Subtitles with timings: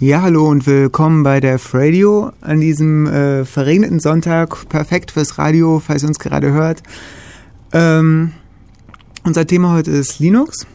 [0.00, 4.66] Ja, hallo und willkommen bei der Radio an diesem äh, verregneten Sonntag.
[4.70, 6.82] Perfekt fürs Radio, falls ihr uns gerade hört.
[7.74, 8.32] Ähm,
[9.24, 10.66] unser Thema heute ist Linux.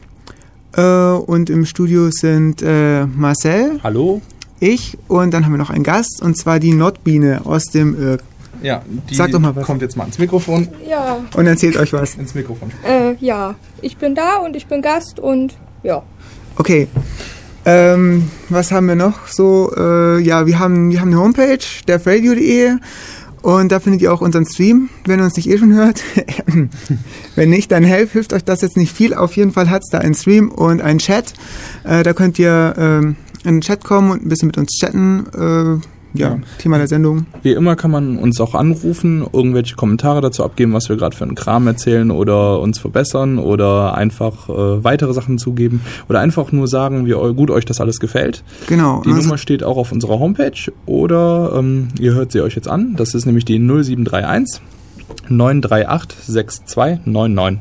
[0.77, 3.79] Äh, und im Studio sind äh, Marcel.
[3.83, 4.21] Hallo.
[4.59, 8.21] Ich und dann haben wir noch einen Gast und zwar die Nordbiene aus dem Irk.
[8.61, 9.65] Ja, die Sag doch mal was.
[9.65, 10.67] kommt jetzt mal ans Mikrofon.
[10.87, 12.15] Ja, Und erzählt euch was.
[12.15, 12.71] Ins Mikrofon.
[12.87, 13.55] äh, ja.
[13.81, 16.03] Ich bin da und ich bin Gast und ja.
[16.57, 16.87] Okay.
[17.65, 19.71] Ähm, was haben wir noch so?
[19.75, 22.77] Äh, ja, wir haben, wir haben eine Homepage, derfradio.de
[23.41, 26.03] und da findet ihr auch unseren Stream, wenn ihr uns nicht eh schon hört.
[27.35, 29.13] wenn nicht, dann helft, hilft euch das jetzt nicht viel.
[29.13, 31.33] Auf jeden Fall hat es da einen Stream und einen Chat.
[31.83, 35.81] Äh, da könnt ihr ähm, in den Chat kommen und ein bisschen mit uns chatten.
[36.15, 36.39] Äh, ja.
[36.57, 37.25] Thema der Sendung.
[37.41, 41.23] Wie immer kann man uns auch anrufen, irgendwelche Kommentare dazu abgeben, was wir gerade für
[41.23, 46.67] einen Kram erzählen oder uns verbessern oder einfach äh, weitere Sachen zugeben oder einfach nur
[46.67, 48.43] sagen, wie gut euch das alles gefällt.
[48.67, 49.01] Genau.
[49.03, 52.67] Die Und Nummer steht auch auf unserer Homepage oder ähm, ihr hört sie euch jetzt
[52.67, 52.95] an.
[52.95, 54.61] Das ist nämlich die 0731
[55.29, 57.59] 938 6299.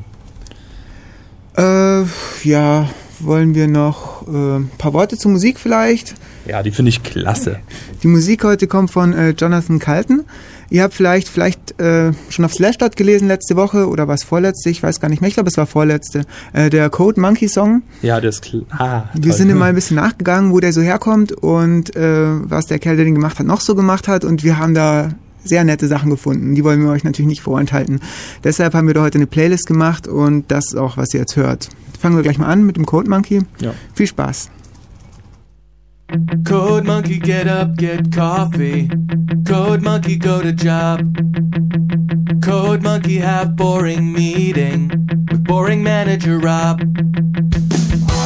[1.57, 2.03] Äh,
[2.43, 6.15] ja, wollen wir noch äh, ein paar Worte zur Musik vielleicht?
[6.45, 7.59] Ja, die finde ich klasse.
[8.03, 10.23] Die Musik heute kommt von äh, Jonathan Calton.
[10.69, 14.81] Ihr habt vielleicht vielleicht äh, schon auf Slashdot gelesen letzte Woche oder was vorletzte, ich
[14.81, 16.23] weiß gar nicht mehr, ich glaube es war vorletzte.
[16.53, 17.83] Äh, der Code Monkey Song.
[18.01, 21.95] Ja, das ist ah, Wir sind mal ein bisschen nachgegangen, wo der so herkommt und
[21.95, 24.73] äh, was der Kerl, der den gemacht hat, noch so gemacht hat und wir haben
[24.73, 25.09] da
[25.43, 26.55] sehr nette Sachen gefunden.
[26.55, 27.99] Die wollen wir euch natürlich nicht vorenthalten.
[28.43, 31.35] Deshalb haben wir da heute eine Playlist gemacht und das ist auch, was ihr jetzt
[31.35, 31.69] hört.
[31.99, 33.41] Fangen wir gleich mal an mit dem Code Monkey.
[33.59, 33.73] Ja.
[33.93, 34.49] Viel Spaß.
[36.45, 38.89] Code monkey, get up, get coffee.
[39.45, 40.99] Code monkey, go to job.
[42.43, 44.89] Code monkey, have boring meeting
[45.31, 46.81] with boring manager Rob.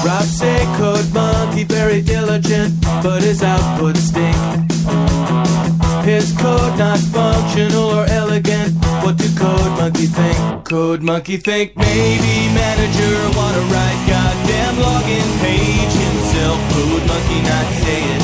[0.06, 4.36] Rob say code monkey very diligent, but his output stink.
[6.04, 8.74] His code not functional or elegant.
[9.04, 10.66] What do code monkey think?
[10.66, 16.19] Code monkey think maybe manager wanna write goddamn login page
[16.50, 16.62] himself.
[16.74, 18.24] Code monkey not say it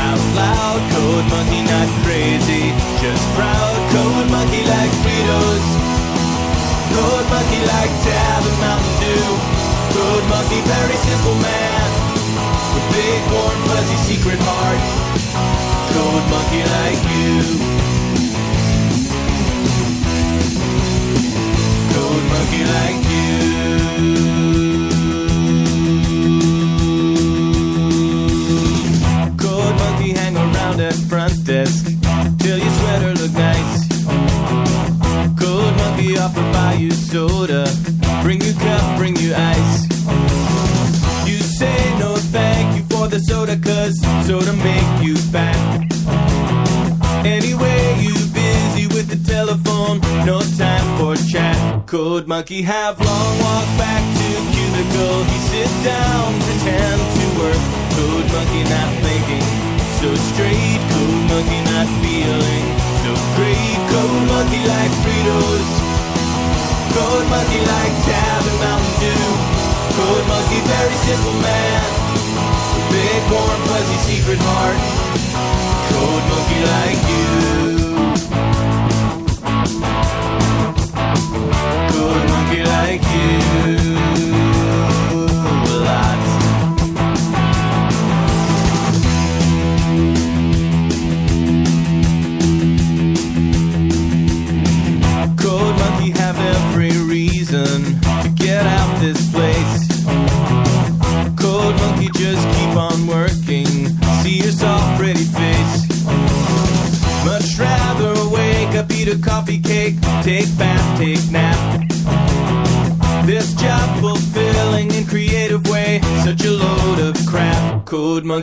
[0.00, 0.80] out loud.
[0.90, 3.76] Code monkey not crazy, just proud.
[3.94, 5.66] Code monkey like Fritos.
[6.90, 9.28] Code monkey like Tab and Mountain Dew.
[9.94, 11.88] Code monkey very simple man
[12.74, 14.82] with big warm fuzzy secret heart.
[15.94, 17.30] Code monkey like you.
[21.94, 24.39] Code monkey like you.
[36.20, 37.64] Monkey offer buy you soda,
[38.22, 39.88] bring you cup, bring you ice.
[41.26, 45.56] You say no thank you for the soda cause soda make you fat.
[47.24, 51.56] Anyway, you busy with the telephone, no time for chat.
[51.86, 55.24] Code monkey have long walk back to cubicle.
[55.24, 57.62] He sit down, pretend to work.
[57.96, 59.46] Code monkey not thinking
[60.00, 60.80] so straight.
[60.92, 62.66] Code monkey not feeling
[63.04, 63.78] so great.
[63.88, 65.79] Code monkey like Fritos.
[66.94, 69.26] Code monkey like Tab and Mountain Dew.
[69.94, 71.82] Code monkey very simple man.
[72.90, 74.80] Big warm fuzzy secret heart.
[75.90, 77.09] Code monkey like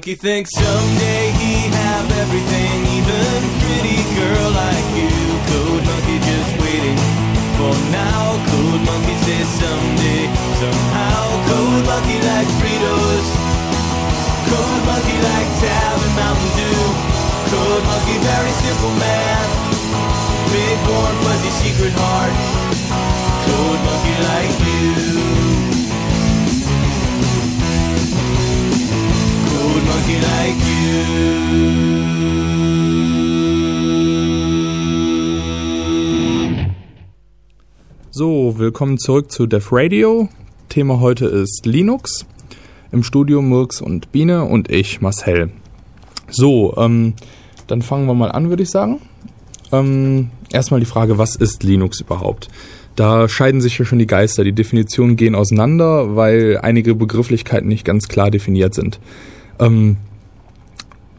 [0.07, 5.12] Monkey thinks someday he have everything, even pretty girl like you.
[5.51, 6.95] Code monkey just waiting
[7.59, 8.39] for now.
[8.48, 10.24] Code monkey says someday,
[10.63, 11.27] somehow.
[11.51, 13.27] Code monkey like Fritos.
[14.48, 16.83] Code monkey like Tab and Mountain Dew.
[17.51, 19.44] Code monkey, very simple man.
[20.56, 22.31] Big warm fuzzy secret heart.
[23.44, 25.46] Code monkey like you.
[29.88, 30.88] Monkey like you.
[38.12, 40.28] So, willkommen zurück zu Def Radio.
[40.69, 42.25] Thema heute ist Linux.
[42.92, 45.51] Im Studio Murks und Biene und ich, Marcel.
[46.30, 47.13] So, ähm,
[47.68, 49.01] dann fangen wir mal an, würde ich sagen.
[49.72, 52.50] Ähm, erstmal die Frage, was ist Linux überhaupt?
[52.95, 54.44] Da scheiden sich ja schon die Geister.
[54.44, 59.00] Die Definitionen gehen auseinander, weil einige Begrifflichkeiten nicht ganz klar definiert sind.
[59.59, 59.98] Ähm,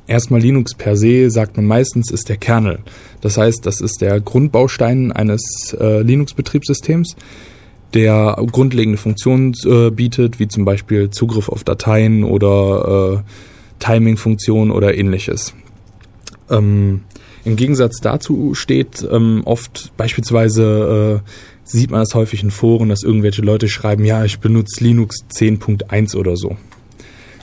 [0.06, 2.80] erstmal Linux per se sagt man meistens ist der Kernel.
[3.20, 7.16] Das heißt, das ist der Grundbaustein eines äh, Linux-Betriebssystems,
[7.94, 14.96] der grundlegende Funktionen äh, bietet, wie zum Beispiel Zugriff auf Dateien oder äh, Timing-Funktionen oder
[14.96, 15.54] ähnliches.
[16.50, 17.02] Ähm,
[17.44, 21.30] Im Gegensatz dazu steht ähm, oft beispielsweise äh,
[21.64, 26.16] sieht man das häufig in Foren, dass irgendwelche Leute schreiben, ja, ich benutze Linux 10.1
[26.16, 26.56] oder so.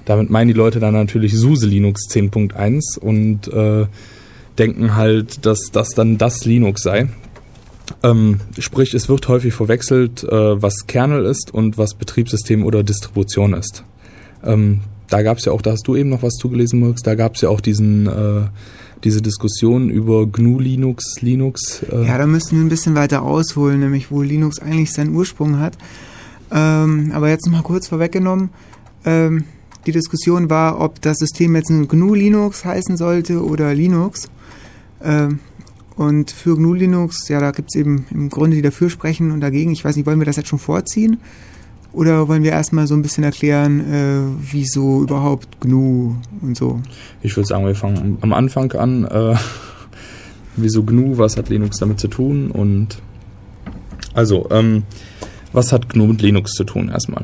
[0.05, 3.87] Damit meinen die Leute dann natürlich SUSE Linux 10.1 und äh,
[4.57, 7.09] denken halt, dass das dann das Linux sei.
[8.03, 13.53] Ähm, sprich, es wird häufig verwechselt, äh, was Kernel ist und was Betriebssystem oder Distribution
[13.53, 13.83] ist.
[14.43, 17.15] Ähm, da gab es ja auch, da hast du eben noch was zugelesen, Murks, da
[17.15, 18.47] gab es ja auch diesen, äh,
[19.03, 21.83] diese Diskussion über GNU Linux, Linux.
[21.83, 22.05] Äh.
[22.05, 25.77] Ja, da müssten wir ein bisschen weiter ausholen, nämlich wo Linux eigentlich seinen Ursprung hat.
[26.51, 28.49] Ähm, aber jetzt mal kurz vorweggenommen.
[29.05, 29.45] Ähm,
[29.85, 34.29] die Diskussion war, ob das System jetzt ein GNU Linux heißen sollte oder Linux.
[35.03, 35.39] Ähm,
[35.95, 39.41] und für GNU Linux, ja, da gibt es eben im Grunde die dafür sprechen und
[39.41, 39.71] dagegen.
[39.71, 41.17] Ich weiß nicht, wollen wir das jetzt schon vorziehen?
[41.93, 46.81] Oder wollen wir erstmal so ein bisschen erklären, äh, wieso überhaupt GNU und so?
[47.21, 49.05] Ich würde sagen, wir fangen am Anfang an.
[49.05, 49.35] Äh,
[50.57, 52.51] wieso GNU, was hat Linux damit zu tun?
[52.51, 53.01] Und
[54.13, 54.83] also, ähm,
[55.53, 57.23] was hat GNU mit Linux zu tun erstmal?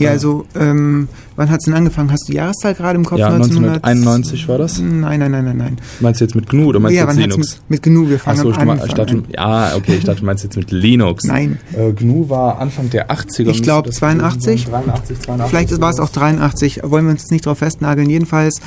[0.00, 2.10] Ja, also ähm, wann hat es denn angefangen?
[2.10, 3.18] Hast du die Jahreszahl gerade im Kopf?
[3.18, 4.78] Ja, 1991 war das?
[4.78, 5.76] Nein, nein, nein, nein, nein.
[6.00, 7.60] Meinst du jetzt mit GNU oder meinst ja, du jetzt Linux?
[7.68, 10.20] Mit, mit GNU, wir fangen Ach so, am ich, ich dachte, Ja, okay, ich dachte,
[10.20, 11.24] du meinst jetzt mit Linux.
[11.24, 11.58] Nein.
[11.76, 13.50] Äh, GNU war Anfang der 80er.
[13.50, 14.66] Ich glaube 82.
[14.66, 15.50] 83, 82.
[15.50, 16.80] Vielleicht war es auch 83.
[16.84, 18.08] Wollen wir uns jetzt nicht drauf festnageln.
[18.08, 18.60] Jedenfalls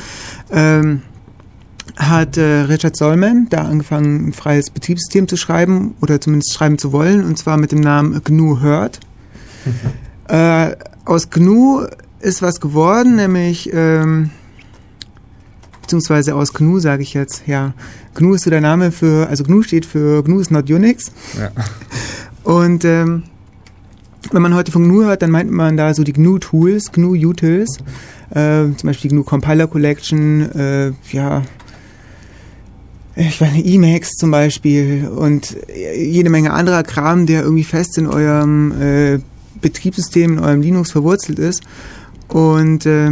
[0.52, 1.02] ähm,
[1.96, 6.92] hat äh, Richard Solman da angefangen, ein freies Betriebssystem zu schreiben oder zumindest schreiben zu
[6.92, 9.00] wollen, und zwar mit dem Namen GNU Hurt.
[10.28, 10.76] äh,
[11.06, 11.86] aus GNU
[12.20, 14.30] ist was geworden, nämlich, ähm,
[15.82, 17.74] beziehungsweise aus GNU sage ich jetzt, ja.
[18.16, 21.12] GNU ist so der Name für, also GNU steht für GNU is not Unix.
[21.38, 21.52] Ja.
[22.44, 23.24] Und ähm,
[24.32, 27.80] wenn man heute von GNU hört, dann meint man da so die GNU-Tools, GNU-Utils,
[28.32, 31.44] äh, zum Beispiel die GNU Compiler Collection, äh, ja,
[33.16, 35.56] ich meine, Emacs zum Beispiel und
[35.96, 39.20] jede Menge anderer Kram, der irgendwie fest in eurem äh,
[39.64, 41.64] Betriebssystem, in eurem Linux verwurzelt ist.
[42.28, 43.10] Und äh,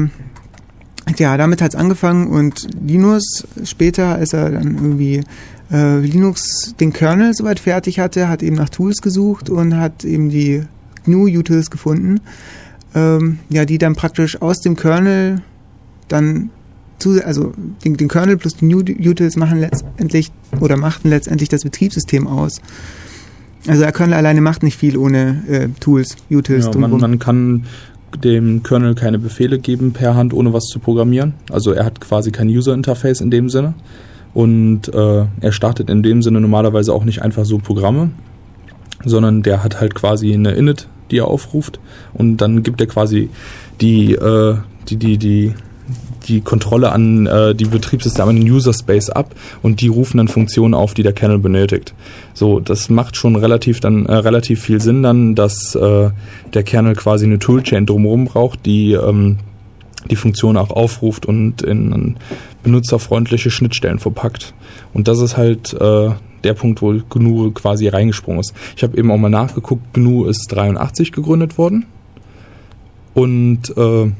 [1.18, 5.24] ja, damit hat es angefangen und Linus später, als er dann irgendwie
[5.72, 10.30] äh, Linux den Kernel soweit fertig hatte, hat eben nach Tools gesucht und hat eben
[10.30, 10.64] die
[11.06, 12.22] GNU-Utils gefunden,
[12.94, 15.42] ähm, ja, die dann praktisch aus dem Kernel
[16.08, 16.50] dann
[17.00, 22.28] zu, also den, den Kernel plus die GNU-Utils machen letztendlich oder machten letztendlich das Betriebssystem
[22.28, 22.62] aus.
[23.68, 26.70] Also der Kernel alleine macht nicht viel ohne äh, Tools, Utils.
[26.74, 27.66] Ja, man, man kann
[28.24, 31.34] dem Kernel keine Befehle geben per Hand, ohne was zu programmieren.
[31.52, 33.74] Also er hat quasi kein User Interface in dem Sinne.
[34.34, 38.12] Und äh, er startet in dem Sinne normalerweise auch nicht einfach so Programme,
[39.04, 41.80] sondern der hat halt quasi eine Init, die er aufruft.
[42.14, 43.30] Und dann gibt er quasi
[43.82, 44.56] die, äh,
[44.88, 45.54] die, die, die
[46.32, 50.28] die Kontrolle an äh, die Betriebssysteme, an den User Space ab und die rufen dann
[50.28, 51.94] Funktionen auf, die der Kernel benötigt.
[52.34, 56.10] So, das macht schon relativ dann äh, relativ viel Sinn dann, dass äh,
[56.54, 59.38] der Kernel quasi eine Toolchain drumherum braucht, die ähm,
[60.10, 62.16] die Funktion auch aufruft und in
[62.64, 64.54] benutzerfreundliche Schnittstellen verpackt.
[64.94, 66.10] Und das ist halt äh,
[66.44, 68.54] der Punkt, wo GNU quasi reingesprungen ist.
[68.76, 71.86] Ich habe eben auch mal nachgeguckt, GNU ist 83 gegründet worden
[73.14, 74.12] und äh,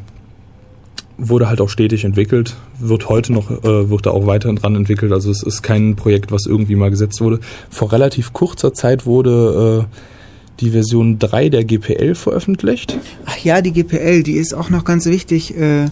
[1.30, 5.12] wurde halt auch stetig entwickelt, wird heute noch, äh, wird da auch weiterhin dran entwickelt.
[5.12, 7.40] Also es ist kein Projekt, was irgendwie mal gesetzt wurde.
[7.70, 9.96] Vor relativ kurzer Zeit wurde äh,
[10.60, 12.98] die Version 3 der GPL veröffentlicht.
[13.26, 15.86] Ach ja, die GPL, die ist auch noch ganz wichtig äh,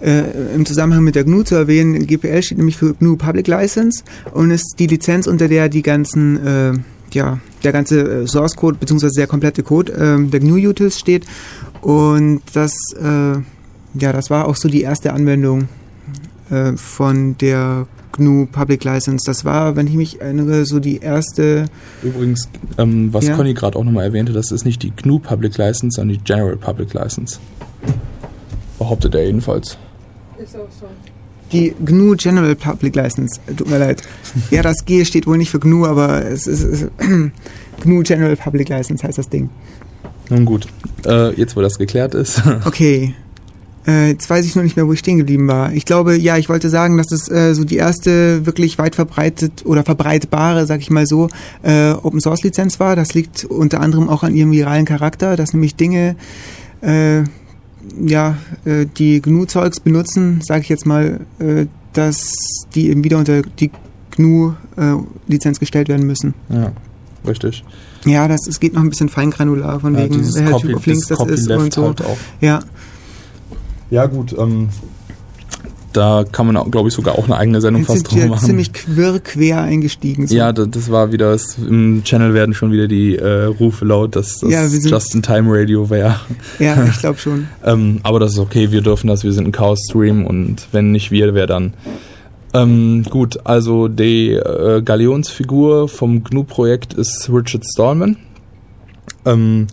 [0.00, 2.06] äh, im Zusammenhang mit der GNU zu erwähnen.
[2.06, 6.46] GPL steht nämlich für GNU Public License und ist die Lizenz, unter der die ganzen
[6.46, 6.72] äh,
[7.12, 9.08] ja, der ganze äh, Source Code bzw.
[9.16, 11.24] der komplette Code äh, der GNU Utils steht
[11.80, 13.38] und das äh,
[13.98, 15.68] ja, das war auch so die erste Anwendung
[16.50, 19.24] äh, von der GNU Public License.
[19.26, 21.66] Das war, wenn ich mich erinnere, so die erste.
[22.02, 22.48] Übrigens,
[22.78, 23.36] ähm, was ja.
[23.36, 26.56] Conny gerade auch nochmal erwähnte, das ist nicht die GNU Public License, sondern die General
[26.56, 27.38] Public License.
[28.78, 29.78] Behauptet er jedenfalls.
[30.38, 30.86] Ist auch so.
[31.52, 34.02] Die GNU General Public License, tut mir leid.
[34.50, 36.90] Ja, das G steht wohl nicht für GNU, aber es ist, es ist
[37.82, 39.48] GNU General Public License heißt das Ding.
[40.28, 40.66] Nun gut,
[41.06, 42.42] äh, jetzt wo das geklärt ist.
[42.64, 43.14] okay.
[43.86, 45.72] Äh, jetzt weiß ich nur nicht mehr, wo ich stehen geblieben war.
[45.72, 49.64] Ich glaube, ja, ich wollte sagen, dass es äh, so die erste wirklich weit verbreitet
[49.64, 51.28] oder verbreitbare, sag ich mal so,
[51.62, 52.96] äh, Open Source Lizenz war.
[52.96, 56.16] Das liegt unter anderem auch an ihrem viralen Charakter, dass nämlich Dinge,
[56.80, 57.22] äh,
[58.04, 62.32] ja, äh, die GNU-Zeugs benutzen, sage ich jetzt mal, äh, dass
[62.74, 63.70] die eben wieder unter die
[64.16, 66.34] GNU-Lizenz gestellt werden müssen.
[66.48, 66.72] Ja,
[67.26, 67.64] richtig.
[68.04, 70.86] Ja, das es geht noch ein bisschen feingranular von Ja, wegen, welcher Copy- Typ of
[70.86, 71.84] Links das ist und so.
[71.86, 72.16] halt auch.
[72.40, 72.60] Ja,
[73.90, 74.68] Ja, gut, ähm,
[75.92, 78.44] da kann man, glaube ich, sogar auch eine eigene Sendung fast drüber machen.
[78.46, 80.26] ziemlich quer, quer eingestiegen.
[80.26, 80.34] So.
[80.34, 84.14] Ja, da- das war wieder, es, im Channel werden schon wieder die äh, Rufe laut,
[84.14, 86.20] dass das Ja, Just-in-Time-Radio wäre.
[86.58, 87.48] ja ich glaube schon.
[87.64, 91.10] Ähm, aber das ist okay, wir dürfen das, wir sind ein Chaos-Stream und wenn nicht
[91.10, 91.72] wir, wer dann?
[92.52, 98.16] Ähm, gut, also die äh, Galionsfigur vom GNU-Projekt ist Richard Stallman.
[99.24, 99.66] Ähm,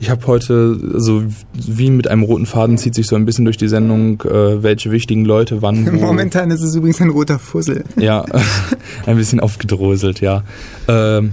[0.00, 1.24] ich habe heute, also
[1.54, 4.90] wie mit einem roten Faden zieht sich so ein bisschen durch die Sendung, äh, welche
[4.90, 5.96] wichtigen Leute wann wo.
[6.06, 7.84] Momentan ist es übrigens ein roter Fussel.
[7.96, 8.24] Ja,
[9.06, 10.44] ein bisschen aufgedröselt, ja.
[10.86, 11.32] Ähm,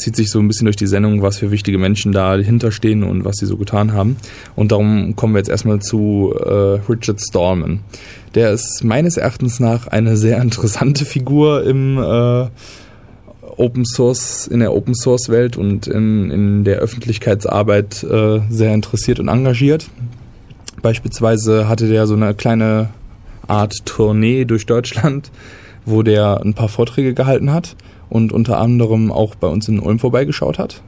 [0.00, 3.24] zieht sich so ein bisschen durch die Sendung, was für wichtige Menschen dahinter stehen und
[3.24, 4.16] was sie so getan haben.
[4.56, 7.80] Und darum kommen wir jetzt erstmal zu äh, Richard Stallman.
[8.34, 12.46] Der ist meines Erachtens nach eine sehr interessante Figur im äh,
[13.58, 19.20] Open Source, in der Open Source Welt und in, in der Öffentlichkeitsarbeit äh, sehr interessiert
[19.20, 19.90] und engagiert.
[20.82, 22.90] Beispielsweise hatte der so eine kleine
[23.46, 25.30] Art Tournee durch Deutschland,
[25.84, 27.76] wo der ein paar Vorträge gehalten hat
[28.08, 30.82] und unter anderem auch bei uns in Ulm vorbeigeschaut hat.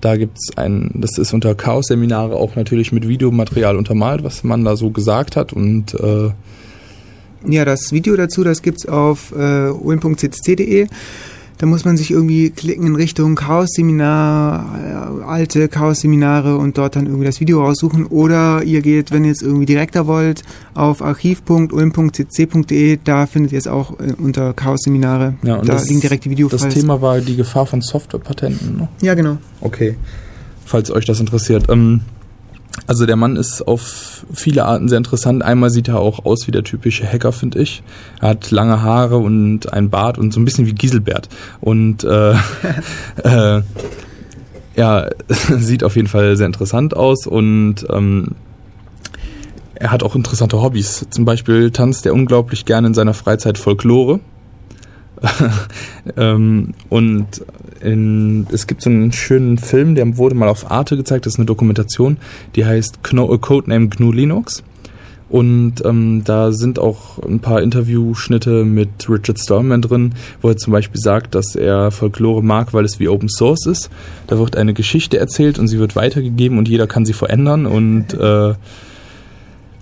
[0.00, 4.76] Da gibt's ein, das ist unter Chaos-Seminare auch natürlich mit Videomaterial untermalt, was man da
[4.76, 6.30] so gesagt hat und äh,
[7.46, 10.88] Ja, das Video dazu, das gibt's auf äh, ulm.ccc.de.
[11.64, 17.06] Da muss man sich irgendwie klicken in Richtung Chaos-Seminar, äh, alte Chaos-Seminare und dort dann
[17.06, 18.04] irgendwie das Video raussuchen.
[18.04, 20.42] Oder ihr geht, wenn ihr es irgendwie direkter wollt,
[20.74, 22.98] auf archiv.ulm.cc.de.
[23.02, 25.36] Da findet ihr es auch äh, unter Chaos-Seminare.
[25.42, 26.64] ja, und da das, liegen direkt die Videofiles.
[26.64, 28.76] das Thema war die Gefahr von Softwarepatenten.
[28.76, 28.88] Ne?
[29.00, 29.38] Ja, genau.
[29.62, 29.96] Okay.
[30.66, 31.70] Falls euch das interessiert.
[31.70, 32.02] Ähm,
[32.86, 35.42] also der Mann ist auf viele Arten sehr interessant.
[35.42, 37.82] Einmal sieht er auch aus wie der typische Hacker, finde ich.
[38.20, 41.28] Er hat lange Haare und ein Bart und so ein bisschen wie Giselbert.
[41.60, 42.32] Und äh,
[43.22, 43.62] äh,
[44.76, 45.08] ja,
[45.58, 48.32] sieht auf jeden Fall sehr interessant aus und ähm,
[49.74, 51.06] er hat auch interessante Hobbys.
[51.10, 54.20] Zum Beispiel tanzt er unglaublich gerne in seiner Freizeit Folklore.
[56.16, 57.26] ähm, und
[57.80, 61.38] in, es gibt so einen schönen Film, der wurde mal auf Arte gezeigt, das ist
[61.38, 62.18] eine Dokumentation,
[62.56, 64.62] die heißt Kno Codename GNU Linux.
[65.30, 70.72] Und ähm, da sind auch ein paar Interviewschnitte mit Richard Stallman drin, wo er zum
[70.72, 73.90] Beispiel sagt, dass er Folklore mag, weil es wie Open Source ist.
[74.28, 78.14] Da wird eine Geschichte erzählt und sie wird weitergegeben und jeder kann sie verändern und
[78.14, 78.54] äh,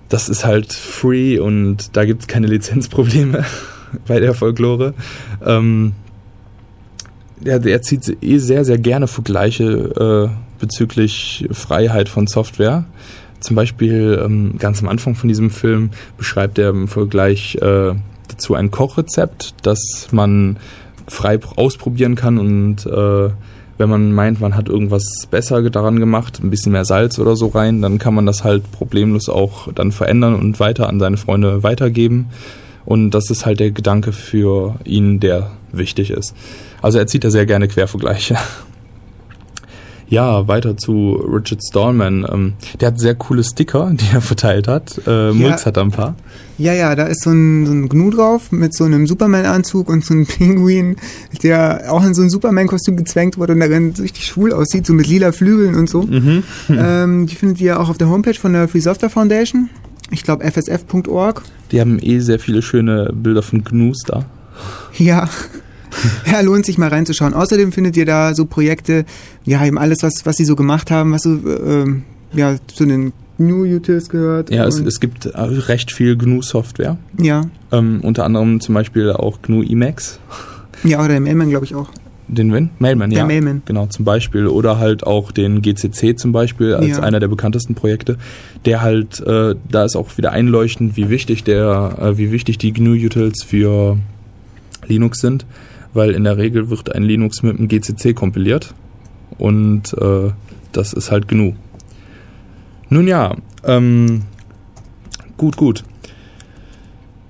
[0.08, 3.44] das ist halt free und da gibt es keine Lizenzprobleme
[4.06, 4.94] bei der Folklore.
[5.44, 5.92] Ähm,
[7.40, 12.84] der, der zieht eh sehr, sehr gerne Vergleiche äh, bezüglich Freiheit von Software.
[13.40, 17.94] Zum Beispiel ähm, ganz am Anfang von diesem Film beschreibt er im Vergleich äh,
[18.28, 20.58] dazu ein Kochrezept, das man
[21.08, 23.30] frei ausprobieren kann und äh,
[23.78, 27.48] wenn man meint, man hat irgendwas besser daran gemacht, ein bisschen mehr Salz oder so
[27.48, 31.64] rein, dann kann man das halt problemlos auch dann verändern und weiter an seine Freunde
[31.64, 32.26] weitergeben.
[32.84, 36.34] Und das ist halt der Gedanke für ihn, der wichtig ist.
[36.80, 38.36] Also er zieht da sehr gerne Quervergleiche.
[40.08, 42.26] Ja, weiter zu Richard Stallman.
[42.30, 45.00] Ähm, der hat sehr coole Sticker, die er verteilt hat.
[45.06, 46.16] Äh, Mulz hat da ein paar.
[46.58, 50.04] Ja, ja, da ist so ein, so ein Gnu drauf mit so einem Superman-Anzug und
[50.04, 50.96] so einem Pinguin,
[51.42, 55.06] der auch in so ein Superman-Kostüm gezwängt wurde und darin richtig schwul aussieht, so mit
[55.06, 56.02] lila Flügeln und so.
[56.02, 56.42] Mhm.
[56.68, 59.70] Ähm, die findet ihr auch auf der Homepage von der Free Software Foundation.
[60.12, 61.42] Ich glaube fsf.org.
[61.72, 64.24] Die haben eh sehr viele schöne Bilder von Gnus da.
[64.96, 65.28] Ja.
[66.24, 67.34] Ja, lohnt sich mal reinzuschauen.
[67.34, 69.04] Außerdem findet ihr da so Projekte,
[69.44, 73.12] ja, eben alles, was, was sie so gemacht haben, was so, ähm, ja, zu den
[73.36, 74.50] New Utils gehört.
[74.50, 76.96] Ja, es, es gibt äh, recht viel GNU-Software.
[77.20, 77.42] ja,
[77.72, 80.18] Ähm, unter anderem zum Beispiel auch GNU Emacs.
[80.82, 81.90] ja, oder der Mailman, glaube ich, auch.
[82.28, 82.70] Den Win?
[82.78, 83.24] Mailman, Der ja.
[83.26, 83.62] Mailman.
[83.66, 84.46] Genau, zum Beispiel.
[84.46, 87.00] Oder halt auch den GCC zum Beispiel als Ja.
[87.00, 88.16] einer der bekanntesten Projekte.
[88.64, 92.72] Der halt, äh, da ist auch wieder einleuchtend, wie wichtig der, äh, wie wichtig die
[92.72, 93.98] GNU-Utils für
[94.86, 95.44] Linux sind.
[95.94, 98.72] Weil in der Regel wird ein Linux mit dem GCC kompiliert.
[99.38, 100.30] Und äh,
[100.72, 101.52] das ist halt GNU.
[102.88, 104.22] Nun ja, ähm,
[105.36, 105.84] gut, gut.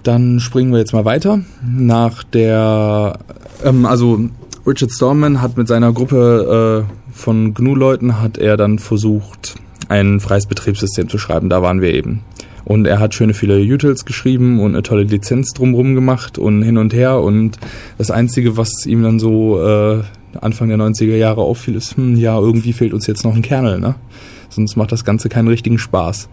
[0.02, 1.40] Dann springen wir jetzt mal weiter.
[1.64, 3.18] Nach der,
[3.64, 4.28] ähm, also
[4.64, 9.56] Richard Stallman hat mit seiner Gruppe äh, von GNU-Leuten hat er dann versucht,
[9.88, 11.48] ein freies Betriebssystem zu schreiben.
[11.48, 12.20] Da waren wir eben.
[12.64, 16.78] Und er hat schöne viele Utils geschrieben und eine tolle Lizenz drumrum gemacht und hin
[16.78, 17.20] und her.
[17.20, 17.58] Und
[17.98, 20.02] das Einzige, was ihm dann so äh,
[20.40, 23.80] Anfang der 90er Jahre auffiel, ist, hm, ja, irgendwie fehlt uns jetzt noch ein Kernel,
[23.80, 23.96] ne?
[24.48, 26.28] Sonst macht das Ganze keinen richtigen Spaß.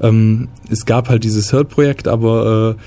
[0.00, 2.82] Ähm, es gab halt dieses Hurt-Projekt, aber äh,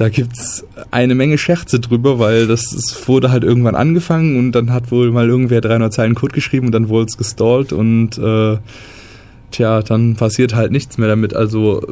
[0.00, 4.72] da gibt's eine Menge Scherze drüber, weil das es wurde halt irgendwann angefangen und dann
[4.72, 8.56] hat wohl mal irgendwer 300 Zeilen Code geschrieben und dann wurde es gestallt und äh,
[9.50, 11.36] tja, dann passiert halt nichts mehr damit.
[11.36, 11.82] Also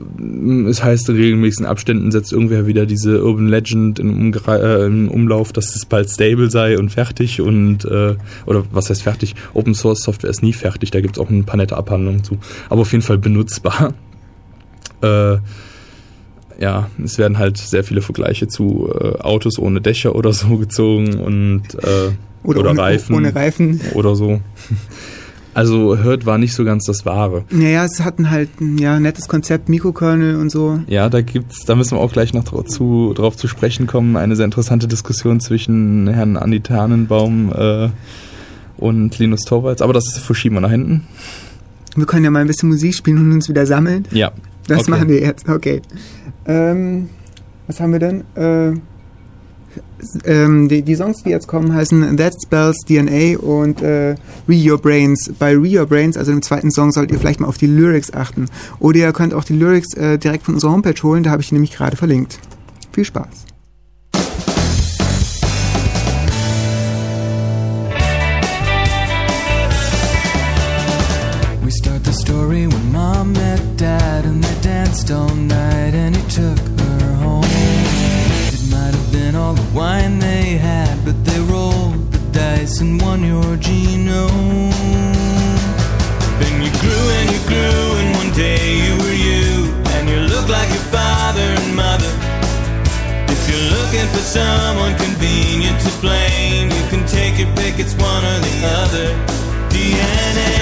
[0.71, 5.09] es heißt in regelmäßigen Abständen setzt irgendwer wieder diese Urban Legend in, Umgre äh, in
[5.09, 9.35] Umlauf, dass es bald stable sei und fertig und äh, oder was heißt fertig?
[9.53, 12.39] Open Source Software ist nie fertig, da gibt's auch ein paar nette Abhandlungen zu.
[12.71, 13.93] Aber auf jeden Fall benutzbar.
[15.01, 15.37] Äh,
[16.59, 21.19] ja, es werden halt sehr viele Vergleiche zu äh, Autos ohne Dächer oder so gezogen
[21.19, 22.11] und äh,
[22.43, 23.81] Oder, oder ohne, Reifen ohne Reifen.
[23.95, 24.41] oder so.
[25.55, 27.43] Also Hurt war nicht so ganz das Wahre.
[27.51, 30.81] Naja, es hatten halt ein ja, nettes Konzept, Mikrokernel und so.
[30.87, 34.17] Ja, da gibt's, da müssen wir auch gleich noch drauf zu, drauf zu sprechen kommen,
[34.17, 37.89] eine sehr interessante Diskussion zwischen Herrn Andi Tannenbaum äh,
[38.77, 39.83] und Linus Torvalds.
[39.83, 41.07] Aber das verschieben wir nach hinten.
[41.97, 44.07] Wir können ja mal ein bisschen Musik spielen und uns wieder sammeln.
[44.13, 44.31] Ja.
[44.69, 44.91] Das Okay.
[44.91, 45.83] machen wir jetzt, okay.
[46.47, 47.09] Ähm,
[47.67, 48.25] was haben wir denn?
[48.37, 48.75] Äh,
[50.25, 54.15] ähm, die, die Songs, die jetzt kommen, heißen That Spells DNA und äh,
[54.49, 55.31] Re Your Brains.
[55.39, 58.13] Bei Re Your Brains, also dem zweiten Song, solltet ihr vielleicht mal auf die Lyrics
[58.13, 58.47] achten.
[58.79, 61.49] Oder ihr könnt auch die Lyrics äh, direkt von unserer Homepage holen, da habe ich
[61.49, 62.39] die nämlich gerade verlinkt.
[62.93, 63.48] Viel Spaß.
[74.89, 77.45] Danced all night and he took her home.
[77.45, 83.01] It might have been all the wine they had, but they rolled the dice and
[83.03, 84.73] won your genome.
[86.41, 89.49] Then you grew and you grew, and one day you were you,
[89.95, 92.13] and you looked like your father and mother.
[93.35, 98.25] If you're looking for someone convenient to blame, you can take your pick, it's one
[98.25, 99.09] or the other.
[99.69, 100.58] DNA,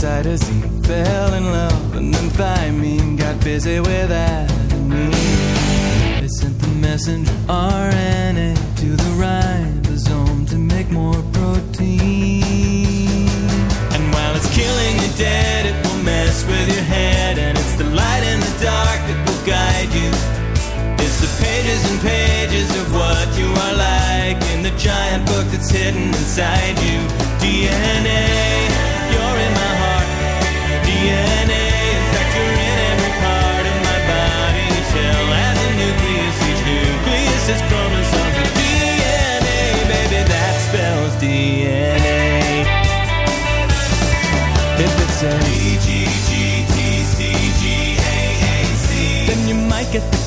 [0.00, 5.10] Guanine met cytosine, fell in love, and then thymine got busy with adenine.
[6.20, 12.42] They sent the messenger RNA to the ribosome to make more protein.
[13.92, 17.38] And while it's killing you dead, it will mess with your head.
[17.38, 20.10] And it's the light in the dark that will guide you.
[21.04, 25.70] It's the pages and pages of what you are like in the giant book that's
[25.70, 27.00] hidden inside you.
[27.40, 28.39] DNA,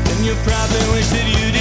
[0.05, 1.52] Then you probably wish that you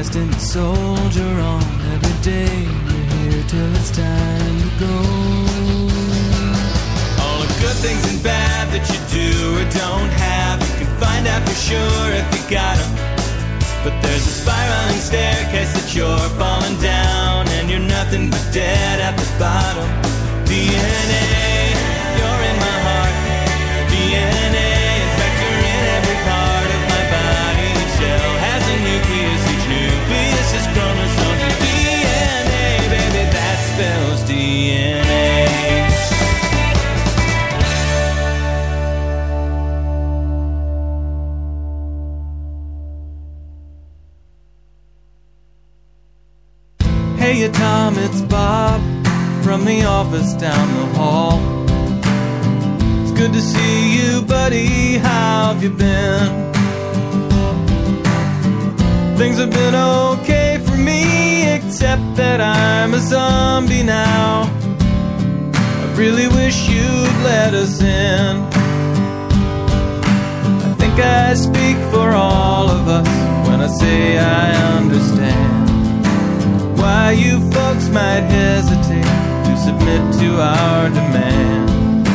[0.00, 2.56] And soldier on every day.
[2.88, 4.96] You're here till it's time to go.
[7.20, 11.28] All the good things and bad that you do or don't have, you can find
[11.28, 12.90] out for sure if you got 'em.
[13.84, 19.18] But there's a spiraling staircase that you're falling down, and you're nothing but dead at
[19.18, 19.88] the bottom.
[20.46, 21.76] DNA,
[22.18, 23.14] you're in my heart.
[23.92, 24.49] DNA,
[67.54, 68.36] in.
[70.66, 73.08] I think I speak for all of us
[73.48, 75.68] when I say I understand
[76.78, 79.02] why you folks might hesitate
[79.46, 82.06] to submit to our demand.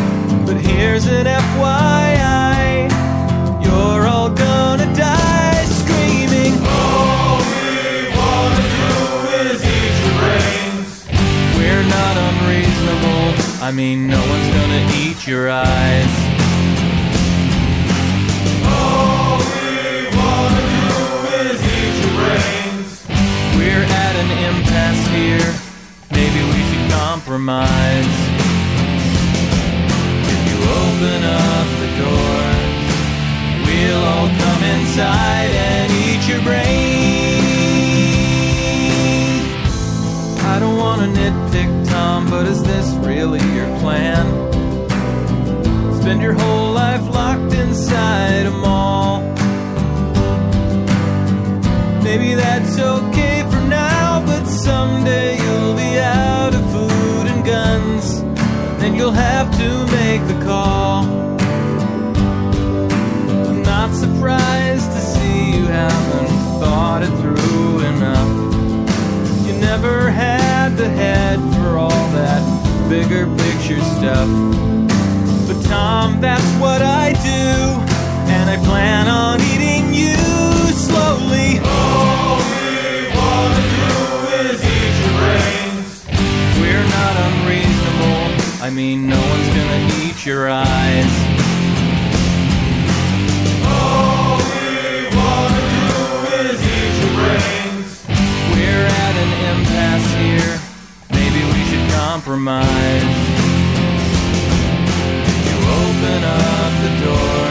[0.48, 2.64] But here's an FYI
[13.65, 16.13] I mean, no one's gonna eat your eyes.
[18.62, 20.86] All we wanna do
[21.41, 22.89] is eat your brains.
[23.58, 25.49] We're at an impasse here.
[26.12, 28.15] Maybe we should compromise.
[30.30, 32.78] If you open up the doors,
[33.65, 36.86] we'll all come inside and eat your brains.
[40.54, 41.74] I don't want to nitpick,
[42.06, 44.26] Tom, but is this really your plan?
[46.00, 49.22] Spend your whole life locked inside a mall.
[52.04, 58.22] Maybe that's okay for now, but someday you'll be out of food and guns.
[58.80, 61.06] Then you'll have to make the call.
[63.50, 64.55] I'm not surprised
[72.89, 74.30] bigger picture stuff.
[75.48, 77.45] But Tom, that's what I do,
[78.32, 80.15] and I plan on eating you
[80.74, 81.60] slowly.
[81.63, 83.91] All we wanna do
[84.41, 86.06] is eat your brains.
[86.60, 88.63] We're not unreasonable.
[88.63, 91.35] I mean, no one's gonna eat your eyes.
[102.25, 103.03] Compromise.
[105.45, 107.45] You open up the door.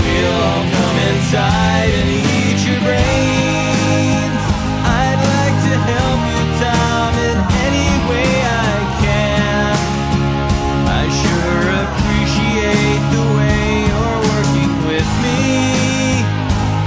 [0.00, 4.40] We'll all come inside and eat your brains.
[4.80, 7.36] I'd like to help you, Tom, in
[7.68, 9.76] any way I can.
[10.88, 13.60] I sure appreciate the way
[13.92, 16.24] you're working with me.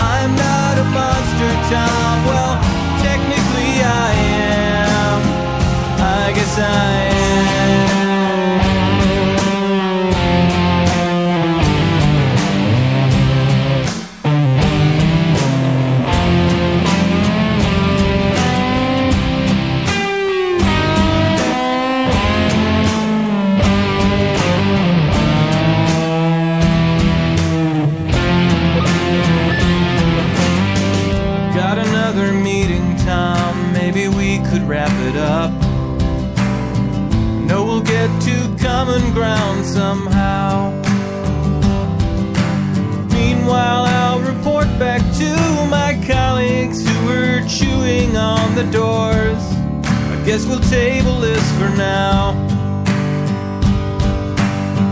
[0.01, 2.25] I'm not a monster, Tom.
[2.25, 2.42] Well,
[6.56, 7.83] I am.
[38.84, 40.69] Common ground somehow.
[43.13, 45.32] Meanwhile, I'll report back to
[45.69, 49.41] my colleagues who were chewing on the doors.
[49.86, 52.32] I guess we'll table this for now.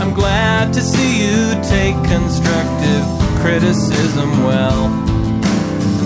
[0.02, 3.04] I'm glad to see you take constructive
[3.42, 4.88] criticism well.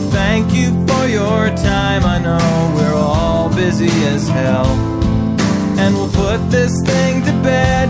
[0.09, 2.03] Thank you for your time.
[2.03, 4.94] I know we're all busy as hell.
[5.85, 7.87] And we'll put this thing to bed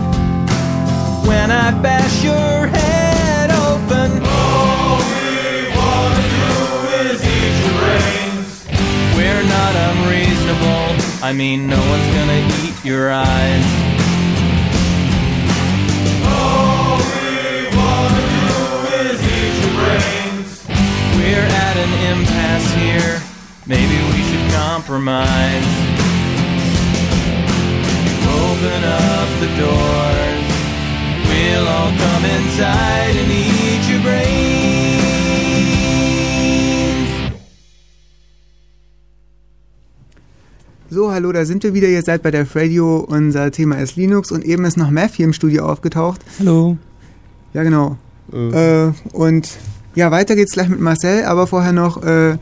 [1.26, 4.20] when I bash your head open.
[4.22, 6.52] All we wanna do
[7.08, 8.68] is eat your brains.
[9.16, 11.24] We're not unreasonable.
[11.24, 13.64] I mean, no one's gonna eat your eyes.
[16.36, 18.60] All we wanna do
[19.08, 20.50] is eat your brains.
[21.16, 23.22] We're at an impasse here.
[23.64, 25.85] Maybe we should compromise.
[28.36, 30.44] Open up the doors.
[31.28, 34.76] We'll all come inside and eat your brains.
[40.88, 41.88] So, hallo, da sind wir wieder.
[41.88, 42.98] Ihr seid bei der Radio.
[43.08, 46.20] Unser Thema ist Linux und eben ist noch Matthew im Studio aufgetaucht.
[46.38, 46.78] Hallo.
[47.52, 47.98] Ja, genau.
[48.32, 49.48] Äh, und
[49.94, 52.36] ja, weiter geht's gleich mit Marcel, aber vorher noch äh,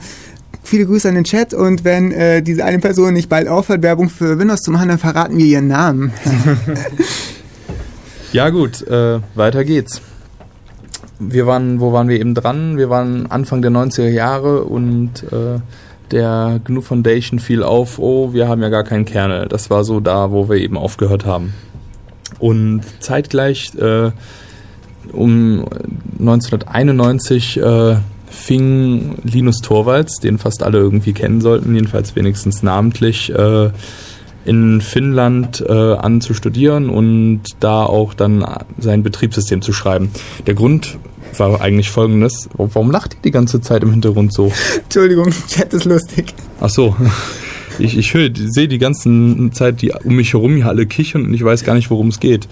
[0.65, 4.09] viele Grüße an den Chat und wenn äh, diese eine Person nicht bald aufhört, Werbung
[4.09, 6.13] für Windows zu machen, dann verraten wir ihren Namen.
[8.35, 10.03] Ja gut, äh, weiter geht's.
[11.21, 12.77] Wir waren, wo waren wir eben dran?
[12.77, 15.61] Wir waren Anfang der 90er Jahre und äh,
[16.11, 19.47] der GNU Foundation fiel auf, oh, wir haben ja gar keinen Kernel.
[19.47, 21.55] Das war so da, wo wir eben aufgehört haben.
[22.41, 24.11] Und zeitgleich äh,
[25.13, 25.65] um
[26.19, 27.97] 1991 äh,
[28.35, 33.71] fing Linus Torvalds, den fast alle irgendwie kennen sollten, jedenfalls wenigstens namentlich, äh,
[34.45, 38.45] in Finnland äh, an zu studieren und da auch dann
[38.79, 40.11] sein Betriebssystem zu schreiben.
[40.47, 40.99] Der Grund
[41.39, 42.49] war eigentlich folgendes.
[42.55, 44.53] Warum lacht ihr die ganze Zeit im Hintergrund so?
[44.83, 46.35] Entschuldigung, Chat ist lustig.
[46.61, 46.95] Ach so.
[47.79, 49.11] Ich, ich höre, sehe die ganze
[49.53, 52.21] Zeit die um mich herum hier alle kichern und ich weiß gar nicht, worum es
[52.21, 52.47] geht.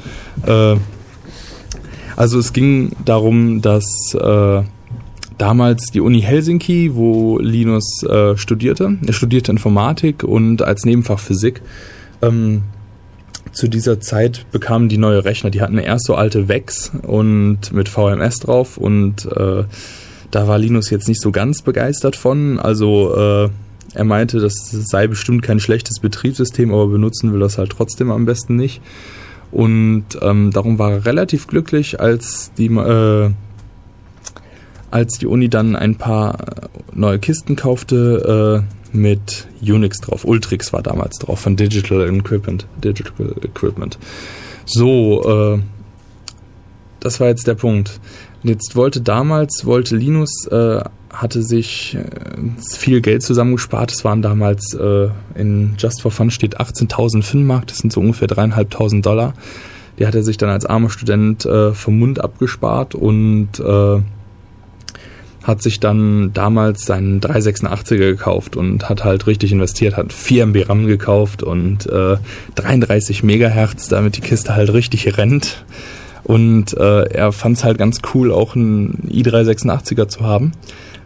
[0.46, 0.76] Äh,
[2.16, 4.62] also es ging darum, dass äh,
[5.38, 8.98] damals die Uni Helsinki, wo Linus äh, studierte.
[9.06, 11.62] Er studierte Informatik und als Nebenfach Physik.
[12.20, 12.62] Ähm,
[13.52, 17.88] zu dieser Zeit bekamen die neue Rechner, die hatten erst so alte VEX und mit
[17.88, 19.64] VMS drauf und äh,
[20.30, 22.58] da war Linus jetzt nicht so ganz begeistert von.
[22.58, 23.50] Also äh,
[23.94, 28.24] er meinte, das sei bestimmt kein schlechtes Betriebssystem, aber benutzen will das halt trotzdem am
[28.24, 28.80] besten nicht.
[29.50, 33.30] Und ähm, darum war er relativ glücklich, als die äh,
[34.92, 40.24] als die Uni dann ein paar äh, neue Kisten kaufte äh, mit Unix drauf.
[40.24, 42.66] Ultrix war damals drauf von Digital Equipment.
[42.82, 43.98] Digital Equipment.
[44.66, 45.62] So, äh,
[47.00, 48.00] das war jetzt der Punkt.
[48.42, 52.04] Jetzt wollte damals, wollte Linus, äh, hatte sich äh,
[52.76, 53.92] viel Geld zusammengespart.
[53.92, 58.28] Es waren damals äh, in Just for Fun steht 18.000 Finnmark, das sind so ungefähr
[58.28, 59.34] dreieinhalbtausend Dollar.
[59.98, 64.00] Die hat er sich dann als armer Student äh, vom Mund abgespart und äh,
[65.42, 70.68] hat sich dann damals seinen 386er gekauft und hat halt richtig investiert, hat 4 MB
[70.68, 72.16] RAM gekauft und äh,
[72.54, 75.64] 33 Megahertz, damit die Kiste halt richtig rennt.
[76.24, 80.52] Und äh, er fand es halt ganz cool, auch einen i386er zu haben,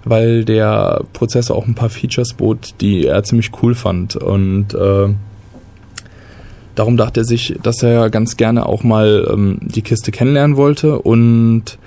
[0.05, 4.17] weil der Prozessor auch ein paar Features bot, die er ziemlich cool fand.
[4.17, 5.09] Und äh,
[6.75, 10.99] darum dachte er sich, dass er ganz gerne auch mal ähm, die Kiste kennenlernen wollte
[10.99, 11.79] und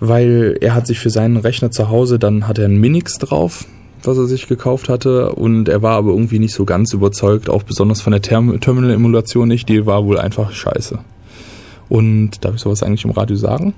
[0.00, 3.64] weil er hat sich für seinen Rechner zu Hause, dann hat er einen Minix drauf,
[4.02, 7.62] was er sich gekauft hatte und er war aber irgendwie nicht so ganz überzeugt, auch
[7.62, 10.98] besonders von der Term Terminal-Emulation nicht, die war wohl einfach scheiße.
[11.88, 13.74] Und darf ich sowas eigentlich im Radio sagen?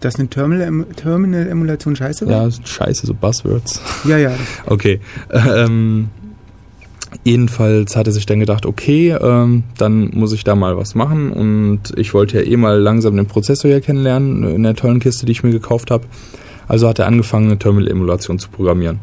[0.00, 2.48] Dass eine Terminal-Emulation scheiße war?
[2.48, 3.80] Ja, scheiße, so Buzzwords.
[4.04, 4.32] Ja, ja.
[4.66, 5.00] Okay.
[5.32, 6.08] Ähm,
[7.22, 11.30] Jedenfalls hat er sich dann gedacht, okay, ähm, dann muss ich da mal was machen
[11.30, 15.24] und ich wollte ja eh mal langsam den Prozessor hier kennenlernen in der tollen Kiste,
[15.24, 16.04] die ich mir gekauft habe.
[16.66, 19.00] Also hat er angefangen, eine Terminal-Emulation zu programmieren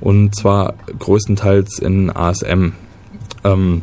[0.00, 2.72] und zwar größtenteils in ASM.
[3.42, 3.82] Ähm,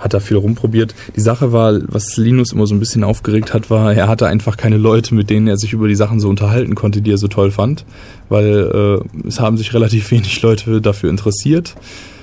[0.00, 0.94] hat er viel rumprobiert.
[1.14, 4.56] Die Sache war, was Linus immer so ein bisschen aufgeregt hat, war, er hatte einfach
[4.56, 7.28] keine Leute, mit denen er sich über die Sachen so unterhalten konnte, die er so
[7.28, 7.84] toll fand,
[8.30, 11.74] weil äh, es haben sich relativ wenig Leute dafür interessiert.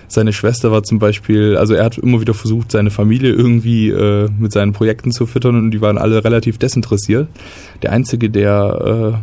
[0.09, 4.29] Seine Schwester war zum Beispiel, also er hat immer wieder versucht, seine Familie irgendwie äh,
[4.37, 7.27] mit seinen Projekten zu füttern und die waren alle relativ desinteressiert.
[7.81, 9.21] Der einzige, der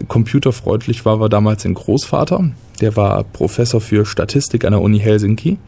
[0.00, 2.50] äh, computerfreundlich war, war damals sein Großvater.
[2.80, 5.58] Der war Professor für Statistik an der Uni Helsinki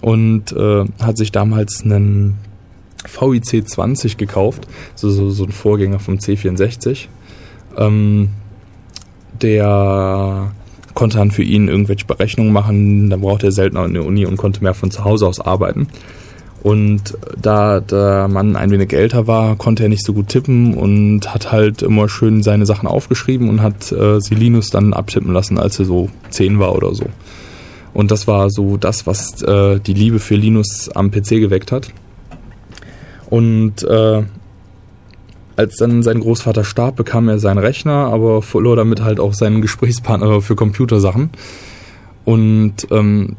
[0.00, 2.38] und äh, hat sich damals einen
[3.04, 7.06] VIC 20 gekauft, so, so, so ein Vorgänger vom C64.
[7.76, 8.30] Ähm,
[9.40, 10.52] der
[10.94, 14.36] konnte dann für ihn irgendwelche Berechnungen machen, dann brauchte er seltener in der Uni und
[14.36, 15.88] konnte mehr von zu Hause aus arbeiten.
[16.62, 21.32] Und da der Mann ein wenig älter war, konnte er nicht so gut tippen und
[21.32, 25.58] hat halt immer schön seine Sachen aufgeschrieben und hat äh, sie Linus dann abtippen lassen,
[25.58, 27.06] als er so zehn war oder so.
[27.94, 31.92] Und das war so das, was äh, die Liebe für Linus am PC geweckt hat.
[33.30, 34.22] Und äh,
[35.56, 39.60] als dann sein Großvater starb, bekam er seinen Rechner, aber verlor damit halt auch seinen
[39.60, 41.30] Gesprächspartner für Computersachen.
[42.24, 43.36] Und ähm,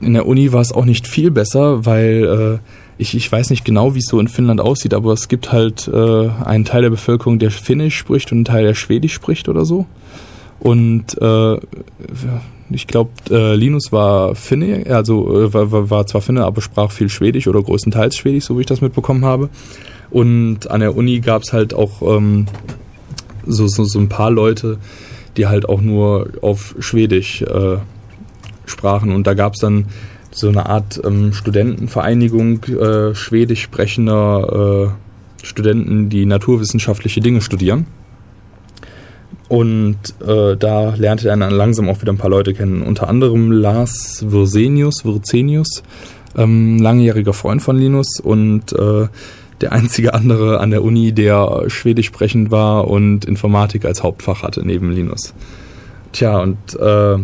[0.00, 3.64] in der Uni war es auch nicht viel besser, weil äh, ich, ich weiß nicht
[3.64, 6.90] genau, wie es so in Finnland aussieht, aber es gibt halt äh, einen Teil der
[6.90, 9.86] Bevölkerung, der Finnisch spricht und einen Teil, der Schwedisch spricht oder so.
[10.58, 11.56] Und äh,
[12.70, 17.08] ich glaube, äh, Linus war Finne, also äh, war, war zwar Finne, aber sprach viel
[17.08, 19.50] Schwedisch oder größtenteils Schwedisch, so wie ich das mitbekommen habe.
[20.12, 22.46] Und an der Uni gab es halt auch ähm,
[23.46, 24.78] so, so, so ein paar Leute,
[25.36, 27.78] die halt auch nur auf Schwedisch äh,
[28.66, 29.12] sprachen.
[29.12, 29.86] Und da gab es dann
[30.30, 34.92] so eine Art ähm, Studentenvereinigung äh, schwedisch sprechender
[35.42, 37.86] äh, Studenten, die naturwissenschaftliche Dinge studieren.
[39.48, 39.96] Und
[40.26, 42.82] äh, da lernte er dann langsam auch wieder ein paar Leute kennen.
[42.82, 45.82] Unter anderem Lars Wirsenius, Wirzenius,
[46.36, 49.08] ähm, langjähriger Freund von Linus und äh,
[49.62, 54.66] der einzige andere an der Uni, der Schwedisch sprechend war und Informatik als Hauptfach hatte
[54.66, 55.34] neben Linus.
[56.12, 57.16] Tja, und äh,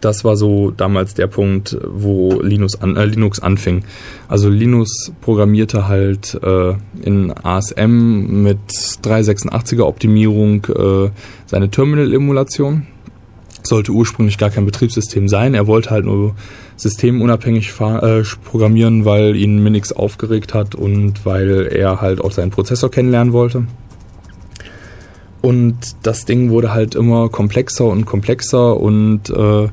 [0.00, 3.84] das war so damals der Punkt, wo Linux, an, äh, Linux anfing.
[4.28, 11.10] Also Linux programmierte halt äh, in ASM mit 386er Optimierung äh,
[11.46, 12.86] seine Terminal-Emulation.
[13.66, 15.54] Sollte ursprünglich gar kein Betriebssystem sein.
[15.54, 16.34] Er wollte halt nur
[16.76, 22.90] systemunabhängig äh, programmieren, weil ihn Minix aufgeregt hat und weil er halt auch seinen Prozessor
[22.90, 23.64] kennenlernen wollte.
[25.42, 29.68] Und das Ding wurde halt immer komplexer und komplexer und äh,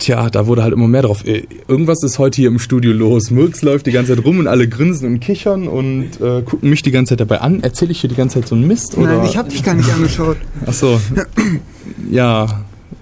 [0.00, 1.24] tja, da wurde halt immer mehr drauf.
[1.24, 3.30] Äh, Irgendwas ist heute hier im Studio los.
[3.30, 6.82] Murks läuft die ganze Zeit rum und alle grinsen und kichern und äh, gucken mich
[6.82, 7.62] die ganze Zeit dabei an.
[7.62, 8.98] Erzähle ich hier die ganze Zeit so einen Mist?
[8.98, 9.18] Oder?
[9.18, 10.38] Nein, ich habe dich gar nicht angeschaut.
[10.66, 11.00] Ach so.
[12.10, 12.46] Ja,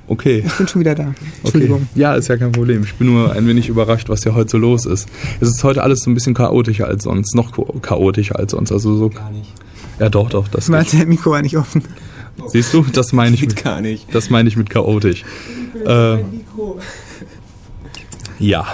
[0.07, 0.43] okay.
[0.47, 1.05] Ich bin schon wieder da.
[1.09, 1.15] Okay.
[1.43, 1.89] Entschuldigung.
[1.95, 2.83] Ja, ist ja kein Problem.
[2.85, 5.09] Ich bin nur ein wenig überrascht, was ja heute so los ist.
[5.41, 8.71] Es ist heute alles so ein bisschen chaotischer als sonst, noch cha- chaotischer als sonst.
[8.73, 9.09] Also so.
[9.09, 9.53] Gar nicht.
[9.99, 10.47] Ja, doch, doch.
[10.49, 11.83] Das Warte, der Mikro war nicht offen.
[12.47, 14.15] siehst du, das meine ich mit, Gar nicht.
[14.15, 15.25] das meine ich mit chaotisch.
[15.87, 16.19] Äh,
[18.39, 18.67] ja.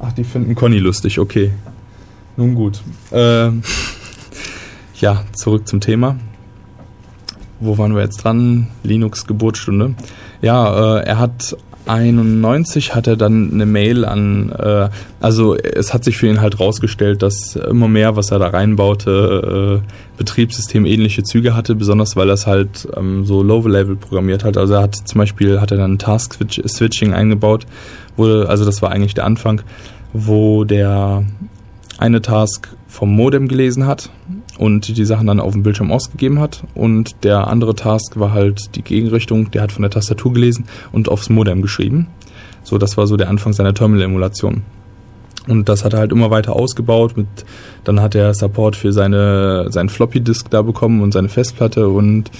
[0.00, 1.18] Ach, die finden Conny lustig.
[1.18, 1.50] Okay.
[2.36, 2.80] Nun gut.
[3.12, 3.62] Ähm,
[5.00, 6.16] ja, zurück zum Thema.
[7.60, 8.68] Wo waren wir jetzt dran?
[8.82, 9.94] Linux Geburtsstunde.
[10.42, 14.88] Ja, äh, er hat 91 hat er dann eine Mail an, äh,
[15.20, 19.82] also es hat sich für ihn halt rausgestellt, dass immer mehr, was er da reinbaute,
[19.82, 24.56] äh, Betriebssystemähnliche Züge hatte, besonders weil er es halt ähm, so Low-Level programmiert hat.
[24.56, 27.66] Also er hat zum Beispiel hat er dann Task-Switching eingebaut,
[28.16, 29.60] wo, also das war eigentlich der Anfang,
[30.12, 31.24] wo der
[31.98, 34.10] eine Task vom Modem gelesen hat
[34.58, 38.76] und die Sachen dann auf dem Bildschirm ausgegeben hat und der andere Task war halt
[38.76, 42.08] die Gegenrichtung, der hat von der Tastatur gelesen und aufs Modem geschrieben.
[42.62, 44.62] So, das war so der Anfang seiner Terminal-Emulation.
[45.46, 47.16] Und das hat er halt immer weiter ausgebaut.
[47.16, 47.26] Mit,
[47.84, 52.30] dann hat er Support für seine, seinen Floppy-Disk da bekommen und seine Festplatte und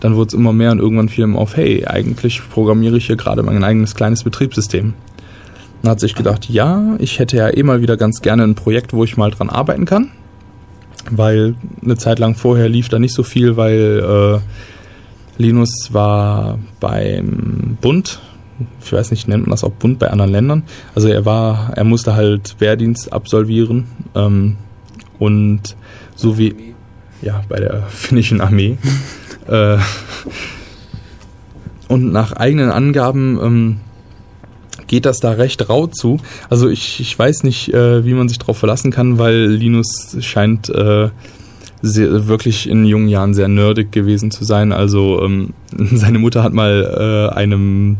[0.00, 3.16] dann wurde es immer mehr und irgendwann fiel ihm auf, hey, eigentlich programmiere ich hier
[3.16, 4.94] gerade mein eigenes kleines Betriebssystem.
[5.82, 8.92] Dann hat sich gedacht, ja, ich hätte ja eh mal wieder ganz gerne ein Projekt,
[8.92, 10.10] wo ich mal dran arbeiten kann.
[11.10, 17.78] Weil eine Zeit lang vorher lief da nicht so viel, weil äh, Linus war beim
[17.80, 18.20] Bund.
[18.82, 20.62] Ich weiß nicht, nennt man das auch Bund bei anderen Ländern.
[20.94, 23.86] Also er war, er musste halt Wehrdienst absolvieren.
[24.14, 24.56] Ähm,
[25.18, 25.76] und
[26.14, 26.74] so wie
[27.22, 28.78] ja, bei der finnischen Armee.
[29.46, 29.78] äh,
[31.88, 33.80] und nach eigenen Angaben ähm,
[34.88, 36.18] geht das da recht rau zu.
[36.50, 40.68] Also ich, ich weiß nicht, äh, wie man sich darauf verlassen kann, weil Linus scheint
[40.70, 41.10] äh,
[41.80, 44.72] sehr, wirklich in jungen Jahren sehr nerdig gewesen zu sein.
[44.72, 47.98] Also ähm, seine Mutter hat mal äh, einem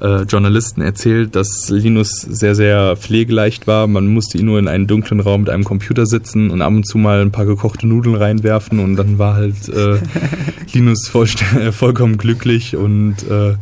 [0.00, 3.86] äh, Journalisten erzählt, dass Linus sehr, sehr pflegeleicht war.
[3.86, 6.86] Man musste ihn nur in einen dunklen Raum mit einem Computer sitzen und ab und
[6.86, 9.98] zu mal ein paar gekochte Nudeln reinwerfen und dann war halt äh,
[10.72, 11.26] Linus voll,
[11.72, 13.54] vollkommen glücklich und äh,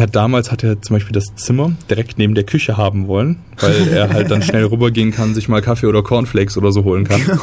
[0.00, 3.88] hat damals hat er zum Beispiel das Zimmer direkt neben der Küche haben wollen, weil
[3.88, 7.20] er halt dann schnell rübergehen kann, sich mal Kaffee oder Cornflakes oder so holen kann.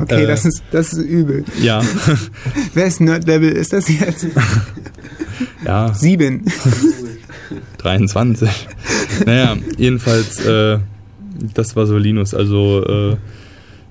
[0.00, 0.26] Okay, Äh.
[0.26, 1.44] das, ist, das ist übel.
[1.62, 1.82] Ja,
[2.74, 3.48] Wer ist Nerd-Level?
[3.52, 4.26] Ist das jetzt?
[5.64, 6.44] ja, Sieben.
[7.78, 8.48] 23.
[9.24, 10.78] Naja, jedenfalls, äh,
[11.54, 12.34] das war so Linus.
[12.34, 13.16] Also, äh,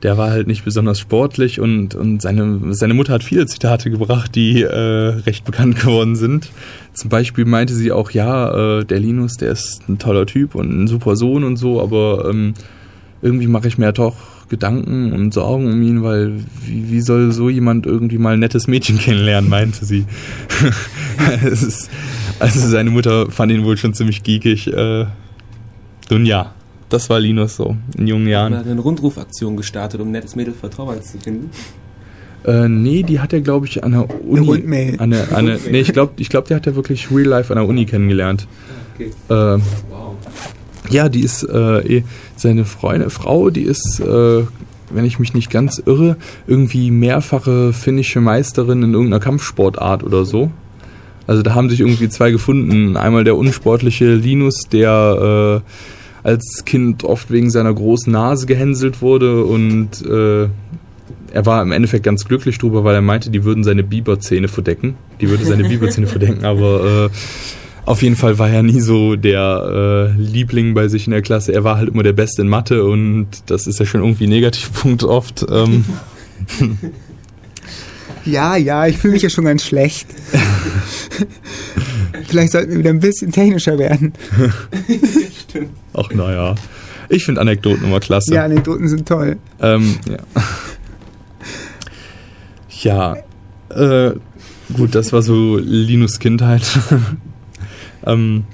[0.03, 4.33] der war halt nicht besonders sportlich und, und seine, seine Mutter hat viele Zitate gebracht,
[4.35, 6.49] die äh, recht bekannt geworden sind.
[6.93, 10.83] Zum Beispiel meinte sie auch, ja, äh, der Linus, der ist ein toller Typ und
[10.83, 12.53] ein super Sohn und so, aber ähm,
[13.21, 14.15] irgendwie mache ich mir ja doch
[14.49, 16.33] Gedanken und Sorgen um ihn, weil
[16.65, 20.05] wie, wie soll so jemand irgendwie mal ein nettes Mädchen kennenlernen, meinte sie.
[22.39, 24.67] also seine Mutter fand ihn wohl schon ziemlich geekig.
[24.67, 25.05] Äh,
[26.09, 26.53] nun ja,
[26.91, 28.55] das war Linus so in jungen Jahren.
[28.55, 31.49] hat eine Rundrufaktion gestartet, um ein nettes Mädel für Torvalds zu finden.
[32.45, 34.47] Äh, nee, die hat er, glaube ich, an der Uni.
[34.47, 34.95] Rundmail.
[34.99, 37.53] An der, an der, nee, ich glaube, ich glaub, die hat er wirklich real life
[37.53, 38.47] an der Uni kennengelernt.
[38.95, 39.11] Okay.
[39.29, 40.15] Äh, Wow.
[40.89, 42.03] Ja, die ist äh, eh
[42.35, 44.43] seine Freundin, Frau, die ist, äh,
[44.89, 50.51] wenn ich mich nicht ganz irre, irgendwie mehrfache finnische Meisterin in irgendeiner Kampfsportart oder so.
[51.27, 52.97] Also da haben sich irgendwie zwei gefunden.
[52.97, 55.71] Einmal der unsportliche Linus, der äh,
[56.23, 60.47] als Kind oft wegen seiner großen Nase gehänselt wurde und äh,
[61.33, 64.95] er war im Endeffekt ganz glücklich drüber, weil er meinte, die würden seine Biberzähne verdecken.
[65.21, 67.09] Die würde seine Biberzähne verdecken, aber äh,
[67.85, 71.53] auf jeden Fall war er nie so der äh, Liebling bei sich in der Klasse.
[71.53, 74.29] Er war halt immer der Beste in Mathe und das ist ja schon irgendwie ein
[74.29, 75.45] Negativpunkt oft.
[75.49, 75.85] Ähm,
[78.25, 80.07] Ja, ja, ich fühle mich ja schon ganz schlecht.
[82.27, 84.13] Vielleicht sollten wir wieder ein bisschen technischer werden.
[85.93, 86.55] Ach naja.
[87.09, 88.33] Ich finde Anekdoten immer klasse.
[88.33, 89.37] Ja, Anekdoten sind toll.
[89.59, 89.97] Ähm,
[92.83, 93.15] ja.
[93.69, 94.07] ja.
[94.09, 94.15] Äh,
[94.73, 96.63] Gut, das war so Linus Kindheit.
[98.05, 98.45] ähm,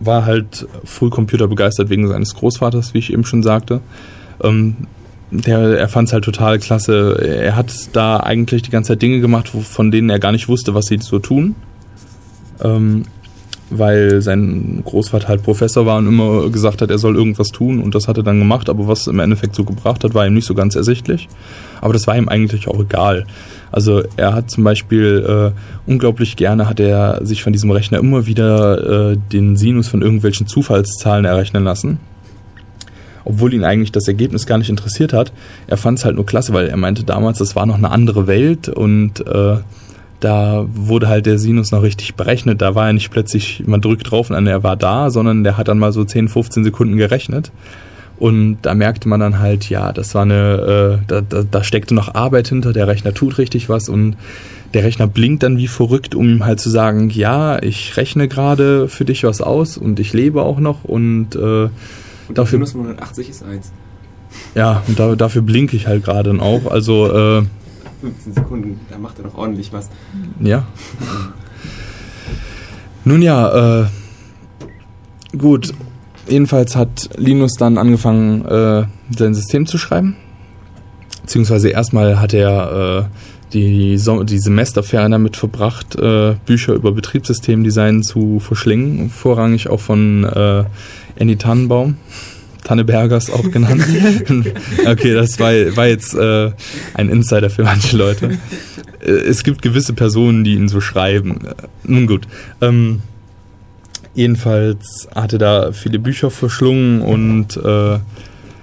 [0.00, 3.80] war halt früh Computer begeistert wegen seines Großvaters, wie ich eben schon sagte.
[4.42, 4.76] Ähm,
[5.30, 7.18] der, er fand es halt total klasse.
[7.20, 10.74] Er hat da eigentlich die ganze Zeit Dinge gemacht, von denen er gar nicht wusste,
[10.74, 11.54] was sie so tun.
[12.62, 13.04] Ähm,
[13.70, 17.94] weil sein Großvater halt Professor war und immer gesagt hat, er soll irgendwas tun und
[17.94, 20.46] das hat er dann gemacht, aber was im Endeffekt so gebracht hat, war ihm nicht
[20.46, 21.28] so ganz ersichtlich.
[21.80, 23.26] Aber das war ihm eigentlich auch egal.
[23.70, 28.26] Also er hat zum Beispiel äh, unglaublich gerne hat er sich von diesem Rechner immer
[28.26, 31.98] wieder äh, den Sinus von irgendwelchen Zufallszahlen errechnen lassen.
[33.24, 35.32] Obwohl ihn eigentlich das Ergebnis gar nicht interessiert hat.
[35.66, 38.26] Er fand es halt nur klasse, weil er meinte damals, das war noch eine andere
[38.26, 39.58] Welt und äh,
[40.20, 42.60] da wurde halt der Sinus noch richtig berechnet.
[42.60, 45.68] Da war er nicht plötzlich, man drückt drauf und er war da, sondern der hat
[45.68, 47.52] dann mal so 10, 15 Sekunden gerechnet.
[48.18, 51.94] Und da merkte man dann halt, ja, das war eine, äh, da, da, da steckte
[51.94, 54.16] noch Arbeit hinter, der Rechner tut richtig was und
[54.74, 58.88] der Rechner blinkt dann wie verrückt, um ihm halt zu sagen, ja, ich rechne gerade
[58.88, 61.70] für dich was aus und ich lebe auch noch und, äh, Und
[62.28, 63.72] dafür, Minus 180 ist 1.
[64.56, 66.66] ja, und da, dafür blinke ich halt gerade dann auch.
[66.66, 67.42] Also, äh,
[68.00, 69.88] 15 Sekunden, da macht er doch ordentlich was.
[70.40, 70.64] Ja.
[73.04, 73.86] Nun ja, äh,
[75.36, 75.72] gut.
[76.28, 78.84] Jedenfalls hat Linus dann angefangen, äh,
[79.16, 80.16] sein System zu schreiben.
[81.22, 88.02] Beziehungsweise erstmal hat er äh, die, so die Semesterferien damit verbracht, äh, Bücher über Betriebssystemdesign
[88.02, 89.10] zu verschlingen.
[89.10, 90.64] Vorrangig auch von äh,
[91.16, 91.96] Andy Tannenbaum.
[92.68, 93.82] Tannebergers auch genannt.
[94.86, 96.50] okay, das war, war jetzt äh,
[96.92, 98.38] ein Insider für manche Leute.
[99.00, 101.46] Äh, Es gibt gewisse Personen, die ihn so schreiben.
[101.46, 101.54] Äh,
[101.84, 102.28] Nun gut.
[102.60, 103.00] Ähm,
[104.14, 107.98] jedenfalls hatte da viele Bücher verschlungen und äh,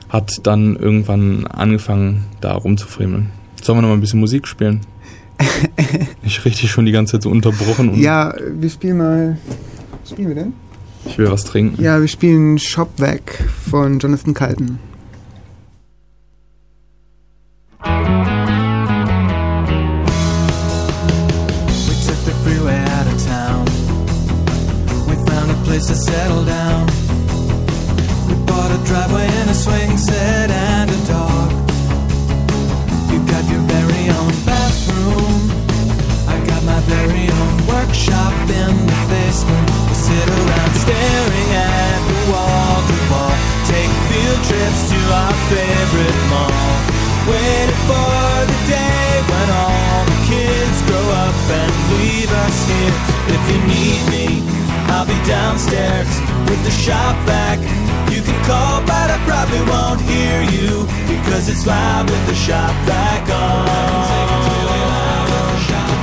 [0.10, 3.32] hat dann irgendwann angefangen, da rumzufriemeln.
[3.64, 4.82] Sollen wir noch mal ein bisschen Musik spielen?
[6.24, 9.38] Ich richtig schon die ganze Zeit so unterbrochen Ja, wir spielen mal.
[10.02, 10.54] Was spielen wir denn?
[11.06, 11.82] Ich will was trinken.
[11.82, 14.80] Ja, wir spielen Shop Weg von Jonathan Colton.
[21.88, 23.66] We took the freeway out of town.
[25.08, 26.88] We found a place to settle down.
[28.28, 30.55] We bought a driveway and a swing set
[40.84, 43.36] staring at the wall to wall.
[43.68, 46.76] Take field trips to our favorite mall.
[47.30, 52.96] Waiting for the day when all the kids grow up and leave us here.
[53.36, 54.28] If you need me,
[54.94, 56.12] I'll be downstairs
[56.50, 57.60] with the shop vac.
[58.14, 62.74] You can call, but I probably won't hear you because it's loud with the shop
[62.86, 64.66] vac on.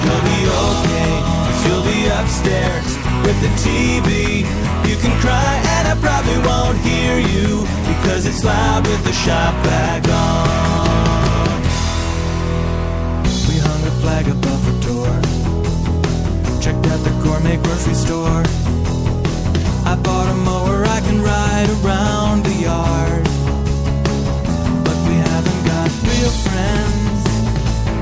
[0.03, 1.13] You'll be okay,
[1.47, 4.43] cause you'll be upstairs with the TV.
[4.89, 9.55] You can cry and I probably won't hear you because it's loud with the shop
[9.65, 11.59] vac on.
[13.49, 15.13] We hung a flag above her door.
[16.61, 18.43] Checked out the gourmet grocery store.
[19.85, 23.25] I bought a mower I can ride around the yard.
[24.87, 27.21] But we haven't got real friends.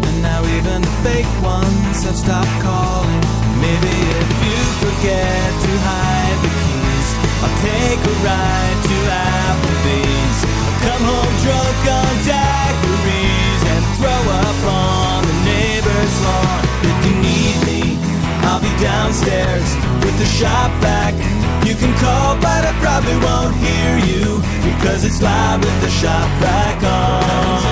[0.06, 3.24] And now even the fake ones have stopped calling.
[3.60, 4.49] Maybe if you
[4.90, 7.08] forget to hide the keys,
[7.42, 10.38] I'll take a ride to Applebee's.
[10.66, 16.58] I'll come home drunk on daiquiris and throw up on the neighbor's lawn.
[16.90, 17.82] If you need me,
[18.46, 19.68] I'll be downstairs
[20.02, 21.14] with the shop vac.
[21.66, 26.28] You can call, but I probably won't hear you because it's loud with the shop
[26.42, 27.70] vac on.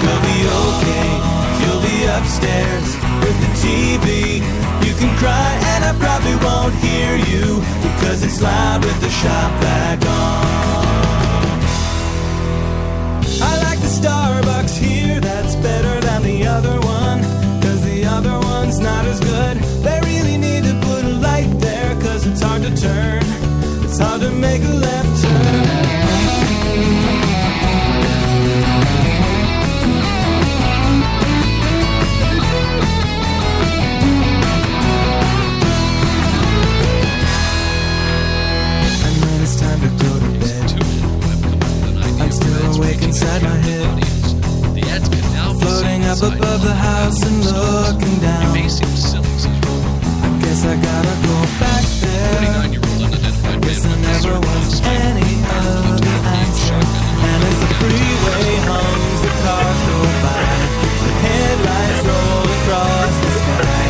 [0.00, 1.10] You'll be okay,
[1.60, 2.88] you'll be upstairs
[3.22, 4.59] with the TV.
[5.00, 10.04] Can cry, and I probably won't hear you because it's loud with the shop back
[10.04, 10.89] on.
[46.22, 48.50] above above the house and looking down.
[48.50, 53.60] It may seem silly, I guess I gotta go back there.
[53.64, 56.80] guess I never was any other answer.
[57.24, 60.44] And as the freeway hums, the cars go by.
[61.04, 63.84] The headlights roll across the sky.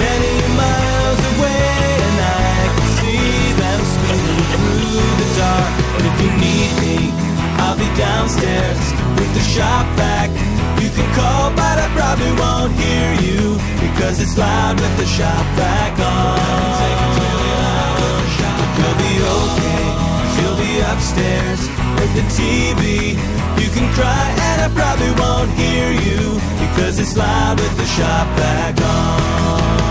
[0.00, 1.76] Many miles away,
[2.08, 5.72] and I can see them speeding through the dark.
[5.96, 6.96] And if you need me,
[7.60, 8.84] I'll be downstairs
[9.20, 10.15] with the shop back
[12.26, 16.56] we won't hear you because it's loud with the shop back on.
[18.76, 19.84] You'll be okay,
[20.34, 21.60] you you'll be upstairs
[21.98, 22.82] with the TV.
[23.62, 26.22] You can cry and I probably won't hear you
[26.64, 29.85] because it's loud with the shop back on.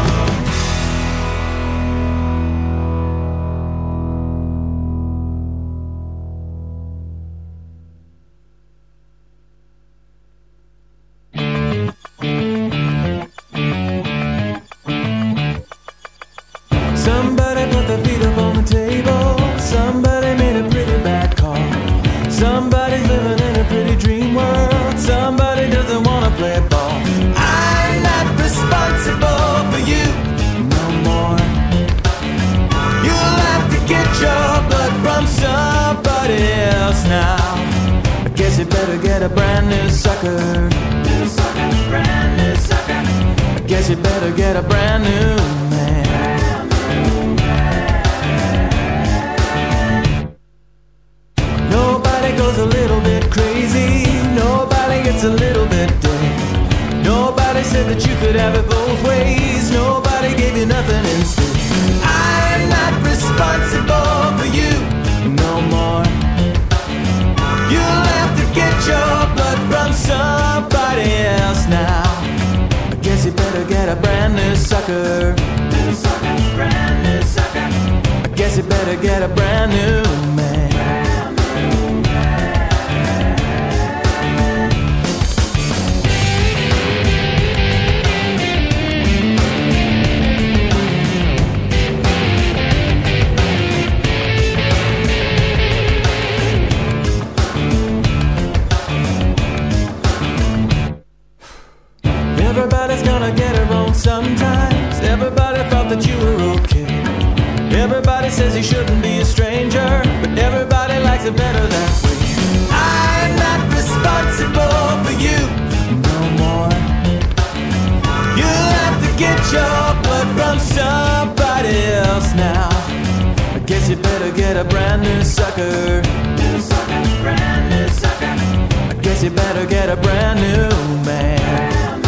[130.16, 130.70] Brand new
[131.04, 132.02] man.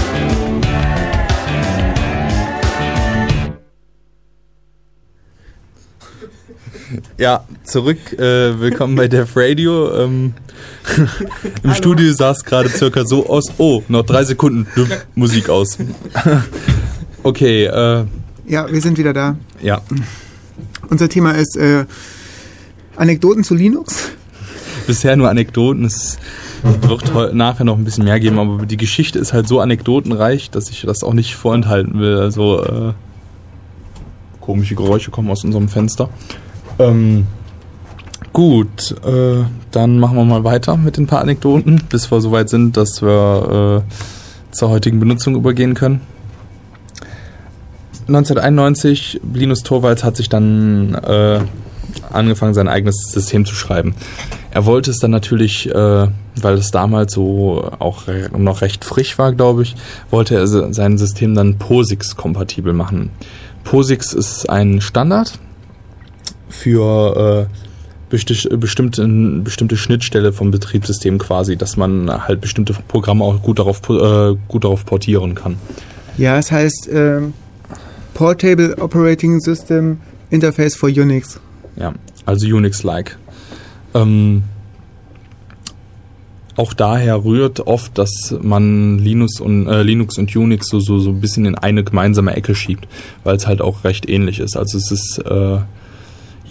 [7.18, 7.98] Ja, zurück.
[8.14, 9.94] Äh, willkommen bei Def Radio.
[10.04, 10.34] Ähm,
[11.64, 13.46] Im Studio sah es gerade circa so aus.
[13.58, 14.68] Oh, noch drei Sekunden.
[15.16, 15.78] Musik aus.
[17.24, 18.06] okay, äh,
[18.48, 19.36] Ja, wir sind wieder da.
[19.62, 19.82] ja.
[20.90, 21.86] Unser Thema ist äh,
[22.96, 24.12] Anekdoten zu Linux.
[24.88, 25.86] Bisher nur Anekdoten.
[25.86, 26.18] Es
[26.64, 30.70] wird nachher noch ein bisschen mehr geben, aber die Geschichte ist halt so anekdotenreich, dass
[30.70, 32.18] ich das auch nicht vorenthalten will.
[32.18, 32.94] Also äh,
[34.40, 36.10] komische Geräusche kommen aus unserem Fenster.
[36.80, 37.28] Ähm,
[38.32, 42.78] gut, äh, dann machen wir mal weiter mit den paar Anekdoten, bis wir soweit sind,
[42.78, 46.02] dass wir äh, zur heutigen Benutzung übergehen können.
[48.08, 51.42] 1991, Linus Torvalds hat sich dann äh,
[52.12, 53.96] angefangen, sein eigenes System zu schreiben.
[54.52, 55.74] Er wollte es dann natürlich, äh,
[56.42, 58.04] weil es damals so auch
[58.38, 59.76] noch recht frisch war, glaube ich,
[60.10, 63.10] wollte er se- sein System dann POSIX-kompatibel machen.
[63.64, 65.40] POSIX ist ein Standard
[66.50, 67.54] für äh,
[68.10, 69.06] besti bestimmte,
[69.44, 74.64] bestimmte Schnittstelle vom Betriebssystem quasi, dass man halt bestimmte Programme auch gut darauf, äh, gut
[74.64, 75.58] darauf portieren kann.
[76.18, 77.34] Ja, es heißt ähm,
[78.14, 81.40] Portable Operating System Interface for Unix.
[81.80, 81.94] Ja,
[82.26, 83.18] also Unix-like.
[83.94, 84.44] Ähm,
[86.56, 91.12] auch daher rührt oft, dass man Linux und, äh, Linux und Unix so, so, so
[91.12, 92.88] ein bisschen in eine gemeinsame Ecke schiebt,
[93.24, 94.58] weil es halt auch recht ähnlich ist.
[94.58, 95.60] Also es ist äh,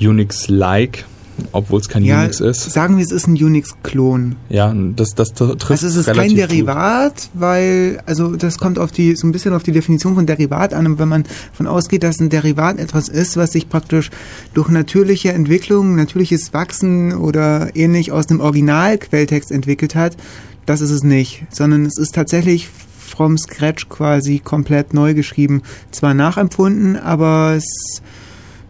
[0.00, 1.06] Unix-like,
[1.52, 2.70] obwohl es kein Ja, Unix ist.
[2.72, 4.36] sagen wir, es ist ein Unix-Klon.
[4.48, 6.50] Ja, das, das trifft Also es ist kein relativ gut.
[6.50, 10.74] Derivat, weil, also das kommt auf die, so ein bisschen auf die Definition von Derivat
[10.74, 10.86] an.
[10.86, 14.10] Und wenn man davon ausgeht, dass ein Derivat etwas ist, was sich praktisch
[14.54, 20.16] durch natürliche Entwicklung, natürliches Wachsen oder ähnlich aus dem Originalquelltext entwickelt hat,
[20.64, 21.44] das ist es nicht.
[21.50, 22.68] Sondern es ist tatsächlich
[22.98, 25.62] from scratch quasi komplett neu geschrieben.
[25.90, 28.02] Zwar nachempfunden, aber es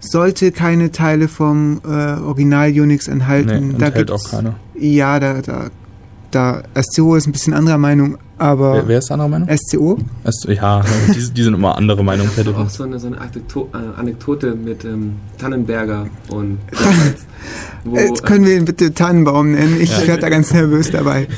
[0.08, 1.88] sollte keine Teile vom äh,
[2.20, 3.68] Original Unix enthalten.
[3.68, 4.54] Nee, da enthält gibt's- auch keine.
[4.78, 5.64] ja, da, da,
[6.30, 6.62] da.
[6.80, 9.48] SCO ist ein bisschen anderer Meinung, aber Wer, wer ist anderer Meinung?
[9.56, 9.98] SCO?
[10.24, 10.82] Es, ja,
[11.14, 12.28] die, die sind immer andere Meinung.
[12.36, 16.58] Das ist auch so eine, so eine äh, Anekdote mit ähm, Tannenberger und
[17.84, 19.78] wo, Jetzt können wir ihn bitte Tannenbaum nennen.
[19.80, 20.06] Ich Ja.
[20.06, 21.28] werde da ganz nervös dabei.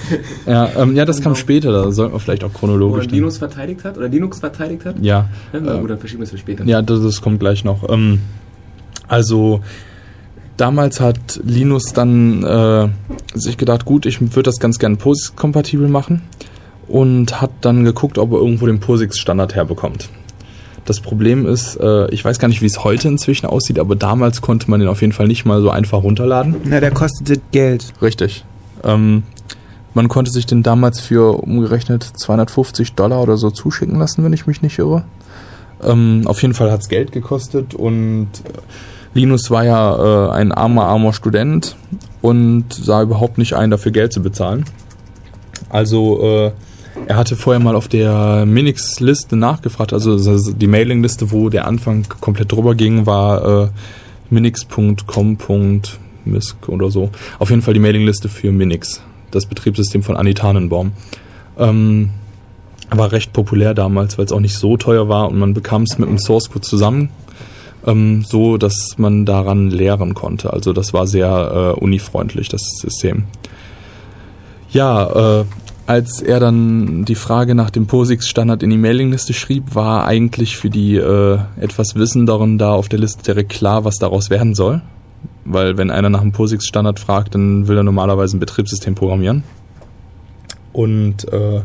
[0.46, 3.06] Ja, ähm, ja, das kam später, da sollten wir vielleicht auch wo er chronologisch.
[3.06, 4.96] dann- Linus verteidigt hat oder Linux verteidigt hat.
[5.00, 6.64] Ja, Ja, äh, gut, dann verschieben wir es für später.
[6.64, 7.88] Ja, das, das kommt gleich noch.
[7.88, 8.20] Ähm,
[9.08, 9.60] also
[10.56, 12.88] damals hat Linus dann äh,
[13.34, 16.22] sich gedacht, gut, ich würde das ganz gerne POSIX-kompatibel machen
[16.86, 20.08] und hat dann geguckt, ob er irgendwo den POSIX-Standard herbekommt.
[20.84, 24.40] Das Problem ist, äh, ich weiß gar nicht, wie es heute inzwischen aussieht, aber damals
[24.40, 26.56] konnte man den auf jeden Fall nicht mal so einfach runterladen.
[26.64, 27.92] Na, der kostete Geld.
[28.00, 28.44] Richtig.
[28.84, 29.24] Ähm,
[29.92, 34.46] man konnte sich den damals für umgerechnet 250 Dollar oder so zuschicken lassen, wenn ich
[34.46, 35.04] mich nicht irre.
[35.82, 38.58] Ähm, auf jeden Fall hat's Geld gekostet und äh,
[39.14, 41.76] Linus war ja äh, ein armer, armer Student
[42.20, 44.64] und sah überhaupt nicht ein, dafür Geld zu bezahlen.
[45.70, 46.52] Also äh,
[47.06, 50.18] er hatte vorher mal auf der Minix-Liste nachgefragt, also
[50.52, 53.68] die Mailing-Liste, wo der Anfang komplett drüber ging, war äh,
[54.30, 55.88] minix.com.misc
[56.68, 57.10] oder so.
[57.38, 59.00] Auf jeden Fall die Mailingliste für Minix,
[59.30, 60.92] das Betriebssystem von Anni Tannenbaum.
[61.56, 62.10] Ähm,
[62.90, 65.98] war recht populär damals, weil es auch nicht so teuer war und man bekam es
[65.98, 67.10] mit dem Source Code zusammen,
[67.86, 70.52] ähm, so dass man daran lehren konnte.
[70.52, 73.24] Also das war sehr äh, unifreundlich, das System.
[74.70, 75.44] Ja, äh,
[75.86, 80.68] als er dann die Frage nach dem POSIX-Standard in die Mailingliste schrieb, war eigentlich für
[80.68, 84.82] die äh, etwas Wissenderen da auf der Liste direkt klar, was daraus werden soll.
[85.46, 89.44] Weil wenn einer nach dem POSIX-Standard fragt, dann will er normalerweise ein Betriebssystem programmieren.
[90.74, 91.62] Und äh,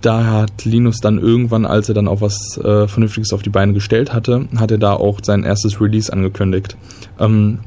[0.00, 3.72] da hat Linus dann irgendwann, als er dann auch was äh, Vernünftiges auf die Beine
[3.74, 6.76] gestellt hatte, hat er da auch sein erstes Release angekündigt.
[7.18, 7.58] Ähm,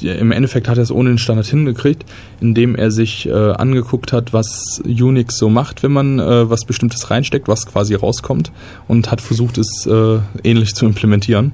[0.00, 2.04] die, Im Endeffekt hat er es ohne den Standard hingekriegt,
[2.40, 7.10] indem er sich äh, angeguckt hat, was Unix so macht, wenn man äh, was Bestimmtes
[7.10, 8.50] reinsteckt, was quasi rauskommt,
[8.88, 11.52] und hat versucht, es äh, ähnlich zu implementieren.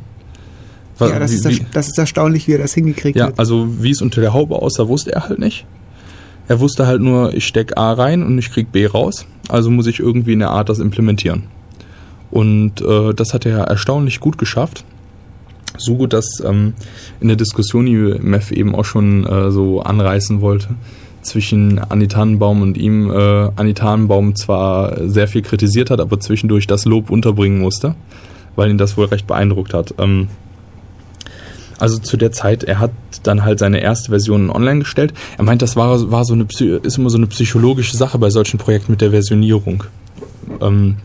[0.98, 3.38] Wa- Ja, das, wie- ist, erst- das ist erstaunlich, wie er das hingekriegt ja, hat.
[3.38, 5.66] also wie es unter der Haube aussah, wusste er halt nicht.
[6.48, 9.26] Er wusste halt nur, ich steck A rein und ich krieg B raus.
[9.48, 11.44] Also muss ich irgendwie in der Art das implementieren.
[12.30, 14.84] Und äh, das hat er erstaunlich gut geschafft.
[15.76, 16.74] So gut, dass ähm,
[17.20, 20.68] in der Diskussion, die Mev eben auch schon äh, so anreißen wollte,
[21.22, 23.74] zwischen Anni Tannenbaum und ihm, äh, Anni
[24.34, 27.94] zwar sehr viel kritisiert hat, aber zwischendurch das Lob unterbringen musste,
[28.56, 29.94] weil ihn das wohl recht beeindruckt hat.
[29.98, 30.28] Ähm,
[31.78, 35.12] also zu der Zeit, er hat dann halt seine erste Version online gestellt.
[35.38, 36.46] Er meint, das war, war so eine,
[36.82, 39.84] ist immer so eine psychologische Sache bei solchen Projekten mit der Versionierung.
[40.60, 40.96] Ähm,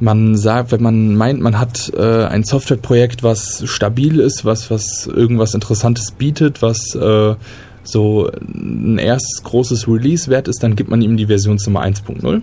[0.00, 5.06] man sagt, wenn man meint, man hat äh, ein Softwareprojekt, was stabil ist, was, was
[5.06, 7.36] irgendwas Interessantes bietet, was äh,
[7.84, 12.42] so ein erstes großes Release wert ist, dann gibt man ihm die Versionsnummer 1.0.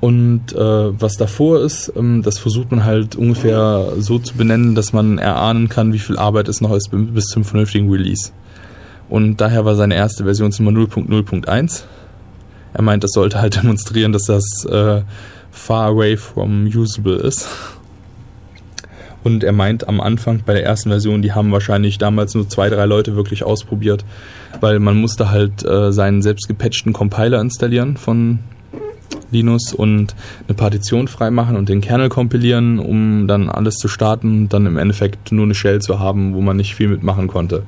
[0.00, 4.92] Und äh, was davor ist, ähm, das versucht man halt ungefähr so zu benennen, dass
[4.92, 8.30] man erahnen kann, wie viel Arbeit es noch ist bis zum vernünftigen Release.
[9.08, 11.84] Und daher war seine erste Versionsnummer 0.0.1.
[12.74, 15.02] Er meint, das sollte halt demonstrieren, dass das äh,
[15.50, 17.48] far away from usable ist.
[19.22, 22.68] Und er meint am Anfang bei der ersten Version, die haben wahrscheinlich damals nur zwei,
[22.68, 24.04] drei Leute wirklich ausprobiert,
[24.60, 28.40] weil man musste halt äh, seinen selbst gepatchten Compiler installieren von
[29.30, 30.14] Linus und
[30.46, 34.76] eine Partition freimachen und den Kernel kompilieren, um dann alles zu starten und dann im
[34.76, 37.64] Endeffekt nur eine Shell zu haben, wo man nicht viel mitmachen konnte.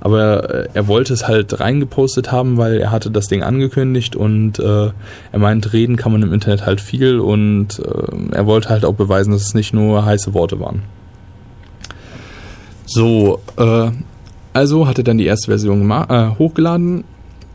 [0.00, 4.58] Aber äh, er wollte es halt reingepostet haben, weil er hatte das Ding angekündigt und
[4.58, 4.90] äh,
[5.32, 8.94] er meint, reden kann man im Internet halt viel und äh, er wollte halt auch
[8.94, 10.82] beweisen, dass es nicht nur heiße Worte waren.
[12.86, 13.90] So, äh,
[14.52, 17.04] also hat er dann die erste Version äh, hochgeladen,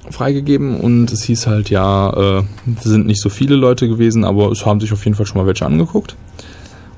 [0.10, 2.44] freigegeben und es hieß halt, ja, äh,
[2.82, 5.48] sind nicht so viele Leute gewesen, aber es haben sich auf jeden Fall schon mal
[5.48, 6.16] welche angeguckt.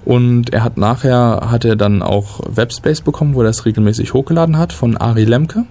[0.06, 4.58] Und er hat nachher, hat er dann auch Webspace bekommen, wo er das regelmäßig hochgeladen
[4.58, 5.66] hat, von Ari Lemke.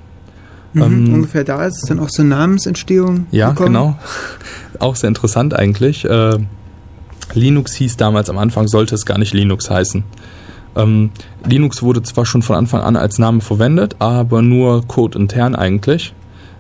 [0.73, 3.69] Mhm, ähm, ungefähr da ist es dann auch zur Namensentstehung Ja, gekommen.
[3.75, 3.99] genau.
[4.79, 6.05] Auch sehr interessant eigentlich.
[6.07, 6.39] Äh,
[7.35, 10.03] Linux hieß damals am Anfang, sollte es gar nicht Linux heißen.
[10.77, 11.11] Ähm,
[11.45, 16.15] Linux wurde zwar schon von Anfang an als Name verwendet, aber nur Code intern eigentlich.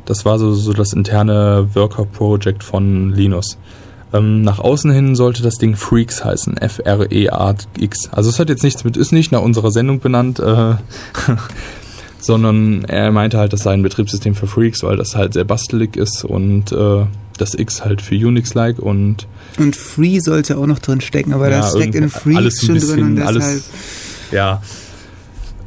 [0.04, 3.56] Das war so, so das interne Worker Project von Linus.
[4.12, 8.10] Ähm, nach außen hin sollte das Ding Freaks heißen, F-R-E-A-X.
[8.12, 10.74] Also es hat jetzt nichts mit, ist nicht nach unserer Sendung benannt, äh,
[12.20, 15.96] sondern er meinte halt, das sei ein Betriebssystem für Freaks, weil das halt sehr bastelig
[15.96, 17.06] ist und äh,
[17.38, 19.26] das X halt für Unix-like und
[19.58, 22.66] Und Free sollte auch noch drin stecken, aber Ja, das steckt in Free alles ein
[22.66, 23.36] schon bisschen- drin und deshalb.
[23.36, 23.70] alles-
[24.30, 24.62] ja.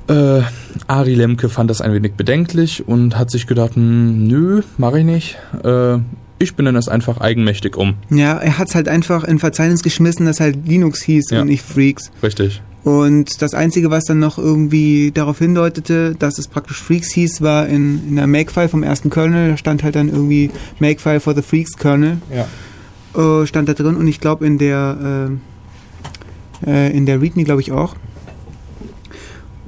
[0.08, 0.42] Äh,
[0.88, 5.06] Ari Lemke fand das ein wenig bedenklich und hat sich gedacht, hm, nö, mache ich
[5.06, 5.38] nicht.
[5.64, 5.98] Äh,
[6.38, 7.96] ich benenne das einfach eigenmächtig um.
[8.10, 11.42] Ja, er hat es halt einfach in Verzeichnis geschmissen, dass halt Linux hieß Ja.
[11.42, 12.12] und nicht Freaks.
[12.22, 12.62] Richtig.
[12.84, 17.68] Und das Einzige, was dann noch irgendwie darauf hindeutete, dass es praktisch Freaks hieß, war
[17.68, 19.52] in, in der Makefile vom ersten Kernel.
[19.52, 22.18] Da stand halt dann irgendwie Makefile for the Freaks Kernel.
[22.32, 23.42] Ja.
[23.42, 25.30] Äh, stand da drin und ich glaube in der
[26.66, 27.96] äh, äh, in der README glaube ich auch.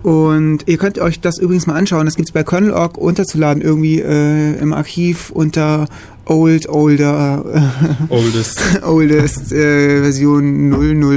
[0.08, 2.06] Und ihr könnt euch das übrigens mal anschauen.
[2.06, 5.90] Das gibt es bei Kernel.org runterzuladen, irgendwie äh, im Archiv unter
[6.24, 7.44] Old, Older,
[8.08, 8.62] Oldest.
[8.86, 10.72] Oldest äh, Version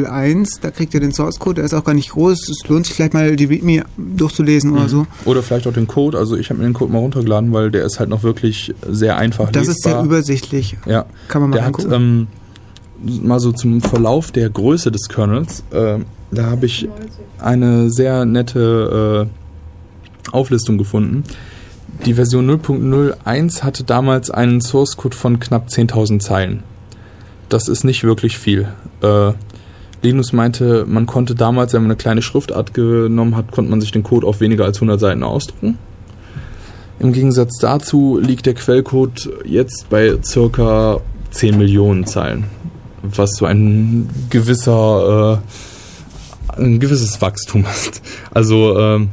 [0.04, 0.58] 001.
[0.60, 2.48] Da kriegt ihr den Source Code, der ist auch gar nicht groß.
[2.48, 5.06] Es lohnt sich vielleicht mal die README durchzulesen oder so.
[5.24, 6.18] Oder vielleicht auch den Code.
[6.18, 9.16] Also ich habe mir den Code mal runtergeladen, weil der ist halt noch wirklich sehr
[9.16, 10.04] einfach Das ist sehr lesbar.
[10.06, 10.76] übersichtlich.
[10.86, 12.26] Ja, Kann man mal der hat angucken.
[13.04, 15.62] ähm, mal so zum Verlauf der Größe des Kernels.
[15.70, 15.98] Äh,
[16.30, 16.88] da habe ich
[17.38, 21.24] eine sehr nette äh, Auflistung gefunden.
[22.06, 26.62] Die Version 0.01 hatte damals einen Source Code von knapp 10.000 Zeilen.
[27.48, 28.68] Das ist nicht wirklich viel.
[29.02, 29.32] Äh,
[30.02, 33.92] Linus meinte, man konnte damals, wenn man eine kleine Schriftart genommen hat, konnte man sich
[33.92, 35.76] den Code auf weniger als 100 Seiten ausdrucken.
[37.00, 41.00] Im Gegensatz dazu liegt der Quellcode jetzt bei circa
[41.30, 42.44] 10 Millionen Zeilen,
[43.02, 45.69] was so ein gewisser, äh,
[46.60, 48.02] ein gewisses Wachstum ist.
[48.30, 49.10] Also ähm,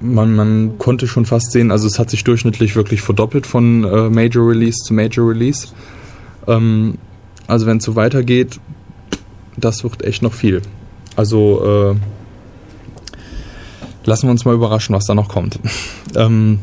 [0.00, 4.10] man, man konnte schon fast sehen, also es hat sich durchschnittlich wirklich verdoppelt von äh,
[4.10, 5.68] Major Release zu Major Release.
[6.46, 6.98] Ähm,
[7.46, 8.60] also wenn es so weitergeht,
[9.56, 10.62] das wird echt noch viel.
[11.16, 11.96] Also äh,
[14.04, 15.58] lassen wir uns mal überraschen, was da noch kommt.
[16.16, 16.60] ähm,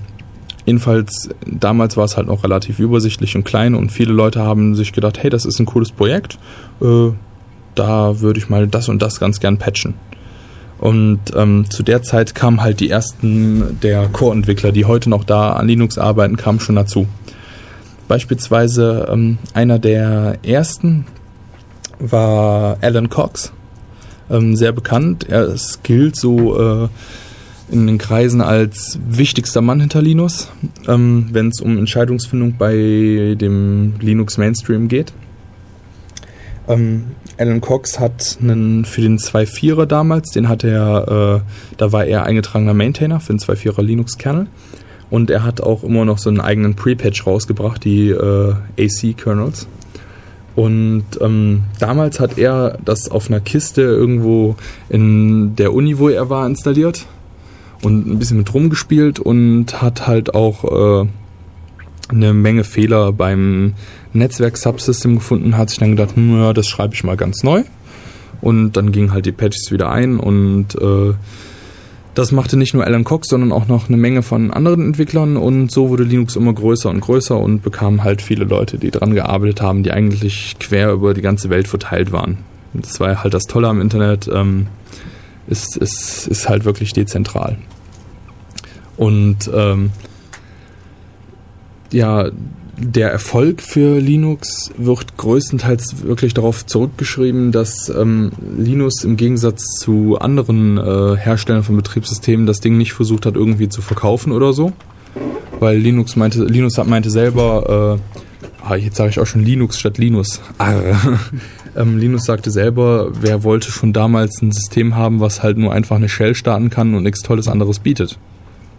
[0.65, 4.93] jedenfalls, damals war es halt noch relativ übersichtlich und klein und viele Leute haben sich
[4.93, 6.37] gedacht, hey, das ist ein cooles Projekt,
[6.81, 7.11] äh,
[7.75, 9.93] da würde ich mal das und das ganz gern patchen.
[10.79, 15.53] Und ähm, zu der Zeit kamen halt die ersten der Core-Entwickler, die heute noch da
[15.53, 17.07] an Linux arbeiten, kamen schon dazu.
[18.07, 21.05] Beispielsweise ähm, einer der ersten
[21.99, 23.53] war Alan Cox,
[24.31, 25.27] ähm, sehr bekannt.
[25.29, 25.53] Er
[25.83, 26.87] gilt so äh,
[27.71, 30.51] in den Kreisen als wichtigster Mann hinter Linus,
[30.87, 35.13] ähm, wenn es um Entscheidungsfindung bei dem Linux Mainstream geht.
[36.67, 42.05] Ähm, Alan Cox hat einen für den 2.4er damals, den hat er, äh, da war
[42.05, 44.47] er eingetragener Maintainer für den 2.4er Linux-Kernel.
[45.09, 49.67] Und er hat auch immer noch so einen eigenen Pre-Patch rausgebracht, die äh, AC-Kernels.
[50.55, 54.55] Und ähm, damals hat er das auf einer Kiste irgendwo
[54.89, 57.07] in der Uni, wo er war, installiert
[57.81, 61.07] und ein bisschen mit rumgespielt und hat halt auch äh,
[62.09, 63.73] eine Menge Fehler beim
[64.13, 67.63] Netzwerk-Subsystem gefunden, hat sich dann gedacht, hm, ja, das schreibe ich mal ganz neu.
[68.41, 71.13] Und dann gingen halt die Patches wieder ein und äh,
[72.13, 75.71] das machte nicht nur Alan Cox, sondern auch noch eine Menge von anderen Entwicklern und
[75.71, 79.61] so wurde Linux immer größer und größer und bekam halt viele Leute, die dran gearbeitet
[79.61, 82.39] haben, die eigentlich quer über die ganze Welt verteilt waren.
[82.73, 84.67] Das war halt das Tolle am Internet, ähm,
[85.47, 87.57] ist, ist, ist halt wirklich dezentral.
[88.97, 89.91] Und ähm,
[91.91, 92.29] ja,
[92.77, 100.17] der Erfolg für Linux wird größtenteils wirklich darauf zurückgeschrieben, dass ähm, Linus im Gegensatz zu
[100.19, 104.73] anderen äh, Herstellern von Betriebssystemen das Ding nicht versucht hat, irgendwie zu verkaufen oder so.
[105.59, 109.79] Weil Linux meinte, Linus hat- meinte selber, äh, ah, jetzt sage ich auch schon Linux
[109.79, 110.41] statt Linus.
[111.73, 115.95] Ähm, Linus sagte selber, wer wollte schon damals ein System haben, was halt nur einfach
[115.95, 118.17] eine Shell starten kann und nichts Tolles anderes bietet.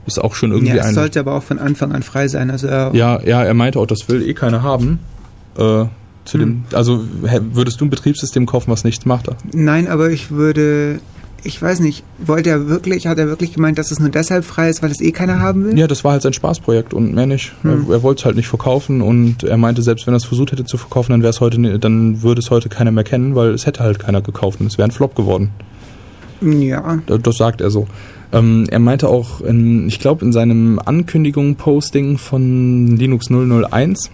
[0.07, 0.95] Ist auch schon irgendwie Ja, ein.
[0.95, 2.51] sollte aber auch von Anfang an frei sein.
[2.51, 4.99] Also er Ja, ja, er meinte auch, das will eh keiner haben.
[5.57, 5.85] Äh,
[6.25, 9.29] zu dem, also hä, würdest du ein Betriebssystem kaufen, was nichts macht?
[9.53, 11.01] Nein, aber ich würde,
[11.43, 14.69] ich weiß nicht, wollte er wirklich, hat er wirklich gemeint, dass es nur deshalb frei
[14.71, 15.77] ist, weil es eh keiner haben will?
[15.79, 17.53] Ja, das war halt sein Spaßprojekt und mehr nicht.
[17.63, 17.87] Hm.
[17.89, 20.53] Er, er wollte es halt nicht verkaufen und er meinte, selbst wenn er es versucht
[20.53, 23.51] hätte zu verkaufen, dann wäre es heute, dann würde es heute keiner mehr kennen, weil
[23.51, 25.51] es hätte halt keiner gekauft und es wäre ein Flop geworden.
[26.41, 27.87] Ja, Da- Das sagt er so.
[28.33, 34.11] Ähm, er meinte auch, in, ich glaube, in seinem Ankündigung-Posting von Linux 001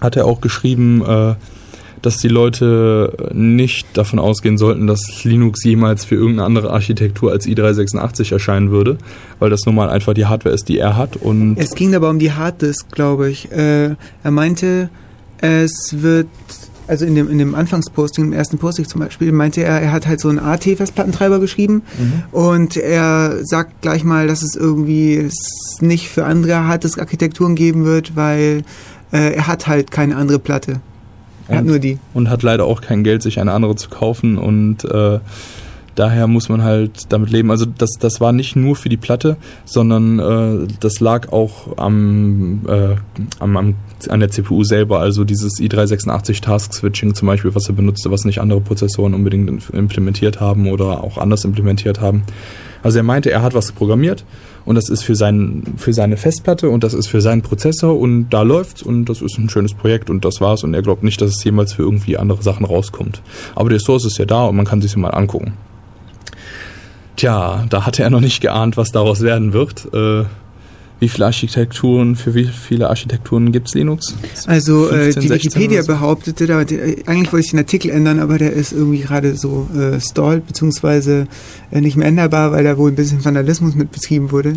[0.00, 1.34] hat er auch geschrieben, äh,
[2.02, 7.46] dass die Leute nicht davon ausgehen sollten, dass Linux jemals für irgendeine andere Architektur als
[7.46, 8.98] i386 erscheinen würde,
[9.38, 11.16] weil das nun mal einfach die Hardware ist, die er hat.
[11.16, 13.50] Und es ging aber um die Harddisk, glaube ich.
[13.50, 14.90] Äh, er meinte,
[15.40, 16.28] es wird,
[16.88, 20.06] also in dem, in dem Anfangsposting, im ersten Posting zum Beispiel, meinte er, er hat
[20.06, 21.82] halt so einen AT-Festplattentreiber geschrieben
[22.32, 25.36] und er sagt gleich mal, dass es irgendwie es
[25.80, 28.62] nicht für andere Harddisk-Architekturen geben wird, weil
[29.12, 30.80] äh, er hat halt keine andere Platte.
[31.48, 31.98] Er hat Und- nur die.
[32.14, 35.18] und hat leider auch kein Geld, sich eine andere zu kaufen und äh,
[35.98, 37.50] Daher muss man halt damit leben.
[37.50, 42.60] Also das, das war nicht nur für die Platte, sondern äh, das lag auch am,
[42.68, 42.94] äh,
[43.40, 43.74] am, am,
[44.08, 45.00] an der CPU selber.
[45.00, 49.50] Also dieses i386 Task Switching zum Beispiel, was er benutzte, was nicht andere Prozessoren unbedingt
[49.72, 52.22] implementiert haben oder auch anders implementiert haben.
[52.84, 54.24] Also er meinte, er hat was programmiert
[54.64, 58.30] und das ist für, sein, für seine Festplatte und das ist für seinen Prozessor und
[58.30, 61.20] da läuft's und das ist ein schönes Projekt und das war's und er glaubt nicht,
[61.20, 63.20] dass es jemals für irgendwie andere Sachen rauskommt.
[63.56, 65.54] Aber der Source ist ja da und man kann sich mal angucken.
[67.18, 69.92] Tja, da hatte er noch nicht geahnt, was daraus werden wird.
[69.92, 70.24] Äh,
[71.00, 74.14] wie viele Architekturen, für wie viele Architekturen gibt's Linux?
[74.46, 75.92] Also äh, 15, die 16 Wikipedia so?
[75.92, 79.36] behauptete, da, die, äh, eigentlich wollte ich den Artikel ändern, aber der ist irgendwie gerade
[79.36, 81.26] so äh, stalled, beziehungsweise
[81.72, 84.54] äh, nicht mehr änderbar, weil da wohl ein bisschen Vandalismus mit betrieben wurde.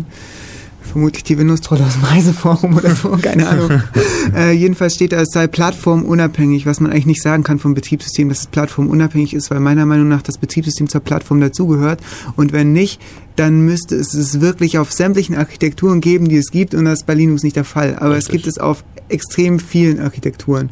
[0.82, 3.82] Vermutlich die Windows-Trolle aus dem Reiseforum oder so, keine Ahnung.
[4.36, 8.28] äh, jedenfalls steht da, es sei plattformunabhängig, was man eigentlich nicht sagen kann vom Betriebssystem,
[8.28, 12.00] dass es plattformunabhängig ist, weil meiner Meinung nach das Betriebssystem zur Plattform dazugehört.
[12.36, 13.00] Und wenn nicht,
[13.36, 17.06] dann müsste es es wirklich auf sämtlichen Architekturen geben, die es gibt, und das ist
[17.06, 17.96] bei Linux nicht der Fall.
[17.96, 18.32] Aber es Richtig.
[18.32, 20.70] gibt es auf extrem vielen Architekturen.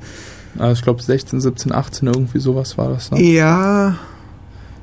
[0.58, 3.10] Ah, ich glaube 16, 17, 18, irgendwie sowas war das.
[3.10, 3.22] Ne?
[3.22, 3.98] Ja,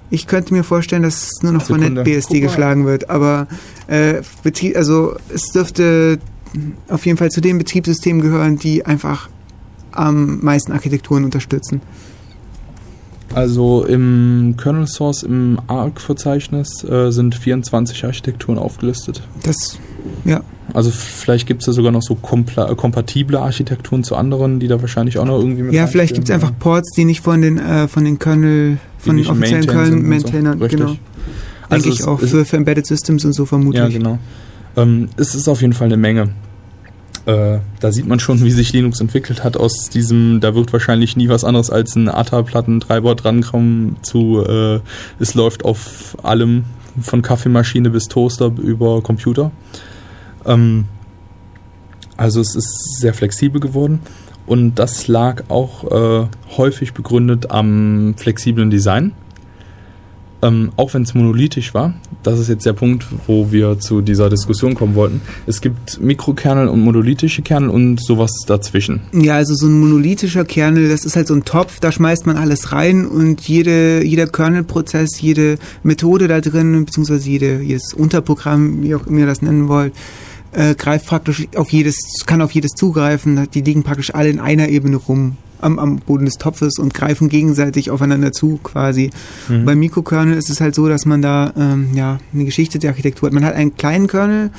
[0.10, 2.04] ich könnte mir vorstellen, dass es nur noch von Sekunde.
[2.04, 2.48] NetBSD Guck mal.
[2.48, 3.48] geschlagen wird, aber
[3.88, 4.22] äh,
[4.76, 6.20] also es dürfte
[6.88, 9.30] auf jeden Fall zu den Betriebssystemen gehören, die einfach
[9.92, 11.82] am meisten Architekturen unterstützen.
[13.34, 19.22] Also im Kernel Source, im ARC-Verzeichnis äh, sind 24 Architekturen aufgelistet.
[19.44, 19.78] Das,
[20.26, 20.42] ja.
[20.74, 25.18] Also vielleicht gibt es da sogar noch so kompatible Architekturen zu anderen, die da wahrscheinlich
[25.18, 27.88] auch noch irgendwie mit Ja, vielleicht gibt es einfach Ports, die nicht von den äh,
[27.88, 29.72] von den Kernel, die von den offiziellen so.
[29.72, 30.80] Kernel-Maintainern, Richtig.
[30.80, 30.96] genau.
[31.70, 33.82] Also Denke ich auch für, für Embedded Systems und so vermutlich.
[33.82, 34.20] Ja, genau.
[34.76, 36.30] Ähm, es ist auf jeden Fall eine Menge.
[37.28, 41.18] Äh, da sieht man schon, wie sich Linux entwickelt hat aus diesem, da wird wahrscheinlich
[41.18, 44.80] nie was anderes als ein ATA-Plattentreiber drankommen zu, äh,
[45.20, 46.64] es läuft auf allem,
[47.02, 49.52] von Kaffeemaschine bis Toaster über Computer.
[50.46, 50.86] Ähm,
[52.16, 54.00] also es ist sehr flexibel geworden
[54.46, 59.12] und das lag auch äh, häufig begründet am flexiblen Design.
[60.42, 64.30] Ähm, auch wenn es monolithisch war, das ist jetzt der Punkt, wo wir zu dieser
[64.30, 65.22] Diskussion kommen wollten.
[65.48, 69.02] Es gibt Mikrokernel und monolithische Kernel und sowas dazwischen.
[69.14, 72.38] Ja, also so ein monolithischer Kernel, das ist halt so ein Topf, da schmeißt man
[72.38, 78.94] alles rein und jede, jeder Kernel-Prozess, jede Methode da drin, beziehungsweise jede, jedes Unterprogramm, wie
[78.94, 79.94] auch immer ihr das nennen wollt,
[80.58, 81.96] äh, greift praktisch auf jedes,
[82.26, 83.48] kann auf jedes zugreifen.
[83.54, 87.30] Die liegen praktisch alle in einer Ebene rum am, am Boden des Topfes und greifen
[87.30, 89.12] gegenseitig aufeinander zu quasi.
[89.48, 89.66] Mhm.
[89.66, 93.28] Beim Mikrokernel ist es halt so, dass man da ähm, ja eine Geschichte der Architektur
[93.28, 93.34] hat.
[93.34, 94.50] Man hat einen kleinen Kernel,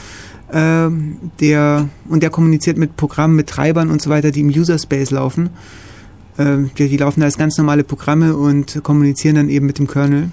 [0.52, 4.78] ähm, der und der kommuniziert mit Programmen, mit Treibern und so weiter, die im User
[4.78, 5.50] Space laufen.
[6.38, 9.88] Ähm, die, die laufen da als ganz normale Programme und kommunizieren dann eben mit dem
[9.88, 10.30] Kernel.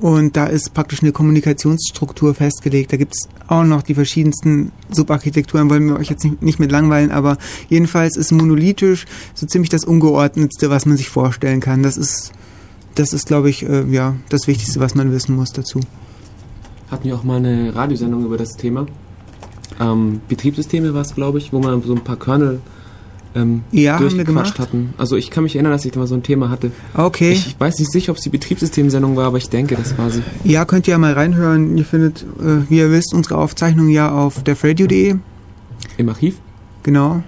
[0.00, 2.92] Und da ist praktisch eine Kommunikationsstruktur festgelegt.
[2.92, 6.70] Da gibt es auch noch die verschiedensten Subarchitekturen, wollen wir euch jetzt nicht, nicht mit
[6.70, 11.82] langweilen, aber jedenfalls ist monolithisch so ziemlich das Ungeordnetste, was man sich vorstellen kann.
[11.82, 12.32] Das ist,
[12.94, 15.80] das ist, glaube ich, äh, ja, das Wichtigste, was man wissen muss dazu.
[16.90, 18.86] Hatten wir auch mal eine Radiosendung über das Thema.
[19.80, 22.60] Ähm, Betriebssysteme war es, glaube ich, wo man so ein paar Kernel
[23.34, 24.58] ähm, Ja, haben wir durchgequatscht gemacht.
[24.58, 24.94] hatten.
[24.98, 26.70] Also ich kann mich erinnern, dass ich da mal so ein Thema hatte.
[26.94, 27.32] Okay.
[27.32, 30.22] Ich weiß nicht sicher, ob es die Betriebssystemsendung war, aber ich denke, das war sie.
[30.44, 31.76] Ja, könnt ihr ja mal reinhören.
[31.76, 35.16] Ihr findet, äh, wie ihr wisst, unsere Aufzeichnung ja auf defradio.de.
[35.96, 36.36] Im Archiv.
[36.82, 37.22] Genau.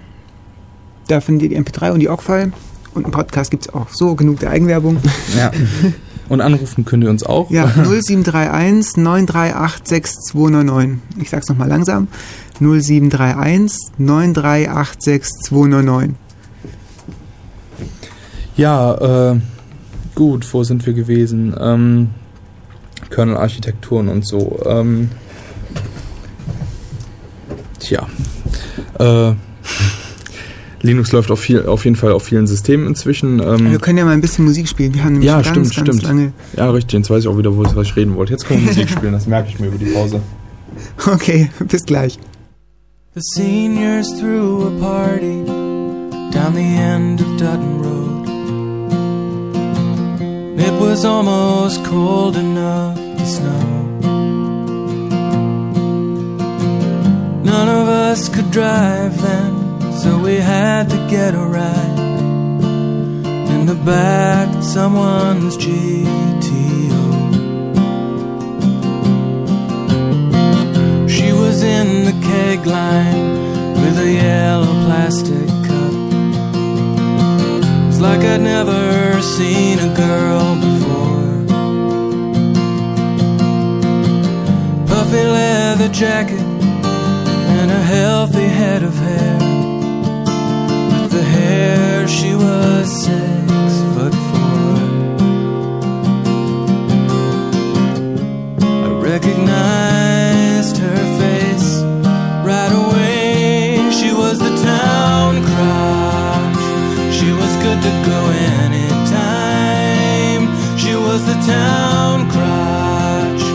[1.07, 2.51] Da findet ihr die MP3 und die OGG-File.
[2.93, 3.87] Und einen Podcast gibt's auch.
[3.91, 4.97] So, genug der Eigenwerbung.
[5.37, 5.51] Ja.
[6.29, 7.49] Und anrufen könnt ihr uns auch.
[7.51, 10.99] Ja, 0731 938 6299.
[11.21, 12.07] Ich sag's nochmal langsam.
[12.59, 16.15] 0731 938 6299.
[18.55, 19.39] Ja, äh,
[20.15, 21.55] gut, wo sind wir gewesen?
[21.59, 22.09] Ähm,
[23.09, 24.59] Kernel-Architekturen und so.
[24.65, 25.09] Ähm,
[27.79, 28.07] tja.
[28.99, 29.33] Äh,
[30.81, 33.39] Linux läuft auf, viel, auf jeden Fall auf vielen Systemen inzwischen.
[33.39, 34.93] Ähm, Wir können ja mal ein bisschen Musik spielen.
[34.93, 36.03] Wir haben nämlich Ja, ganz, stimmt, ganz stimmt.
[36.03, 36.31] lange.
[36.55, 38.33] ja, richtig, jetzt weiß ich auch wieder, wo was ich reden wollte.
[38.33, 40.21] Jetzt können wir Musik spielen, das merke ich mir über die Pause.
[41.07, 42.19] Okay, bis gleich.
[43.17, 48.29] The seniors threw a party down the end of Dutton Road.
[50.59, 53.69] It was almost cold enough to snow.
[57.41, 61.99] None of us could drive then, so we had to get a ride
[63.49, 66.36] in the back of someone's GTO.
[71.63, 75.93] in the keg line with a yellow plastic cup.
[77.87, 81.27] It's like I'd never seen a girl before.
[84.87, 86.47] Puffy leather jacket
[87.59, 89.37] and a healthy head of hair.
[90.91, 94.77] With the hair, she was six foot four.
[98.85, 100.26] I recognize
[111.47, 113.45] town crush.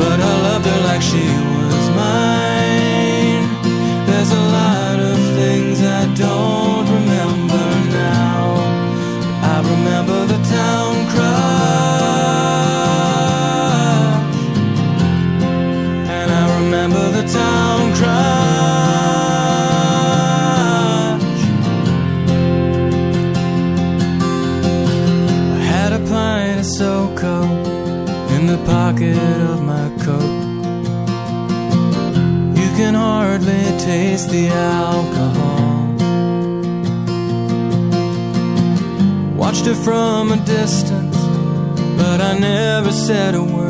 [0.00, 1.41] But I loved her like she
[43.12, 43.61] said a word.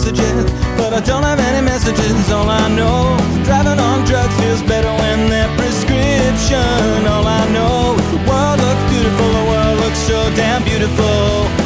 [0.00, 2.32] Messages, but I don't have any messages.
[2.32, 7.06] All I know driving on drugs feels better when they're prescription.
[7.06, 11.59] All I know the world looks beautiful, the world looks so damn beautiful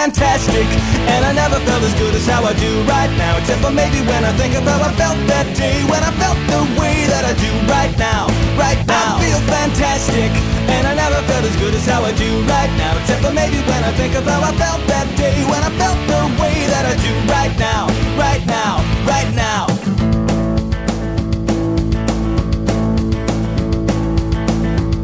[0.00, 0.64] fantastic.
[1.12, 4.00] And I never felt as good as how I do right now Except for maybe
[4.08, 7.24] when I think of how I felt that day When I felt the way that
[7.28, 9.18] I do right now Right now.
[9.18, 10.30] I feel fantastic
[10.72, 13.60] And I never felt as good as how I do right now Except for maybe
[13.68, 16.84] when I think of how I felt that day When I felt the way that
[16.88, 19.68] I do right now Right now, right now.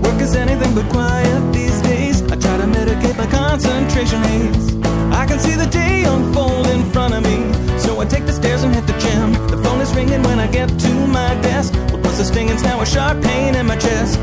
[0.05, 2.23] Work is anything but quiet these days.
[2.33, 7.15] I try to mitigate my concentration haze I can see the day unfold in front
[7.15, 7.39] of me.
[7.79, 9.33] So I take the stairs and hit the gym.
[9.49, 11.75] The phone is ringing when I get to my desk.
[11.93, 12.49] What was the sting?
[12.49, 14.15] It's now a sharp pain in my chest.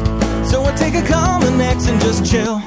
[0.50, 2.62] So I take a Cominex and just chill.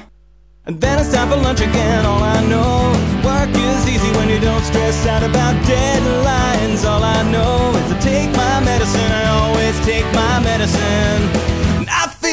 [0.67, 2.05] And then it's time for lunch again.
[2.05, 6.85] All I know is work is easy when you don't stress out about deadlines.
[6.85, 9.12] All I know is to take my medicine.
[9.23, 11.66] I always take my medicine.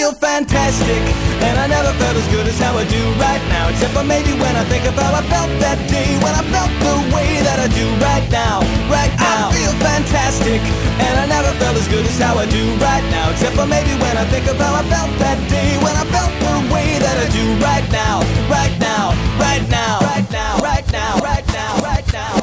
[0.04, 1.00] Feel fantastic,
[1.48, 3.72] and I never felt as good as how I do right now.
[3.72, 6.68] Except for maybe when I think of how I felt that day, when I felt
[6.84, 8.60] the way that I do right now.
[8.92, 10.60] Right now, I feel fantastic,
[11.00, 13.32] and I never felt as good as how I do right now.
[13.32, 16.36] Except for maybe when I think of how I felt that day, when I felt
[16.36, 18.28] the way that I do right now.
[18.52, 22.43] Right now, right now, right now, right now, right now, right now, right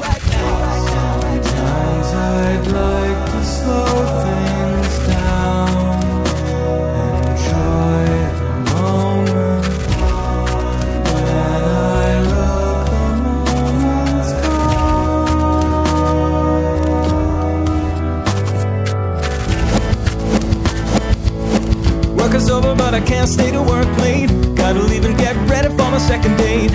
[23.05, 24.29] Can't stay to work late.
[24.55, 26.71] Gotta leave and get ready for my second date.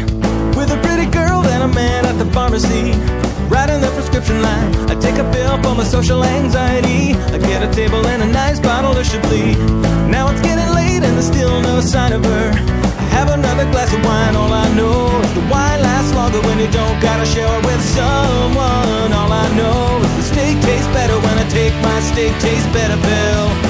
[0.57, 2.93] With a pretty girl and a man at the pharmacy.
[3.49, 4.75] Writing the prescription line.
[4.91, 7.15] I take a pill for my social anxiety.
[7.35, 9.57] I get a table and a nice bottle of Chablis.
[10.11, 12.51] Now it's getting late and there's still no sign of her.
[13.03, 14.35] I have another glass of wine.
[14.37, 17.83] All I know is the wine lasts longer when you don't gotta share it with
[17.95, 19.13] someone.
[19.13, 22.99] All I know is the steak tastes better when I take my steak tastes better
[23.01, 23.66] pill.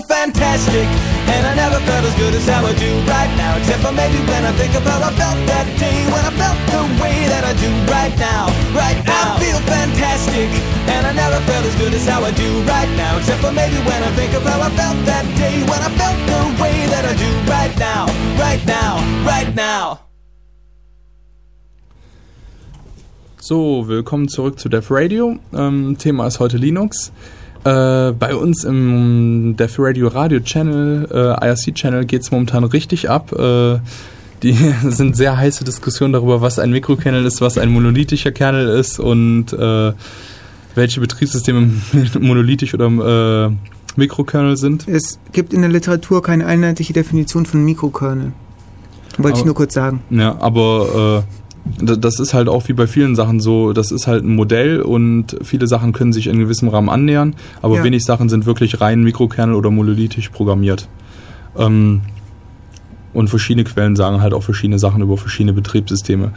[0.00, 0.88] Feel fantastic,
[1.28, 3.58] and I never felt as good as how I do right now.
[3.58, 6.82] Except for maybe when I think how I felt that day, when I felt the
[7.02, 8.48] way that I do right now.
[8.72, 10.48] Right now, I feel fantastic,
[10.88, 13.18] and I never felt as good as how I do right now.
[13.18, 16.62] Except for maybe when I think how I felt that day, when I felt the
[16.62, 18.08] way that I do right now.
[18.40, 20.00] Right now, right now.
[23.38, 25.36] So, willkommen zurück zu Dev Radio.
[25.52, 27.12] Ähm, Thema ist heute Linux.
[27.64, 33.10] Äh, bei uns im Dev Radio Radio Channel, äh, IRC Channel, geht es momentan richtig
[33.10, 33.32] ab.
[33.32, 33.78] Äh,
[34.42, 34.52] die
[34.88, 39.52] sind sehr heiße Diskussionen darüber, was ein Mikrokernel ist, was ein monolithischer Kernel ist und
[39.52, 39.92] äh,
[40.74, 41.70] welche Betriebssysteme
[42.20, 42.86] monolithisch oder
[43.48, 43.50] äh,
[43.96, 44.88] Mikrokernel sind.
[44.88, 48.32] Es gibt in der Literatur keine einheitliche Definition von Mikrokernel.
[49.18, 50.00] Wollte ich Aber- nur kurz sagen.
[50.08, 51.39] Ja, aber äh,
[51.78, 55.36] das ist halt auch wie bei vielen Sachen so, das ist halt ein Modell und
[55.42, 57.84] viele Sachen können sich in gewissem Rahmen annähern, aber Ja.
[57.84, 60.88] wenig Sachen sind wirklich rein Mikrokernel oder monolithisch programmiert.
[61.56, 62.02] Ähm,
[63.12, 66.32] und verschiedene Quellen sagen halt auch verschiedene Sachen über verschiedene Betriebssysteme.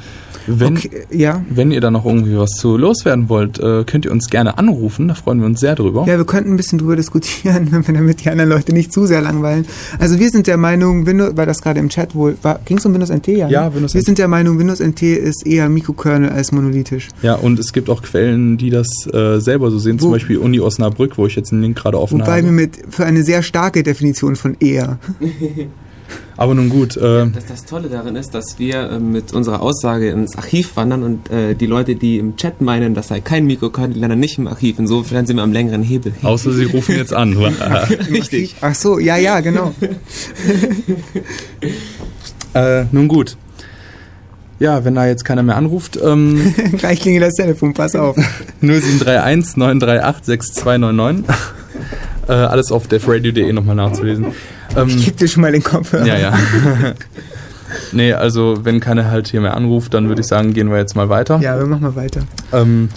[0.47, 1.41] Wenn, okay, ja.
[1.49, 5.07] wenn ihr da noch irgendwie was zu loswerden wollt, äh, könnt ihr uns gerne anrufen,
[5.07, 6.05] da freuen wir uns sehr drüber.
[6.07, 9.05] Ja, wir könnten ein bisschen drüber diskutieren, wenn wir damit die anderen Leute nicht zu
[9.05, 9.65] sehr langweilen.
[9.99, 12.35] Also wir sind der Meinung, Windows, weil das gerade im Chat wohl,
[12.65, 13.47] ging es um Windows NT, ja?
[13.47, 13.53] ne?
[13.53, 14.05] Ja, Windows Wir NT.
[14.05, 17.09] sind der Meinung, Windows NT ist eher Mikrokernel als monolithisch.
[17.21, 20.37] Ja, und es gibt auch Quellen, die das äh, selber so sehen, zum Wo- Beispiel
[20.37, 22.43] Uni Osnabrück, wo ich jetzt einen Link gerade offen Wobei habe.
[22.45, 24.97] wir mit für eine sehr starke Definition von eher.
[26.35, 30.09] Aber nun gut, äh, Das, das Tolle darin ist, dass wir äh, mit unserer Aussage
[30.09, 33.97] ins Archiv wandern und äh, die Leute, die im Chat meinen, das sei kein Mikrokernel,
[33.97, 34.79] landen nicht im Archiv.
[34.79, 36.13] Insofern sind wir am längeren Hebel.
[36.23, 37.37] außer sie rufen jetzt an.
[38.11, 38.55] Richtig.
[38.61, 39.73] Ach so, ja, ja, genau.
[42.55, 43.35] Äh, nun gut.
[44.59, 48.15] Ja, wenn da jetzt keiner mehr anruft, ähm, Gleich klingelt das Telefon, pass auf.
[48.61, 51.25] 0731 938 6299.
[52.27, 54.27] äh, alles auf devradio.de nochmal nachzulesen.
[54.75, 55.93] Ähm, Gib dir schon mal den Kopf.
[55.93, 56.33] ja, ja.
[57.91, 60.95] nee, also wenn keiner halt hier mehr anruft, dann würde ich sagen, gehen wir jetzt
[60.95, 61.39] mal weiter.
[61.39, 62.21] Ja, wir machen mal weiter.
[62.51, 62.89] Ähm,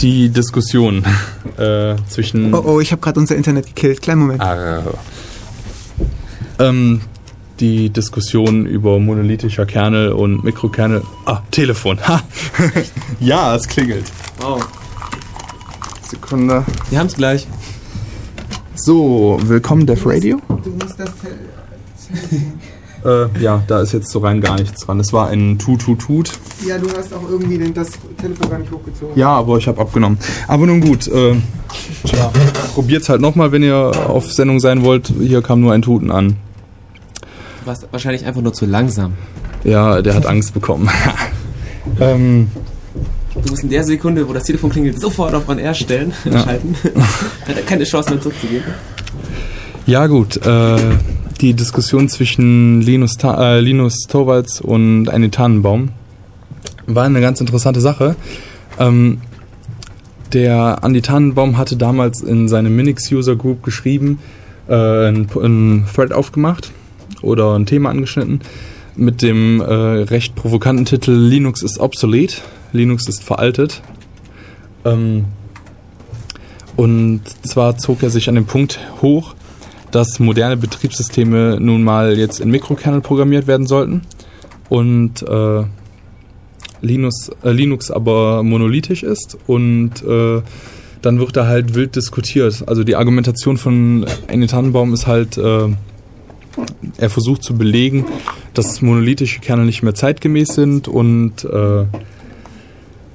[0.00, 1.04] die Diskussion
[1.56, 2.54] äh, zwischen...
[2.54, 4.02] Oh oh, ich habe gerade unser Internet gekillt.
[4.02, 4.40] Kleinen Moment.
[4.40, 4.82] Arr.
[6.58, 7.00] Ähm,
[7.60, 11.02] die Diskussion über monolithischer Kernel und Mikrokernel.
[11.24, 11.98] Ah, Telefon.
[12.06, 12.20] Ha.
[13.20, 14.04] ja, es klingelt.
[14.40, 14.66] Wow.
[16.02, 16.64] Sekunde.
[16.90, 17.46] Wir haben es gleich.
[18.76, 20.40] So, willkommen Dev Radio.
[20.48, 21.10] Du musst das
[23.04, 24.98] Äh, ja, da ist jetzt so rein gar nichts dran.
[24.98, 26.32] Es war ein Tut-Tut-Tut.
[26.66, 29.16] Ja, du hast auch irgendwie den, das Telefon gar nicht hochgezogen.
[29.16, 30.18] Ja, aber ich habe abgenommen.
[30.48, 31.06] Aber nun gut.
[31.06, 31.36] Äh,
[32.04, 32.32] tja,
[32.74, 35.12] probiert's halt nochmal, wenn ihr auf Sendung sein wollt.
[35.20, 36.36] Hier kam nur ein Tuten an.
[37.60, 39.12] Du warst wahrscheinlich einfach nur zu langsam.
[39.62, 40.88] Ja, der hat Angst bekommen.
[42.00, 42.48] ähm,
[43.34, 46.76] Du musst in der Sekunde, wo das Telefon klingelt, sofort auf On Air stellen, schalten.
[47.46, 48.72] Hat er keine Chance mehr zurückzugeben.
[49.86, 50.76] Ja gut, äh,
[51.40, 55.90] die Diskussion zwischen Linus, Ta äh, Linus Torvalds und Annie Tannenbaum
[56.86, 58.16] war eine ganz interessante Sache.
[58.78, 59.20] Ähm,
[60.32, 64.18] der Andy Tannenbaum hatte damals in seine Minix User Group geschrieben,
[64.68, 66.70] äh, ein, ein Thread aufgemacht
[67.22, 68.40] oder ein Thema angeschnitten
[68.96, 72.42] mit dem äh, recht provokanten Titel Linux ist obsolet,
[72.74, 73.80] Linux ist veraltet.
[74.84, 75.24] Ähm,
[76.76, 79.34] Und zwar zog er sich an dem Punkt hoch,
[79.92, 84.02] dass moderne Betriebssysteme nun mal jetzt in Mikrokernel programmiert werden sollten
[84.68, 85.62] und äh,
[86.80, 90.42] Linux, äh, Linux aber monolithisch ist und äh,
[91.00, 92.64] dann wird da halt wild diskutiert.
[92.66, 95.68] Also die Argumentation von Annie Tannenbaum ist halt, äh,
[96.98, 98.04] er versucht zu belegen,
[98.52, 101.84] dass monolithische Kernel nicht mehr zeitgemäß sind und äh,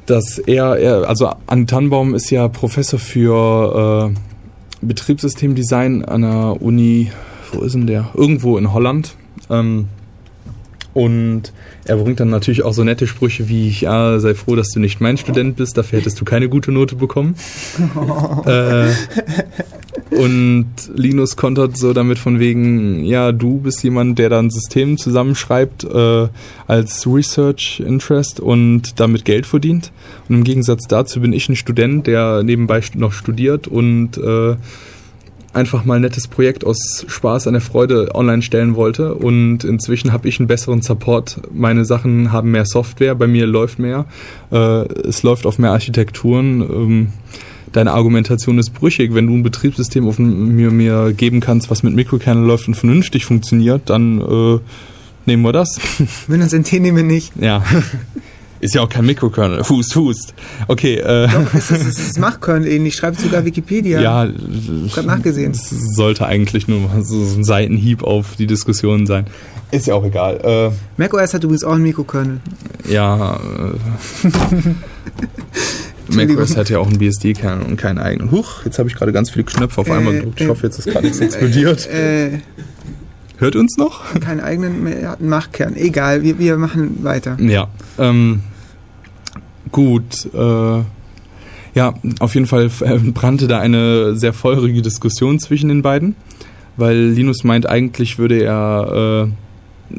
[0.10, 7.11] dass er, er also Annie Tannenbaum ist ja Professor für äh, Betriebssystemdesign an der Uni,
[7.53, 8.10] wo ist denn der?
[8.15, 9.15] Irgendwo in Holland.
[9.49, 9.88] Ähm,
[10.94, 11.53] und
[11.86, 14.99] er bringt dann natürlich auch so nette Sprüche wie, ja, sei froh, dass du nicht
[14.99, 17.36] mein Student bist, dafür hättest du keine gute Note bekommen.
[18.45, 18.88] äh,
[20.11, 25.84] und Linus kontert so damit von wegen, ja, du bist jemand, der dann System zusammenschreibt
[25.84, 26.27] äh,
[26.68, 29.91] als Research Interest und damit Geld verdient.
[30.27, 34.56] Und im Gegensatz dazu bin ich ein Student, der nebenbei noch studiert und äh,
[35.53, 39.15] einfach mal ein nettes Projekt aus Spaß an der Freude online stellen wollte.
[39.15, 41.41] Und inzwischen habe ich einen besseren Support.
[41.53, 44.06] Meine Sachen haben mehr Software, bei mir läuft mehr.
[44.52, 46.61] Äh, es läuft auf mehr Architekturen.
[46.61, 47.07] Ähm,
[47.71, 49.13] deine Argumentation ist brüchig.
[49.13, 53.25] Wenn du ein Betriebssystem auf mir, mir geben kannst, was mit Mikrokernel läuft und vernünftig
[53.25, 54.59] funktioniert, dann äh,
[55.25, 55.79] nehmen wir das.
[56.27, 57.33] Windows NT nehmen wir nicht.
[57.39, 57.63] Ja.
[58.61, 59.63] Ist ja auch kein Mikrokernel.
[59.69, 60.33] Hust, hust.
[60.67, 60.95] Okay.
[60.95, 62.93] Äh, Doch, es ist, es ist Machkernel ähnlich.
[62.93, 64.01] Schreibt sogar Wikipedia.
[64.01, 65.53] ja, Gerade nachgesehen.
[65.53, 69.27] Das sollte eigentlich nur mal so ein Seitenhieb auf die Diskussion sein.
[69.71, 70.41] Ist ja auch egal.
[70.43, 70.71] Äh,
[71.01, 72.41] macOS hat übrigens auch einen Mikrokernel.
[72.89, 74.29] ja, äh,
[76.15, 78.31] macOS hat ja auch einen BSD-Kernel und keinen eigenen.
[78.31, 80.41] Huch, jetzt habe ich gerade ganz viele Knöpfe auf einmal Äh, gedrückt.
[80.41, 81.88] Ich äh, hoffe, jetzt ist gerade nichts explodiert.
[81.88, 82.40] Äh,
[83.38, 84.19] Hört uns noch?
[84.19, 85.76] keinen eigenen, er hat einen Machkern.
[85.76, 87.38] Egal, wir, wir machen weiter.
[87.40, 88.41] Ja, ähm,
[89.72, 90.27] gut.
[90.34, 90.81] Äh,
[91.76, 96.15] ja, auf jeden Fall äh, brannte da eine sehr feurige Diskussion zwischen den beiden,
[96.76, 99.31] weil Linus meint, eigentlich würde er äh,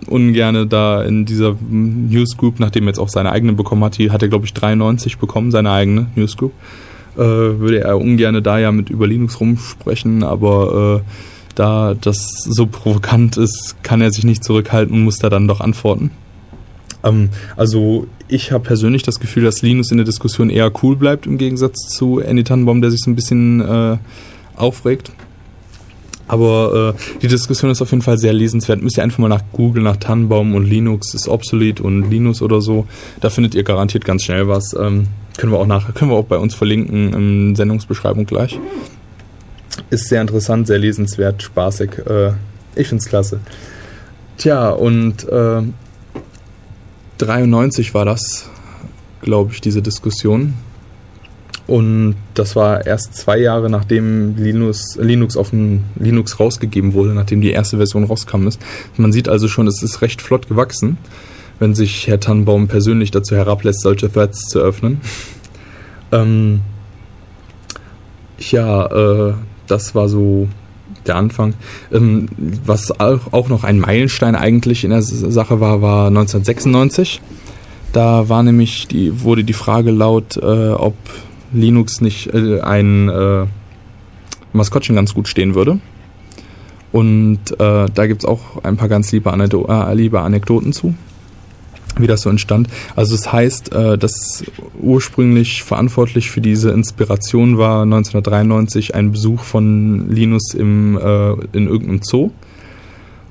[0.07, 4.23] ungerne da in dieser Newsgroup, nachdem er jetzt auch seine eigene bekommen hat, die hat
[4.23, 6.53] er glaube ich 93 bekommen, seine eigene Newsgroup,
[7.17, 11.11] äh, würde er ungerne da ja mit über Linux rumsprechen, aber äh,
[11.55, 15.61] da das so provokant ist, kann er sich nicht zurückhalten und muss da dann doch
[15.61, 16.11] antworten.
[17.05, 21.27] Ähm, also ich habe persönlich das Gefühl, dass Linus in der Diskussion eher cool bleibt
[21.27, 23.99] im Gegensatz zu Andy Tannenbaum, der sich so ein bisschen äh,
[24.57, 25.13] aufregt.
[26.31, 28.81] Aber äh, die Diskussion ist auf jeden Fall sehr lesenswert.
[28.81, 32.61] Müsst ihr einfach mal nach Google, nach Tannenbaum und Linux ist obsolet und Linus oder
[32.61, 32.87] so.
[33.21, 34.73] Da findet ihr garantiert ganz schnell was.
[34.75, 38.61] Ähm, können wir auch nach, können wir auch bei uns verlinken in Sendungsbeschreibung gleich.
[39.91, 41.99] Ist sehr interessant, sehr lesenswert, spaßig.
[42.07, 42.31] Äh,
[42.77, 43.41] ich find's klasse.
[44.37, 45.63] Tja, und äh,
[47.19, 48.49] 93 war das,
[49.21, 50.55] glaube ich, diese Diskussion.
[51.71, 57.41] Und das war erst zwei Jahre nachdem Linux, Linux auf dem Linux rausgegeben wurde, nachdem
[57.41, 58.61] die erste Version rauskam ist.
[58.97, 60.99] Man sieht also schon, es ist recht flott gewachsen,
[61.61, 65.01] wenn sich Herr Tannenbaum persönlich dazu herablässt, solche Threads zu öffnen.
[66.11, 66.63] ähm,
[68.41, 69.35] ja, äh,
[69.69, 70.49] das war so
[71.07, 71.55] der Anfang.
[71.93, 72.27] Ähm,
[72.67, 77.21] was auch, auch noch ein Meilenstein eigentlich in der Sache war, war 1996.
[77.93, 80.97] Da war nämlich die, wurde die Frage laut, äh, ob
[81.53, 83.47] Linux nicht äh, ein äh,
[84.53, 85.81] Maskottchen ganz gut stehen würde.
[86.93, 90.95] Und äh, da gibt's auch ein paar ganz liebe, Anekdo äh, liebe Anekdoten zu,
[91.99, 92.69] wie das so entstand.
[92.97, 94.45] Also es heißt, äh, dass
[94.81, 102.01] ursprünglich verantwortlich für diese Inspiration war 1993 ein Besuch von Linus im, äh, in irgendeinem
[102.03, 102.31] Zoo.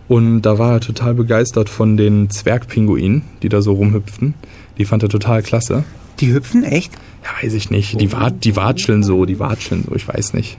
[0.08, 4.34] Und da war er total begeistert von den Zwergpinguinen, die da so rumhüpften.
[4.78, 5.84] Die fand er total klasse.
[6.20, 6.92] Die hüpfen echt?
[7.24, 8.00] Ja, weiß ich nicht.
[8.00, 10.58] Die, wat, die watscheln so, die watscheln so, ich weiß nicht.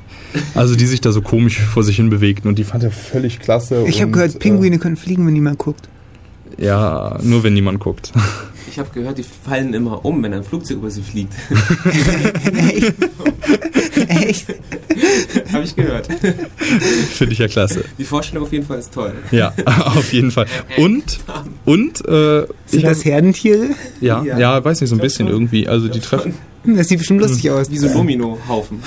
[0.54, 3.40] Also die sich da so komisch vor sich hin bewegten und die fand er völlig
[3.40, 3.84] klasse.
[3.88, 5.88] Ich habe gehört, Pinguine können fliegen, wenn niemand guckt.
[6.58, 8.12] Äh, ja, nur wenn niemand guckt.
[8.72, 11.32] Ich habe gehört, die fallen immer um, wenn ein Flugzeug über sie fliegt.
[12.56, 12.94] echt?
[14.06, 14.46] echt?
[15.52, 16.06] Habe ich gehört.
[17.12, 17.84] Finde ich ja klasse.
[17.98, 19.12] Die Vorstellung auf jeden Fall ist toll.
[19.30, 20.46] Ja, auf jeden Fall.
[20.76, 21.20] Und,
[21.64, 23.70] und, äh, Sind das Herdentiere?
[24.00, 24.64] ja, ja, Ja.
[24.64, 25.34] weiß nicht, so ein bisschen schon.
[25.36, 25.68] irgendwie.
[25.68, 26.34] Also die treffen.
[26.64, 27.70] Hm, Das sieht bestimmt lustig aus.
[27.70, 28.80] Wie so Domino-Haufen.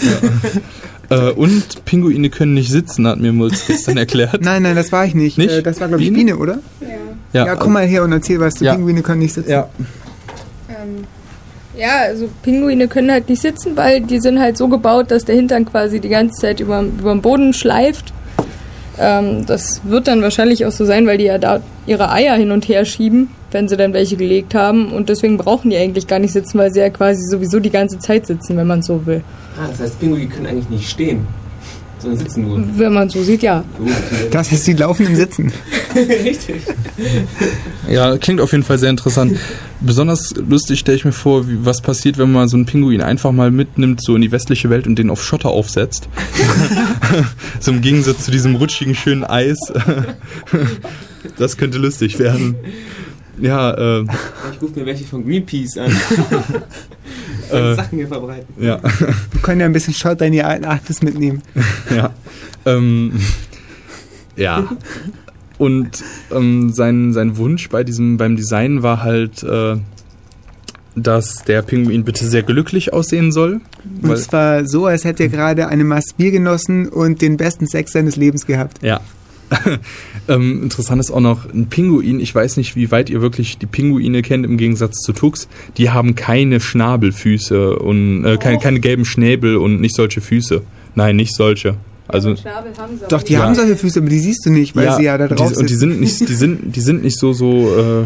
[1.09, 4.41] Äh, und Pinguine können nicht sitzen, hat mir Mulz gestern erklärt.
[4.41, 5.37] Nein, nein, das war ich nicht.
[5.37, 5.51] Nicht?
[5.51, 6.25] Äh, das war, glaube ich, Biene?
[6.33, 6.59] Biene, oder?
[7.33, 7.45] Ja.
[7.47, 8.75] Ja, komm mal her und erzähl was zu Ja.
[8.75, 9.49] Pinguine können nicht sitzen.
[9.49, 9.69] Ja.
[10.69, 11.05] Ähm,
[11.77, 15.35] ja, also Pinguine können halt nicht sitzen, weil die sind halt so gebaut, dass der
[15.35, 18.13] Hintern quasi die ganze Zeit über, über den Boden schleift.
[18.99, 22.51] Ähm, das wird dann wahrscheinlich auch so sein, weil die ja da ihre Eier hin
[22.51, 23.29] und her schieben.
[23.51, 24.91] wenn sie dann welche gelegt haben.
[24.91, 27.99] Und deswegen brauchen die eigentlich gar nicht sitzen, weil sie ja quasi sowieso die ganze
[27.99, 29.23] Zeit sitzen, wenn man so will.
[29.57, 31.27] Ah, das heißt, Pinguine können eigentlich nicht stehen,
[31.99, 32.63] sondern sitzen nur.
[32.75, 33.63] Wenn man so sieht, ja.
[34.31, 35.51] Das heißt, die laufen im Sitzen.
[35.95, 36.63] Richtig.
[37.89, 39.37] Ja, klingt auf jeden Fall sehr interessant.
[39.85, 43.31] Besonders lustig stelle ich mir vor, wie, was passiert, wenn man so einen Pinguin einfach
[43.31, 46.07] mal mitnimmt, so in die westliche Welt und den auf Schotter aufsetzt.
[47.59, 49.57] so im Gegensatz zu diesem rutschigen, schönen Eis.
[51.37, 52.55] das könnte lustig werden.
[53.39, 54.05] Ja, äh,
[54.53, 55.91] Ich rufe mir welche von Greenpeace an.
[57.51, 57.75] Äh.
[57.75, 58.47] Sachen hier verbreiten.
[58.63, 58.81] ja.
[58.81, 61.43] Wir können ja ein bisschen Schotter in die alten Arktis mitnehmen.
[61.93, 62.11] ja.
[62.65, 63.19] Ähm,
[64.35, 64.67] ja.
[65.63, 69.77] Und ähm, sein, sein Wunsch bei diesem, beim Design war halt, äh,
[70.93, 73.61] dass der Pinguin bitte sehr glücklich aussehen soll.
[74.01, 77.93] Und zwar so, als hätte er gerade eine Maß Bier genossen und den besten Sex
[77.93, 78.83] seines Lebens gehabt.
[78.83, 78.99] ja.
[80.27, 82.19] ähm, interessant ist auch noch ein Pinguin.
[82.19, 85.47] Ich weiß nicht, wie weit ihr wirklich die Pinguine kennt im Gegensatz zu Tux.
[85.77, 90.63] Die haben keine Schnabelfüße und äh, keine, keine gelben Schnäbel und nicht solche Füße.
[90.95, 91.77] Nein, nicht solche.
[92.13, 92.35] Also
[93.09, 93.41] Doch, die Ja.
[93.43, 95.69] haben solche Füße, aber die siehst du nicht, weil sie ja da drauf die, und
[95.69, 98.05] die sind nicht, die sind, die sind nicht so so äh,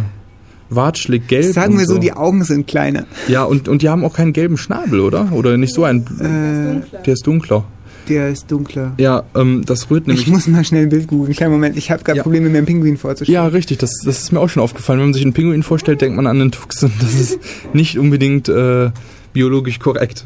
[0.70, 1.54] watschlig gelb.
[1.54, 3.06] Sagen und wir so, die Augen sind kleiner.
[3.28, 5.32] Ja, und, und die haben auch keinen gelben Schnabel, oder?
[5.32, 6.06] Oder nicht so ein.
[6.20, 7.66] Äh, Der ist dunkler.
[8.10, 8.94] der ist dunkler.
[8.98, 10.26] Ja, ähm, das rührt nämlich.
[10.28, 11.36] Ich muss mal schnell ein Bild googeln.
[11.36, 12.24] Kleinen Moment, ich habe gerade Ja.
[12.24, 13.34] Probleme, mir einen Pinguin vorzustellen.
[13.34, 15.00] Ja, richtig, das, das ist mir auch schon aufgefallen.
[15.00, 17.40] Wenn man sich einen Pinguin vorstellt, denkt man an einen Tux und das ist
[17.74, 18.92] nicht unbedingt äh,
[19.34, 20.26] biologisch korrekt.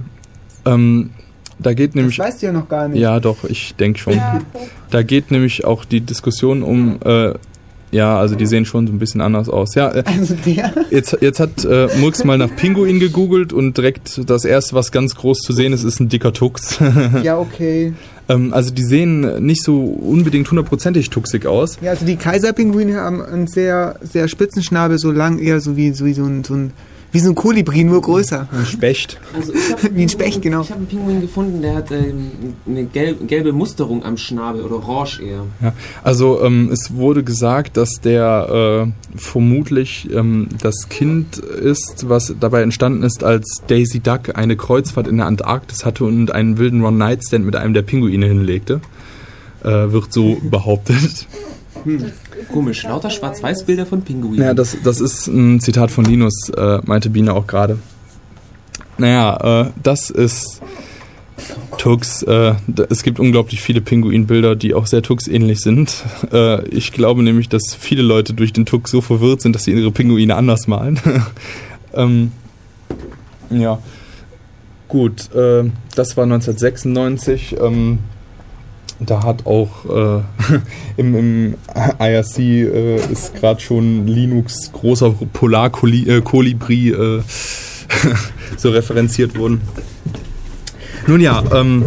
[0.66, 1.10] Ähm,
[1.62, 2.20] da geht das nämlich.
[2.20, 3.00] weißt du ja noch gar nicht.
[3.00, 4.20] Ja, doch, ich denke schon.
[4.90, 7.00] Da geht nämlich auch die Diskussion um.
[7.06, 7.34] Äh,
[7.94, 9.76] ja, also die sehen schon so ein bisschen anders aus.
[9.76, 10.74] Ja, äh, Also der?
[10.92, 15.14] Jetzt, jetzt hat äh, Murks mal nach Pinguin gegoogelt und direkt das erste, was ganz
[15.16, 16.80] groß zu sehen ist, ist ein dicker Tux.
[17.22, 17.92] Ja, okay.
[18.30, 21.80] ähm, also die sehen nicht so unbedingt hundertprozentig tuxig aus.
[21.82, 25.92] Ja, also die Kaiserpinguine haben einen sehr, sehr spitzen Schnabel, so lang, eher so wie,
[25.92, 26.72] so wie so ein, so ein,
[27.12, 28.48] wie so ein Kolibri, nur größer.
[28.52, 29.20] Ein Specht.
[29.36, 29.54] Also
[29.92, 30.62] Wie ein Specht, genau.
[30.62, 32.32] Ich habe einen Pinguin gefunden, der hat ähm,
[32.66, 35.46] eine gelb, gelbe Musterung am Schnabel oder orange eher.
[35.62, 35.74] Ja,
[36.04, 42.62] also ähm, es wurde gesagt, dass der äh, vermutlich ähm, das Kind ist, was dabei
[42.62, 47.46] entstanden ist, als Daisy Duck eine Kreuzfahrt in der Antarktis hatte und einen wilden One-Night-Stand
[47.46, 48.82] mit einem der Pinguine hinlegte.
[49.64, 51.28] Äh, wird so behauptet.
[52.52, 54.42] Komisch, lauter Schwarz-Weiß-Bilder von Pinguinen.
[54.42, 57.80] Ja, das, das ist ein Zitat von Linus, äh, meinte Biene auch gerade.
[58.98, 60.62] Naja, äh, das ist
[61.78, 62.24] Tux.
[62.24, 62.54] Äh,
[62.90, 66.04] es gibt unglaublich viele Pinguinbilder, die auch sehr Tux-ähnlich sind.
[66.32, 69.74] Äh, ich glaube nämlich, dass viele Leute durch den Tux so verwirrt sind, dass sie
[69.74, 70.98] ihre Pinguine anders malen.
[71.94, 72.32] ähm,
[73.50, 73.80] ja.
[74.88, 77.58] Gut, äh, das war 1996.
[77.60, 78.00] Ähm,
[79.06, 80.22] da hat auch äh,
[80.98, 81.56] im, im
[82.00, 87.22] IRC äh, ist gerade schon Linux großer Polarkolibri äh,
[88.58, 89.62] so referenziert worden.
[91.08, 91.84] Nun ja, ähm,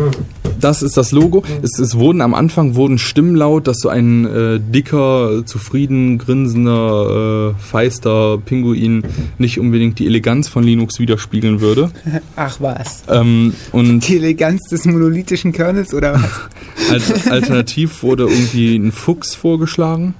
[0.60, 1.43] das ist das Logo.
[1.62, 7.55] Es, es wurden am Anfang wurden Stimmen laut, dass so ein äh, dicker, zufrieden grinsender,
[7.56, 9.02] äh, feister Pinguin
[9.39, 11.90] nicht unbedingt die Eleganz von Linux widerspiegeln würde.
[12.36, 13.02] Ach was.
[13.09, 16.90] Ähm, und Die Eleganz des monolithischen Kernels oder was?
[16.90, 20.14] Als Alternativ wurde irgendwie ein Fuchs vorgeschlagen,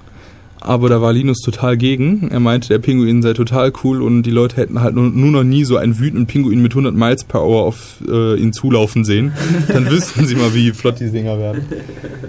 [0.65, 2.28] aber da war Linus total gegen.
[2.31, 5.45] Er meinte, der Pinguin sei total cool und die Leute hätten halt nur, nur noch
[5.45, 9.32] nie so einen wütenden Pinguin mit 100 Miles per Hour auf äh, ihn zulaufen sehen.
[9.69, 11.65] Dann wüssten sie mal, wie flott die Dinger werden.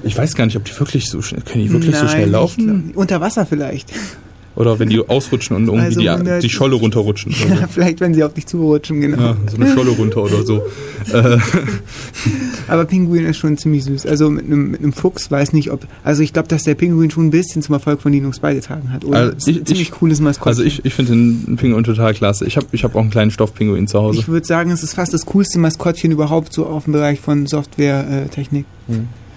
[0.04, 2.26] Ich weiß gar nicht, ob die wirklich so schnell, können die wirklich so Nein, schnell
[2.28, 2.92] ich laufen?
[2.96, 3.92] Unter Wasser vielleicht.
[4.56, 7.34] Oder wenn die ausrutschen und irgendwie Also die, 100 die Scholle runterrutschen.
[7.50, 9.18] Ja, vielleicht, wenn sie auf dich zurutschen, genau.
[9.18, 9.24] so.
[9.24, 10.62] Ja, so eine Scholle runter oder so.
[11.14, 11.38] Äh,
[12.68, 14.06] Aber Pinguin ist schon ziemlich süß.
[14.06, 15.86] Also mit einem, mit einem Fuchs weiß nicht, ob.
[16.04, 19.06] Also ich glaube, dass der Pinguin schon ein bisschen zum Erfolg von Linux beigetragen hat.
[19.06, 19.18] Oder?
[19.18, 20.48] Also ich- ziemlich ich- cooles Maskottchen.
[20.50, 22.46] also ich, ich finde den Pinguin total klasse.
[22.46, 24.20] Ich habe ich hab auch einen kleinen Stoffpinguin zu Hause.
[24.20, 27.46] Ich würde sagen, es ist fast das coolste Maskottchen überhaupt so auf dem Bereich von
[27.46, 28.66] Software-Technik.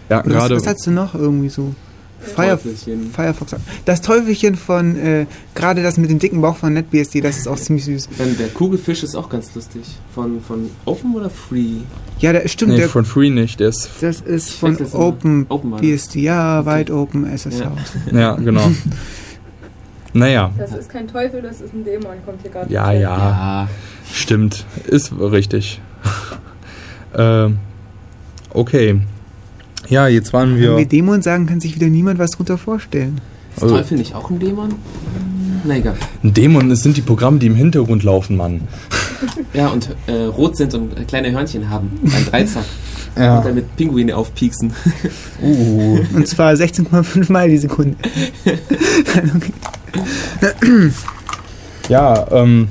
[0.09, 0.57] Ja, was, gerade.
[0.57, 1.75] was hast du noch irgendwie so?
[2.21, 3.11] Fire, Teufelchen.
[3.13, 3.55] Firefox.
[3.85, 7.57] Das Teufelchen von, äh, gerade das mit dem dicken Bauch von NetBSD, das ist auch
[7.57, 8.09] ziemlich süß.
[8.19, 9.83] Dann der Kugelfisch ist auch ganz lustig.
[10.15, 11.83] Von, von Open oder Free?
[12.19, 13.61] Ja, der, stimmt, Nee, der, von Free nicht.
[13.61, 14.95] Der ist, das ist von immer.
[14.95, 15.81] Open Open das.
[15.81, 16.21] BSD.
[16.23, 16.67] Ja, Okay.
[16.67, 17.61] weit Open SSH.
[18.13, 18.19] Ja.
[18.19, 18.71] ja, genau.
[20.13, 22.73] naja, Das ist kein Teufel, das ist ein Dämon, kommt hier gerade.
[22.73, 23.69] ja, ja,
[24.13, 24.65] stimmt.
[24.87, 25.81] Ist richtig.
[27.17, 27.59] ähm,
[28.53, 29.01] okay.
[29.89, 30.71] Ja, jetzt waren wir.
[30.71, 33.21] Wenn wir Dämon sagen, kann sich wieder niemand was drunter vorstellen.
[33.57, 34.75] Ist also, Teufel nicht auch ein Dämon?
[35.65, 35.97] Na egal.
[36.23, 38.63] Ein Dämon, das sind die Programme, die im Hintergrund laufen, Mann.
[39.55, 41.91] ja, und äh, rot sind und äh, kleine Hörnchen haben.
[42.05, 42.65] Ein Dreizack.
[43.17, 43.39] ja.
[43.39, 44.73] Und damit Pinguine aufpieksen.
[45.43, 45.99] uh.
[46.15, 47.97] Und zwar 16,5 Mal die Sekunde.
[51.89, 52.69] ja, ähm.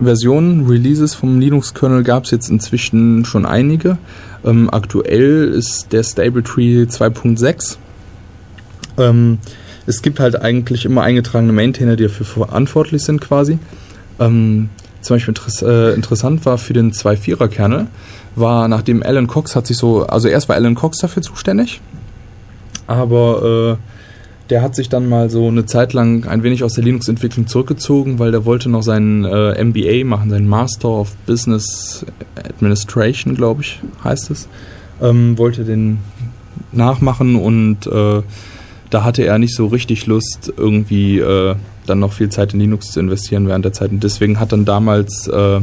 [0.00, 3.96] Versionen, Releases vom Linux-Kernel gab es jetzt inzwischen schon einige.
[4.44, 7.76] Ähm, aktuell ist der Stabletree 2.6.
[8.98, 9.38] Ähm,
[9.86, 13.58] es gibt halt eigentlich immer eingetragene Maintainer, die dafür verantwortlich sind quasi.
[14.18, 14.68] Ähm,
[15.00, 17.88] zum Beispiel äh, interessant war für den 2.4er-Kernel,
[18.36, 21.82] war nachdem Alan Cox hat sich so, also erst war Alan Cox dafür zuständig,
[22.86, 24.03] aber äh,
[24.50, 28.18] der hat sich dann mal so eine Zeit lang ein wenig aus der Linux-Entwicklung zurückgezogen,
[28.18, 32.04] weil der wollte noch seinen äh, MBA machen, seinen Master of Business
[32.36, 34.48] Administration, glaube ich, heißt es.
[35.00, 35.98] Ähm, wollte den
[36.72, 38.22] nachmachen und äh,
[38.90, 41.56] da hatte er nicht so richtig Lust, irgendwie äh,
[41.86, 43.90] dann noch viel Zeit in Linux zu investieren während der Zeit.
[43.90, 45.60] Und deswegen hat dann damals äh,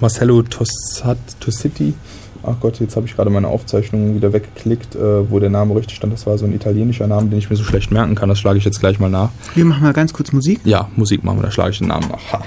[0.00, 1.94] Marcello Tossat, Tossiti,
[2.42, 5.96] ach Gott, jetzt habe ich gerade meine Aufzeichnung wieder weggeklickt, äh, wo der Name richtig
[5.96, 6.12] stand.
[6.12, 8.28] Das war so ein italienischer Name, den ich mir so schlecht merken kann.
[8.28, 9.30] Das schlage ich jetzt gleich mal nach.
[9.54, 10.60] Wir machen mal ganz kurz Musik.
[10.64, 12.32] Ja, Musik machen wir, da schlage ich den Namen nach.
[12.32, 12.42] Ha.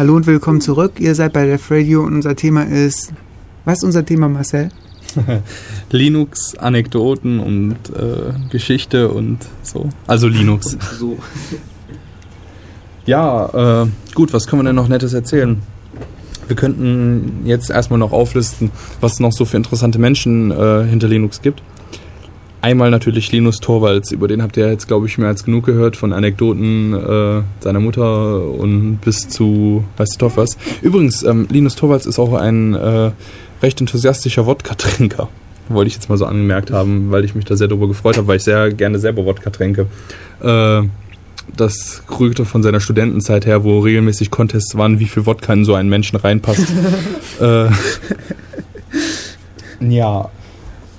[0.00, 0.92] Hallo und willkommen zurück.
[0.98, 3.12] Ihr seid bei Def Radio und unser Thema ist.
[3.66, 4.70] Was ist unser Thema, Marcel?
[5.90, 9.90] Linux, Anekdoten und äh, Geschichte und so.
[10.06, 10.78] Also Linux.
[10.98, 11.18] So.
[13.04, 15.60] Ja, äh, gut, was können wir denn noch Nettes erzählen?
[16.46, 18.70] Wir könnten jetzt erstmal noch auflisten,
[19.02, 21.62] was es noch so für interessante Menschen äh, hinter Linux gibt.
[22.62, 25.96] Einmal natürlich Linus Torvalds, über den habt ihr jetzt, glaube ich, mehr als genug gehört,
[25.96, 30.58] von Anekdoten äh, seiner Mutter und bis zu weiß der Teufel was.
[30.82, 33.12] Übrigens, ähm, Linus Torvalds ist auch ein äh,
[33.62, 35.28] recht enthusiastischer Wodka-Trinker.
[35.70, 38.26] Wollte ich jetzt mal so angemerkt haben, weil ich mich da sehr darüber gefreut habe,
[38.26, 39.86] weil ich sehr gerne selber Wodka trinke.
[40.42, 40.82] Äh,
[41.56, 45.74] das rührte von seiner Studentenzeit her, wo regelmäßig Contests waren, wie viel Wodka in so
[45.74, 46.66] einen Menschen reinpasst.
[47.40, 47.68] äh,
[49.80, 50.28] ja.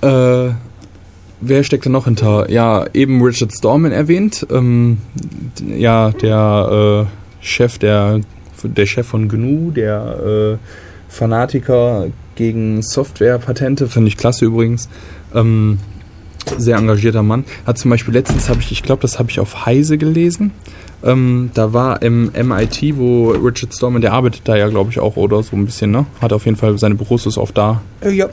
[0.00, 0.50] Äh,
[1.42, 2.50] wer steckt da noch hinter?
[2.50, 4.46] Ja, eben Richard Stallman erwähnt.
[4.50, 4.98] Ähm,
[5.66, 8.20] ja, der äh, Chef der,
[8.62, 12.06] der Chef von GNU, der äh, Fanatiker
[12.36, 14.88] gegen Softwarepatente, finde ich klasse übrigens.
[15.34, 15.78] Ähm,
[16.58, 17.44] sehr engagierter Mann.
[17.66, 20.52] Hat zum Beispiel letztens habe ich, ich glaube, das habe ich auf Heise gelesen.
[21.04, 25.16] Ähm, da war im MIT, wo Richard Stallman, der arbeitet da ja, glaube ich, auch
[25.16, 26.06] oder so ein bisschen, ne?
[26.20, 27.82] Hat auf jeden Fall seine Büros ist oft da.
[28.00, 28.28] Äh, ja.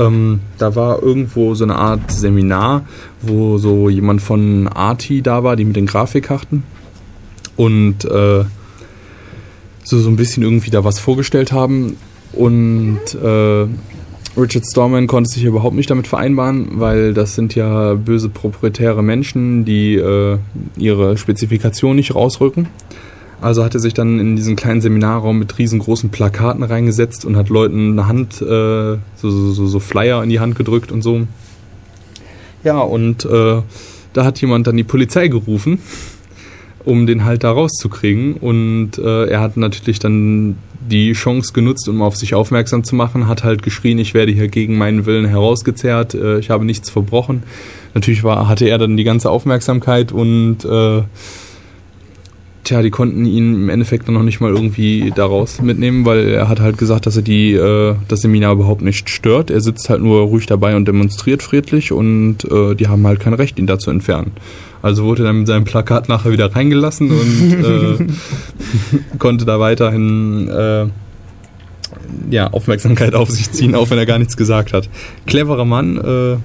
[0.00, 2.84] Ähm, da war irgendwo so eine Art Seminar,
[3.20, 6.62] wo so jemand von Arti da war, die mit den Grafikkarten.
[7.56, 8.44] Und äh,
[9.84, 11.96] so, so ein bisschen irgendwie da was vorgestellt haben.
[12.32, 13.66] Und äh,
[14.36, 19.64] Richard Stallman konnte sich überhaupt nicht damit vereinbaren, weil das sind ja böse proprietäre Menschen,
[19.64, 20.38] die äh,
[20.76, 22.68] ihre Spezifikation nicht rausrücken.
[23.40, 27.48] Also hat er sich dann in diesen kleinen Seminarraum mit riesengroßen Plakaten reingesetzt und hat
[27.48, 31.26] Leuten eine Hand, äh, so, so, so, Flyer in die Hand gedrückt und so.
[32.64, 33.62] Ja, und äh,
[34.12, 35.78] da hat jemand dann die Polizei gerufen,
[36.84, 38.34] um den halt da rauszukriegen.
[38.34, 43.28] Und äh, er hat natürlich dann die Chance genutzt, um auf sich aufmerksam zu machen,
[43.28, 47.42] hat halt geschrien, ich werde hier gegen meinen Willen herausgezerrt, äh, ich habe nichts verbrochen.
[47.94, 51.02] Natürlich war, hatte er dann die ganze Aufmerksamkeit und äh,
[52.62, 56.48] Tja, die konnten ihn im Endeffekt dann noch nicht mal irgendwie daraus mitnehmen, weil er
[56.48, 59.50] hat halt gesagt, dass er die, äh, das Seminar überhaupt nicht stört.
[59.50, 63.32] Er sitzt halt nur ruhig dabei und demonstriert friedlich und äh, die haben halt kein
[63.32, 64.32] Recht, ihn da zu entfernen.
[64.82, 68.06] Also wurde er dann mit seinem Plakat nachher wieder reingelassen und äh,
[69.18, 70.86] konnte da weiterhin äh,
[72.30, 74.88] ja, Aufmerksamkeit auf sich ziehen, auch wenn er gar nichts gesagt hat.
[75.26, 76.36] Cleverer Mann, äh,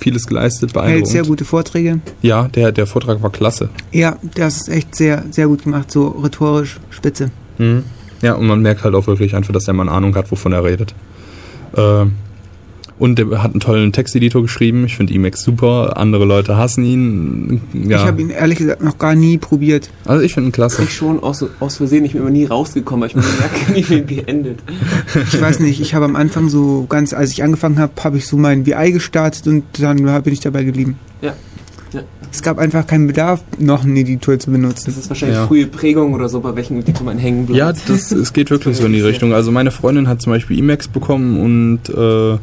[0.00, 1.08] vieles geleistet, Hält beeindruckend.
[1.08, 2.00] sehr gute Vorträge.
[2.22, 3.68] Ja, der, der Vortrag war klasse.
[3.92, 7.30] Ja, das ist echt sehr, sehr gut gemacht, so rhetorisch spitze.
[7.58, 7.84] Mhm.
[8.22, 10.64] Ja, und man merkt halt auch wirklich einfach, dass der Mann Ahnung hat, wovon er
[10.64, 10.94] redet.
[11.76, 12.06] Äh,
[13.00, 14.84] und der hat einen tollen Texteditor geschrieben.
[14.84, 15.96] Ich finde Emacs super.
[15.96, 17.60] Andere Leute hassen ihn.
[17.72, 17.96] Ja.
[17.98, 19.90] Ich habe ihn ehrlich gesagt noch gar nie probiert.
[20.04, 20.82] also ich finde ihn klasse.
[20.84, 24.06] Ich schon aus, aus Versehen, ich bin immer nie rausgekommen, weil ich mir merke, nie
[24.06, 24.60] wie geendet.
[25.32, 28.26] Ich weiß nicht, ich habe am Anfang so ganz, als ich angefangen habe, habe ich
[28.26, 30.96] so mein VI gestartet und dann bin ich dabei geblieben.
[31.22, 31.34] Ja.
[31.92, 32.02] Ja.
[32.30, 34.84] Es gab einfach keinen Bedarf, noch einen Editor zu benutzen.
[34.86, 35.46] Das ist wahrscheinlich Ja.
[35.48, 37.58] frühe Prägung oder so, bei welchen Editor man hängen bleibt.
[37.58, 39.32] Ja, das, es geht wirklich so in die Richtung.
[39.32, 42.38] Also meine Freundin hat zum Beispiel Emacs bekommen und äh,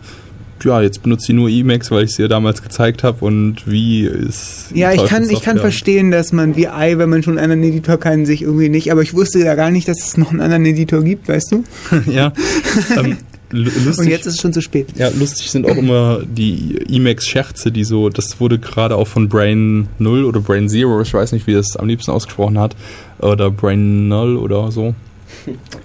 [0.63, 4.05] ja, jetzt benutzt sie nur Emacs, weil ich sie ihr damals gezeigt habe und wie
[4.05, 4.67] ist.
[4.73, 7.97] Ja, ich kann, ich kann verstehen, dass man VI, wenn man schon einen anderen Editor
[7.97, 10.65] kann, sich irgendwie nicht, aber ich wusste ja gar nicht, dass es noch einen anderen
[10.65, 11.63] Editor gibt, weißt du?
[12.11, 12.33] ja.
[12.97, 13.17] Ähm,
[13.51, 13.97] lu- lustig.
[13.99, 14.87] Und jetzt ist es schon zu spät.
[14.97, 19.87] Ja, lustig sind auch immer die Emacs-Scherze, die so, das wurde gerade auch von Brain
[19.99, 22.75] 0 oder Brain Zero, ich weiß nicht, wie das am liebsten ausgesprochen hat,
[23.19, 24.95] oder Brain 0 oder so.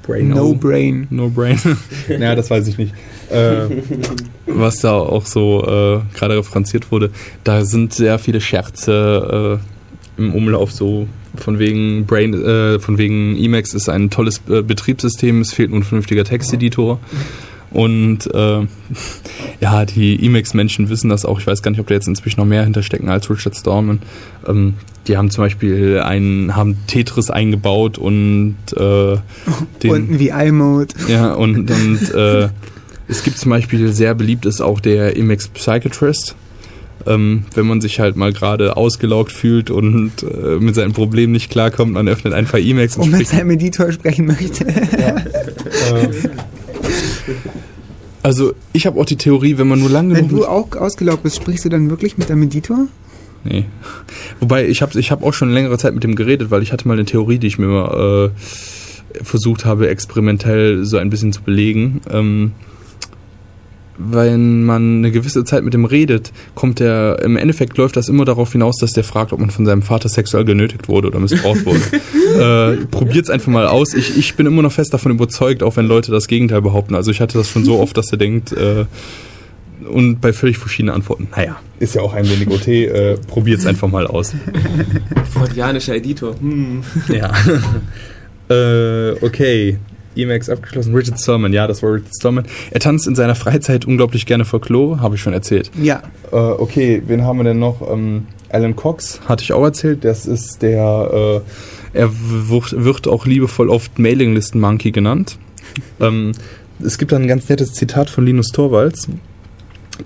[0.03, 1.07] Brain No brain.
[1.11, 1.59] No Brain.
[2.09, 2.95] naja, das weiß ich nicht.
[3.31, 3.69] Äh,
[4.47, 7.11] was da auch so äh, gerade referenziert wurde,
[7.45, 9.61] da sind sehr viele Scherze
[10.19, 11.07] äh, im Umlauf so
[11.37, 15.81] von wegen Brain, äh, von wegen Emacs ist ein tolles äh, Betriebssystem, es fehlt nur
[15.81, 17.01] ein vernünftiger Texteditor.
[17.73, 18.67] Und äh,
[19.61, 21.41] ja, die Emacs-Menschen wissen das auch.
[21.41, 24.01] Ich weiß gar nicht, ob da jetzt inzwischen noch mehr hinterstecken als Richard Stallman.
[24.47, 24.75] Ähm,
[25.07, 29.17] die haben zum Beispiel einen, haben Tetris eingebaut und äh,
[29.83, 30.95] den, Und ein VI-Mode.
[31.09, 32.49] ja, und, und äh,
[33.09, 36.37] es gibt zum Beispiel sehr beliebt ist auch der Emacs Psychiatrist.
[37.05, 41.51] Ähm, wenn man sich halt mal gerade ausgelaugt fühlt und äh, mit seinen Problemen nicht
[41.51, 43.31] klarkommt, man öffnet einfach Emacs und Und mit spricht.
[43.33, 44.65] seinem Editor sprechen möchte.
[44.69, 46.13] Äh,
[48.23, 51.37] also ich habe auch die Theorie, wenn man nur lang Wenn du auch ausgelaugt bist,
[51.37, 52.87] sprichst du dann wirklich mit deinem Editor?
[53.45, 53.65] Nee.
[54.41, 56.87] Wobei, ich habe ich hab auch schon längere Zeit mit dem geredet, weil ich hatte
[56.87, 61.43] mal eine Theorie, die ich mir mal, äh, versucht habe, experimentell so ein bisschen zu
[61.43, 62.01] belegen.
[62.11, 62.53] Ähm,
[64.11, 68.25] wenn man eine gewisse Zeit mit ihm redet, kommt er, im Endeffekt läuft das immer
[68.25, 71.65] darauf hinaus, dass der fragt, ob man von seinem Vater sexuell genötigt wurde oder missbraucht
[71.67, 72.77] wurde.
[72.81, 73.95] äh, probiert's einfach mal aus.
[73.95, 76.95] Ich, ich bin immer noch fest davon überzeugt, auch wenn Leute das Gegenteil behaupten.
[76.95, 78.87] Also ich hatte das schon so oft, dass er denkt, äh,
[79.89, 83.89] und bei völlig verschiedenen Antworten, naja, ist ja auch ein wenig OT, äh, probiert's einfach
[83.89, 84.35] mal aus.
[85.33, 86.35] Freudianischer Editor.
[86.39, 86.83] Hm.
[87.09, 87.33] Ja.
[88.55, 89.79] äh, okay.
[90.17, 90.95] Emacs abgeschlossen.
[90.95, 92.45] Richard Stallman, ja, das war Richard Stallman.
[92.71, 95.71] Er tanzt in seiner Freizeit unglaublich gerne Folklore, habe ich schon erzählt.
[95.81, 96.03] Ja.
[96.31, 97.81] Äh, okay, wen haben wir denn noch?
[97.91, 100.05] Ähm, Alan Cox, hatte ich auch erzählt.
[100.05, 101.43] Das ist der,
[101.95, 105.39] äh, er wird, auch liebevoll oft Mailinglisten-Monkey genannt.
[106.01, 106.33] ähm,
[106.85, 109.09] es gibt da ein ganz nettes Zitat von Linus Torvalds.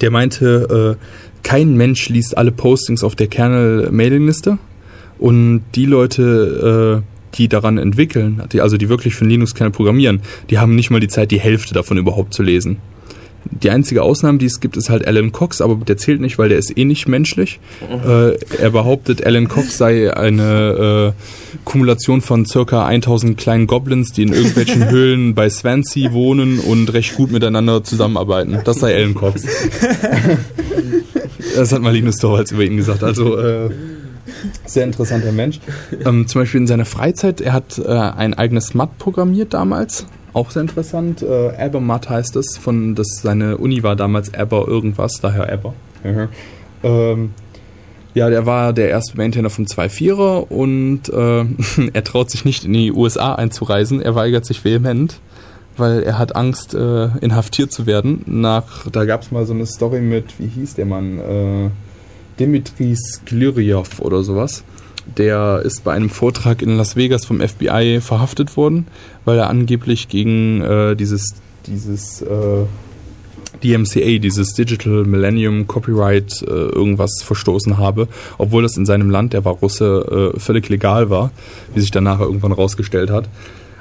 [0.01, 4.59] Der meinte, äh, kein Mensch liest alle Postings auf der Kernel-Mailingliste
[5.19, 10.21] und die Leute, äh, die daran entwickeln, die, also die wirklich für den Linux-Kernel programmieren,
[10.51, 12.79] die haben nicht mal die Zeit, die Hälfte davon überhaupt zu lesen.
[13.51, 16.49] Die einzige Ausnahme, die es gibt, ist halt Alan Cox, aber der zählt nicht, weil
[16.49, 17.61] der ist eh nicht menschlich.
[17.89, 24.23] Äh, er behauptet, Alan Cox sei eine äh, Kumulation von circa 1000 kleinen Goblins, die
[24.23, 28.59] in irgendwelchen Höhlen bei Swansea wohnen und recht gut miteinander zusammenarbeiten.
[28.65, 29.43] Das sei Alan Cox.
[31.57, 33.05] das hat mal Linus Torvalds über ihn gesagt.
[33.05, 33.71] Also äh,
[34.65, 35.61] sehr interessanter Mensch.
[36.05, 40.07] Ähm, zum Beispiel in seiner Freizeit, er hat äh, ein eigenes MAT programmiert damals.
[40.33, 41.23] Auch sehr interessant.
[41.23, 42.59] Äh, ABBA-MAT heißt es.
[42.59, 45.75] Von, das, seine Uni war damals ABBA irgendwas, daher ABBA.
[46.83, 47.31] Ähm,
[48.15, 52.73] ja, der war der erste Maintainer vom 2.4er und äh, er traut sich nicht in
[52.73, 54.01] die USA einzureisen.
[54.01, 55.21] Er weigert sich vehement,
[55.77, 58.23] weil er hat Angst, äh, inhaftiert zu werden.
[58.27, 61.19] Nach, da gab es mal so eine Story mit, wie hieß der Mann?
[61.19, 61.71] Äh,
[62.39, 64.65] Dimitri Skliryov oder sowas.
[65.17, 68.87] Der ist bei einem Vortrag in Las Vegas vom FBI verhaftet worden,
[69.25, 71.37] weil er angeblich gegen äh, dieses,
[71.67, 72.65] dieses äh,
[73.63, 78.09] DMCA, dieses Digital Millennium Copyright äh, irgendwas verstoßen habe,
[78.39, 81.31] obwohl das in seinem Land, der war Russe, äh, völlig legal war,
[81.75, 83.29] wie sich dann nachher irgendwann rausgestellt hat.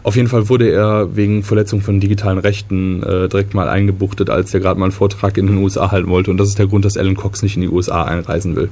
[0.05, 4.53] Auf jeden Fall wurde er wegen Verletzung von digitalen Rechten äh, direkt mal eingebuchtet, als
[4.53, 6.29] er gerade mal einen Vortrag in den USA halten wollte.
[6.29, 8.69] Und das ist der Grund, dass Alan Cox nicht in die USA einreisen will.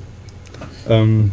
[0.87, 1.31] Ähm,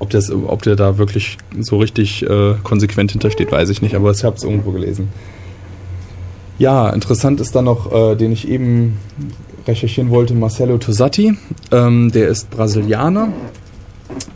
[0.00, 4.10] ob, das, ob der da wirklich so richtig äh, konsequent hintersteht, weiß ich nicht, aber
[4.10, 5.08] ich habe es irgendwo gelesen.
[6.58, 8.96] Ja, interessant ist dann noch, äh, den ich eben
[9.68, 11.38] recherchieren wollte, Marcelo Tosatti.
[11.70, 13.28] Ähm, der ist Brasilianer,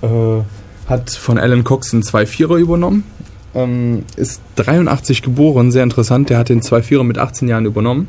[0.00, 3.02] äh, hat von Alan Cox einen 2-4er übernommen,
[3.54, 6.30] ähm, ist 83 geboren, sehr interessant.
[6.30, 8.08] Der hat den 2-4er mit 18 Jahren übernommen.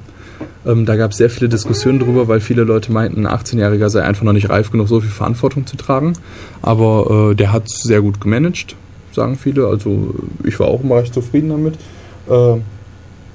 [0.66, 4.04] Ähm, da gab es sehr viele Diskussionen drüber, weil viele Leute meinten, ein 18-Jähriger sei
[4.04, 6.14] einfach noch nicht reif genug, so viel Verantwortung zu tragen.
[6.62, 8.76] Aber äh, der hat es sehr gut gemanagt,
[9.14, 9.68] sagen viele.
[9.68, 10.14] Also
[10.44, 11.76] ich war auch immer recht zufrieden damit.
[12.30, 12.60] Äh,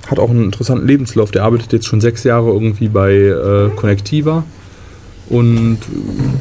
[0.06, 1.30] hat auch einen interessanten Lebenslauf.
[1.30, 4.44] Der arbeitet jetzt schon sechs Jahre irgendwie bei äh, Connectiva.
[5.30, 5.78] Und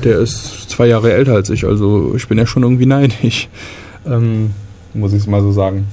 [0.04, 3.48] der ist zwei Jahre älter als ich, also ich bin ja schon irgendwie neidisch.
[4.06, 4.52] Ähm,
[4.94, 5.88] muss ich mal so sagen.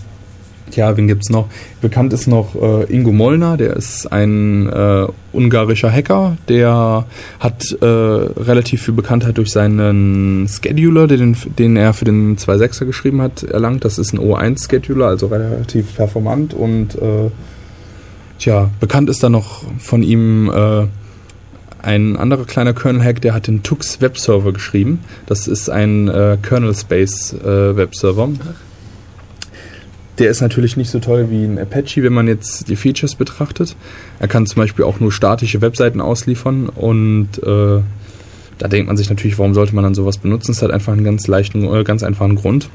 [0.70, 1.48] Tja, wen gibt's noch?
[1.80, 7.06] Bekannt ist noch äh, Ingo Molnar, der ist ein äh, ungarischer Hacker, der
[7.40, 13.20] hat äh, relativ viel Bekanntheit durch seinen Scheduler, den, den er für den 2.6er geschrieben
[13.20, 13.84] hat, erlangt.
[13.84, 17.30] Das ist ein O1-Scheduler, also relativ performant und äh,
[18.38, 20.86] tja, bekannt ist da noch von ihm äh,
[21.82, 25.00] ein anderer kleiner Kernel-Hack, der hat den Tux Webserver geschrieben.
[25.26, 28.28] Das ist ein äh, Kernel-Space-Webserver.
[30.20, 33.74] Der ist natürlich nicht so toll wie ein Apache, wenn man jetzt die Features betrachtet.
[34.18, 37.80] Er kann zum Beispiel auch nur statische Webseiten ausliefern und äh,
[38.58, 40.52] da denkt man sich natürlich, warum sollte man dann sowas benutzen?
[40.52, 42.68] Es hat einfach einen ganz leichten, äh, ganz einfachen Grund.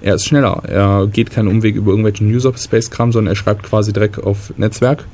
[0.00, 0.62] Er ist schneller.
[0.66, 5.04] Er geht keinen Umweg über irgendwelchen User-Space-Kram, sondern er schreibt quasi direkt auf Netzwerk.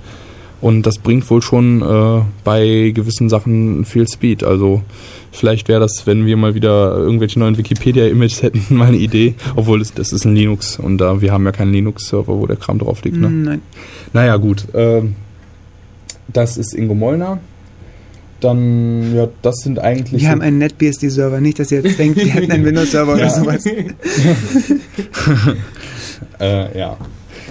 [0.65, 4.45] Und das bringt wohl schon äh, bei gewissen Sachen viel Speed.
[4.45, 4.81] Also
[5.31, 9.35] vielleicht wäre das, wenn wir mal wieder irgendwelche neuen Wikipedia-Images hätten, mal eine Idee.
[9.57, 12.57] Obwohl es, das ist ein Linux und da wir haben ja keinen Linux-Server, wo der
[12.57, 13.19] Kram drauf liegt.
[13.19, 13.28] Ne?
[13.28, 13.61] Nein.
[14.15, 14.65] Naja, gut.
[14.73, 15.16] ähm,
[16.32, 17.41] das ist Ingo Mollner.
[18.41, 20.23] Dann, ja, das sind eigentlich.
[20.23, 23.66] Wir haben einen NetBSD-Server, nicht, dass ihr jetzt denkt, wir hätten einen Windows-Server oder sowas.
[26.41, 26.97] äh, ja.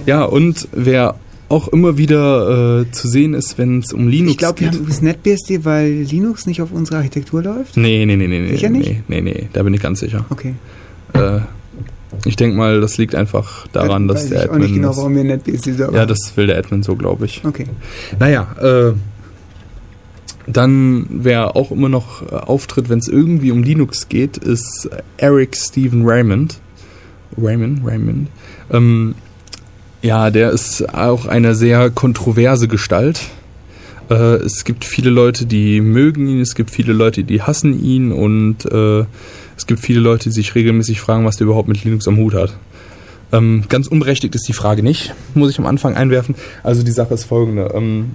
[0.07, 1.13] Ja, und wer
[1.49, 4.79] auch immer wieder äh, zu sehen ist, wenn es um Linux Ich glaube, wir geht.
[4.79, 7.77] haben NetBSD, weil Linux nicht auf unserer Architektur läuft.
[7.77, 8.51] Nee, nee, nee, nee, nee.
[8.51, 8.87] Sicher nicht?
[9.09, 10.25] Nee, nee, nee, da bin ich ganz sicher.
[10.29, 10.55] Okay.
[11.13, 11.39] Äh,
[12.25, 14.75] ich denke mal, das liegt einfach daran, Dann dass weiß der ich auch nicht Admin.
[14.75, 17.41] genau, das- warum wir NetBSD-Server ja, das will der Admin so, glaube ich.
[17.45, 17.65] Okay.
[18.19, 18.93] Naja, äh,
[20.45, 25.55] dann, wer auch immer noch äh, auftritt, wenn es irgendwie um Linux geht, ist Eric
[25.55, 26.59] Stephen Raymond.
[27.37, 28.27] Raymond, Raymond.
[28.71, 29.15] Ähm,
[30.03, 33.21] ja, der ist auch eine sehr kontroverse Gestalt.
[34.09, 38.11] Äh, es gibt viele Leute, die mögen ihn, es gibt viele Leute, die hassen ihn
[38.11, 39.05] und äh,
[39.57, 42.33] es gibt viele Leute, die sich regelmäßig fragen, was der überhaupt mit Linux am Hut
[42.35, 42.55] hat.
[43.31, 46.35] Ähm, ganz unberechtigt ist die Frage nicht, muss ich am Anfang einwerfen.
[46.61, 47.71] Also die Sache ist folgende.
[47.73, 48.11] Ähm,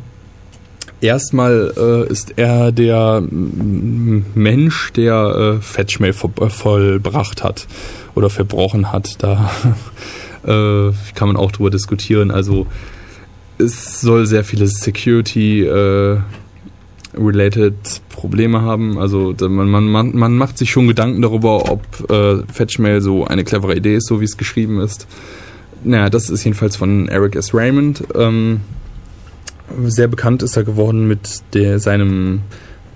[1.01, 7.66] erstmal äh, ist er der Mensch, der äh, Fettschmäh vo- äh, vollbracht hat
[8.15, 9.23] oder verbrochen hat.
[9.23, 9.51] Da
[10.44, 12.31] äh, kann man auch drüber diskutieren.
[12.31, 12.66] Also
[13.59, 16.19] es soll sehr viele Security äh,
[17.16, 17.74] related
[18.09, 18.98] Probleme haben.
[18.98, 23.77] Also man, man, man macht sich schon Gedanken darüber, ob äh, Fetchmail so eine clevere
[23.77, 25.06] Idee ist, so wie es geschrieben ist.
[25.85, 27.55] Naja, das ist jedenfalls von Eric S.
[27.55, 28.05] Raymond.
[28.15, 28.60] Ähm,
[29.85, 32.43] sehr bekannt ist er geworden mit der, seinem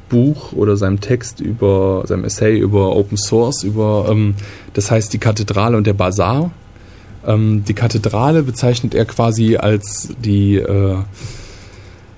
[0.08, 4.34] Buch oder seinem Text über, seinem Essay über Open Source, über, ähm,
[4.74, 6.50] das heißt die Kathedrale und der Bazar.
[7.26, 10.96] Ähm, die Kathedrale bezeichnet er quasi als die äh,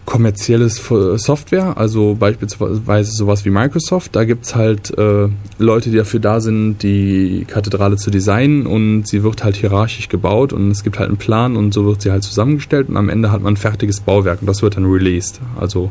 [0.07, 4.15] kommerzielle F- Software, also beispielsweise sowas wie Microsoft.
[4.15, 5.29] Da gibt's halt äh,
[5.59, 10.53] Leute, die dafür da sind, die Kathedrale zu designen und sie wird halt hierarchisch gebaut
[10.53, 13.33] und es gibt halt einen Plan und so wird sie halt zusammengestellt und am Ende
[13.33, 15.91] hat man ein fertiges Bauwerk und das wird dann released, also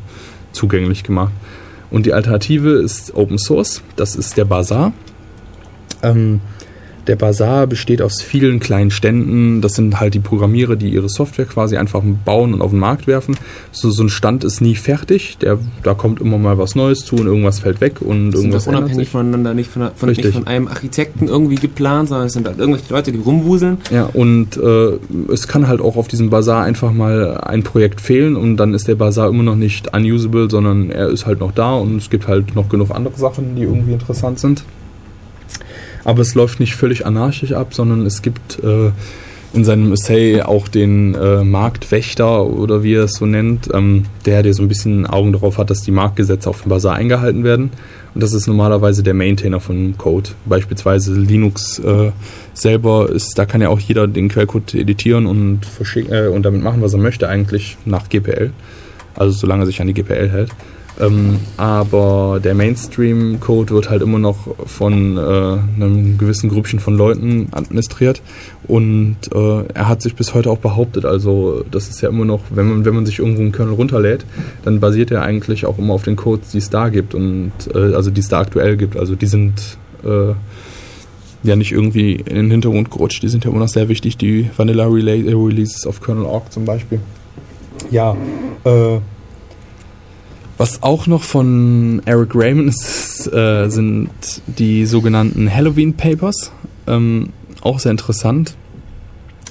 [0.51, 1.33] zugänglich gemacht.
[1.89, 4.93] Und die Alternative ist Open Source, das ist der Bazar.
[6.03, 6.39] Ähm,
[7.07, 9.61] der Bazar besteht aus vielen kleinen Ständen.
[9.61, 13.07] Das sind halt die Programmierer, die ihre Software quasi einfach bauen und auf den Markt
[13.07, 13.35] werfen.
[13.71, 15.37] So, so ein Stand ist nie fertig.
[15.39, 18.67] Der, da kommt immer mal was Neues zu und irgendwas fällt weg und sind irgendwas
[18.67, 22.47] ändert unabhängig voneinander, nicht von, von, nicht von einem Architekten irgendwie geplant, sondern es sind
[22.47, 23.77] halt irgendwelche Leute, die rumwuseln.
[23.91, 28.35] Ja, und äh, es kann halt auch auf diesem Bazar einfach mal ein Projekt fehlen
[28.35, 31.75] und dann ist der Bazar immer noch nicht unusable, sondern er ist halt noch da
[31.75, 34.63] und es gibt halt noch genug andere Sachen, die irgendwie interessant sind.
[36.05, 38.91] Aber es läuft nicht völlig anarchisch ab, sondern es gibt äh,
[39.53, 44.41] in seinem Essay auch den äh, Marktwächter oder wie er es so nennt, ähm, der,
[44.41, 47.69] der so ein bisschen Augen darauf hat, dass die Marktgesetze auf dem Bazar eingehalten werden.
[48.15, 50.31] Und das ist normalerweise der Maintainer von Code.
[50.45, 52.11] Beispielsweise Linux äh,
[52.53, 55.61] selber ist, da kann ja auch jeder den Quellcode editieren und,
[56.09, 58.51] äh, und damit machen, was er möchte, eigentlich nach GPL.
[59.15, 60.49] Also solange er sich an die GPL hält.
[61.03, 67.47] Ähm, aber der Mainstream-Code wird halt immer noch von äh, einem gewissen Grüppchen von Leuten
[67.51, 68.21] administriert
[68.67, 71.05] und äh, er hat sich bis heute auch behauptet.
[71.05, 74.25] Also das ist ja immer noch, wenn man wenn man sich irgendwo einen Kernel runterlädt,
[74.63, 77.93] dann basiert er eigentlich auch immer auf den Codes, die es da gibt und äh,
[77.93, 78.97] also die es da aktuell gibt.
[78.97, 80.33] Also die sind äh,
[81.43, 83.21] ja nicht irgendwie in den Hintergrund gerutscht.
[83.23, 84.17] Die sind ja immer noch sehr wichtig.
[84.17, 86.99] Die Vanilla Releases auf Kernel.org zum Beispiel.
[87.91, 88.15] Ja.
[88.63, 88.99] Äh,
[90.57, 94.09] was auch noch von Eric Raymond ist, äh, sind
[94.47, 96.51] die sogenannten Halloween Papers.
[96.87, 97.29] Ähm,
[97.61, 98.55] auch sehr interessant.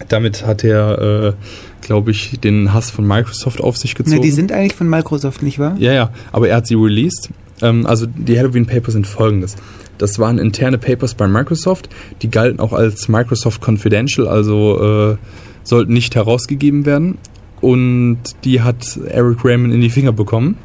[0.09, 1.33] Damit hat er, äh,
[1.81, 4.17] glaube ich, den Hass von Microsoft auf sich gezogen.
[4.17, 5.77] Ne, die sind eigentlich von Microsoft, nicht wahr?
[5.79, 7.31] Ja, ja, aber er hat sie released.
[7.61, 9.57] Ähm, also die Halloween Papers sind folgendes.
[9.99, 11.89] Das waren interne Papers bei Microsoft,
[12.23, 15.17] die galten auch als Microsoft Confidential, also äh,
[15.63, 17.19] sollten nicht herausgegeben werden.
[17.61, 20.59] Und die hat Eric Raymond in die Finger bekommen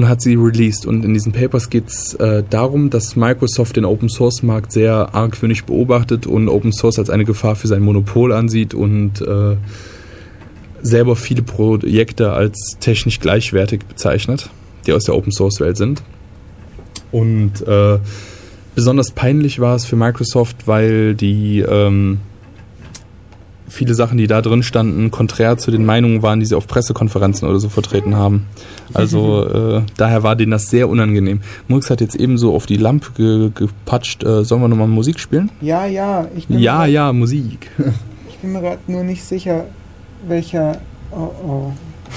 [0.00, 0.86] und hat sie released.
[0.86, 5.14] Und in diesen Papers geht es äh, darum, dass Microsoft den Open Source Markt sehr
[5.14, 9.56] argwöhnisch beobachtet und Open Source als eine Gefahr für sein Monopol ansieht und äh,
[10.80, 14.48] selber viele Projekte als technisch gleichwertig bezeichnet,
[14.86, 16.02] die aus der Open Source Welt sind.
[17.12, 17.98] Und äh,
[18.74, 22.20] besonders peinlich war es für Microsoft, weil die ähm,
[23.70, 27.48] viele Sachen, die da drin standen, konträr zu den Meinungen waren, die sie auf Pressekonferenzen
[27.48, 28.46] oder so vertreten haben.
[28.92, 29.46] Also
[29.78, 31.40] äh, daher war denen das sehr unangenehm.
[31.68, 34.24] Murks hat jetzt ebenso auf die Lampe ge gepatscht.
[34.24, 35.50] Äh, sollen wir nochmal Musik spielen?
[35.60, 36.26] Ja, ja.
[36.36, 37.70] Ich bin Ja, ja, Musik.
[38.28, 39.66] Ich bin mir gerade nur nicht sicher,
[40.26, 40.78] welcher.
[41.10, 41.72] Oh, oh.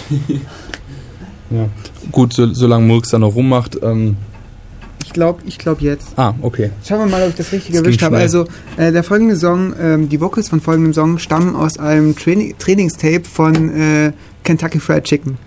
[1.50, 1.68] ja.
[2.14, 3.78] Gut, so, solange Murks da noch rummacht.
[3.84, 4.16] Ähm,
[5.14, 6.18] Ich glaube, ich glaube jetzt.
[6.18, 6.72] ah, okay.
[6.84, 8.18] Schauen wir mal, ob ich das richtig Das erwischt habe.
[8.18, 12.56] Also, äh, der folgende Song, ähm, die Vocals von folgendem Song stammen aus einem Traini
[12.58, 14.12] Trainingstape von äh,
[14.44, 15.38] Kentucky Fried Chicken.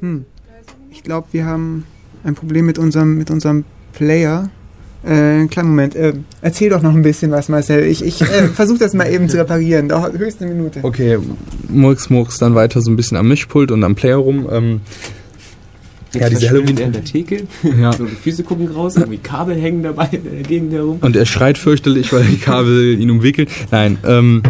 [0.00, 0.24] Hm.
[0.90, 1.84] Ich glaube, wir haben
[2.24, 4.50] ein Problem mit unserem, mit unserem Player.
[5.02, 5.96] Äh, kleinen Moment.
[5.96, 7.84] Äh, erzähl doch noch ein bisschen was, Marcel.
[7.84, 9.88] Ich, ich äh, versuche das mal eben zu reparieren.
[9.88, 10.80] Dauert höchst eine Minute.
[10.82, 11.18] Okay,
[11.68, 14.46] Murks, Murks dann weiter so ein bisschen am Mischpult und am Player rum.
[14.52, 14.80] Ähm,
[16.12, 17.44] Ja, diese Halloween- er in der Theke,
[17.80, 17.92] ja.
[17.92, 20.98] so die Füße gucken raus, irgendwie Kabel hängen dabei in der Gegend herum.
[21.00, 23.46] Und er schreit fürchterlich, weil die Kabel ihn umwickeln.
[23.70, 24.42] Nein, ähm,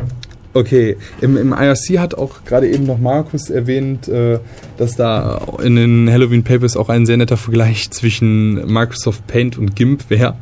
[0.53, 4.41] Okay, im, im IRC hat auch gerade eben noch Markus erwähnt, äh,
[4.79, 9.77] dass da in den Halloween Papers auch ein sehr netter Vergleich zwischen Microsoft Paint und
[9.77, 10.35] GIMP wäre.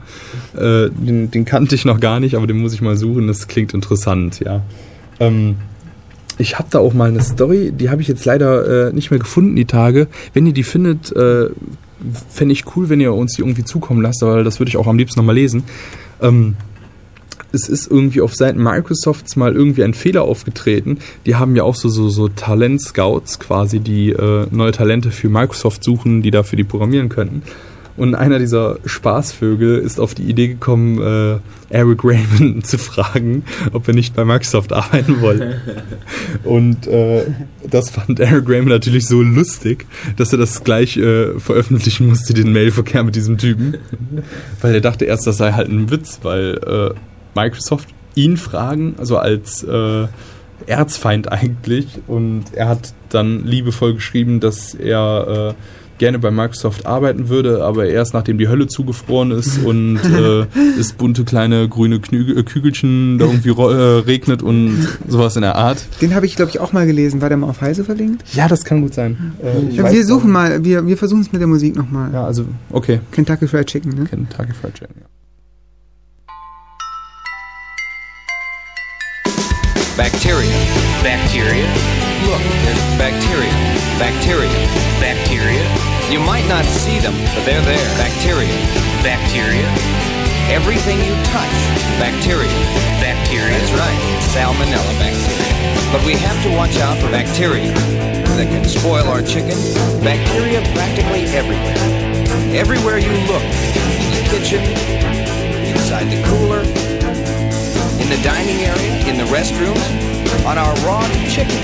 [0.57, 3.27] Äh, den, den kannte ich noch gar nicht, aber den muss ich mal suchen.
[3.27, 4.63] Das klingt interessant, ja.
[5.21, 5.57] Ähm,
[6.39, 9.21] ich habe da auch mal eine Story, die habe ich jetzt leider äh, nicht mehr
[9.21, 10.07] gefunden die Tage.
[10.33, 11.51] Wenn ihr die findet, äh,
[12.31, 14.87] fände ich cool, wenn ihr uns die irgendwie zukommen lasst, weil das würde ich auch
[14.87, 15.65] am liebsten nochmal lesen.
[16.23, 16.57] Ähm,
[17.53, 20.99] es ist irgendwie auf Seiten Microsofts mal irgendwie ein Fehler aufgetreten.
[21.27, 25.83] Die haben ja auch so, so, so Talent-Scouts quasi, die äh, neue Talente für Microsoft
[25.83, 27.43] suchen, die dafür die programmieren könnten.
[27.99, 31.41] Und einer dieser Spaßvögel ist auf die Idee gekommen, äh,
[31.75, 33.43] Eric Raymond zu fragen,
[33.73, 35.61] ob er nicht bei Microsoft arbeiten wolle.
[36.45, 37.25] Und äh,
[37.69, 42.53] das fand Eric Raymond natürlich so lustig, dass er das gleich äh, veröffentlichen musste, den
[42.53, 43.77] Mailverkehr mit diesem Typen.
[44.61, 46.95] Weil er dachte erst, das sei halt ein Witz, weil äh,
[47.35, 50.07] Microsoft ihn fragen, also als äh,
[50.67, 51.87] Erzfeind eigentlich.
[52.07, 55.55] Und er hat dann liebevoll geschrieben, dass er äh,
[55.99, 60.47] gerne bei Microsoft arbeiten würde, aber erst nachdem die Hölle zugefroren ist und äh,
[60.79, 65.57] es bunte kleine grüne Knü äh, Kügelchen da irgendwie äh, regnet und sowas in der
[65.57, 65.87] Art.
[66.01, 67.21] Den habe ich, glaube ich, auch mal gelesen.
[67.21, 68.25] War der mal auf Heise verlinkt?
[68.35, 69.35] Ja, das kann gut sein.
[69.43, 70.33] Äh, ich Ja, wir suchen nicht.
[70.33, 72.13] mal, wir, wir versuchen es mit der Musik nochmal.
[72.13, 73.01] Ja, also, okay.
[73.11, 74.05] Kentucky Fried Chicken, ne?
[74.05, 75.07] Kentucky Fried Chicken, ja.
[79.99, 80.55] Bacteria.
[81.03, 81.67] Bacteria.
[82.23, 83.51] Look, there's bacteria.
[83.99, 84.55] Bacteria.
[85.03, 85.59] Bacteria.
[86.09, 87.89] You might not see them, but they're there.
[87.99, 88.55] Bacteria.
[89.03, 89.67] Bacteria.
[90.55, 91.51] Everything you touch.
[91.99, 92.47] Bacteria.
[93.03, 93.59] Bacteria.
[93.59, 93.99] That's right.
[94.31, 95.91] Salmonella bacteria.
[95.91, 97.75] But we have to watch out for bacteria
[98.39, 99.59] that can spoil our chicken.
[100.07, 101.75] Bacteria practically everywhere.
[102.55, 103.43] Everywhere you look.
[103.43, 104.63] In the kitchen,
[105.67, 106.88] inside the cooler,
[108.01, 109.83] in the dining area, in the restrooms,
[110.47, 111.59] on our raw chicken.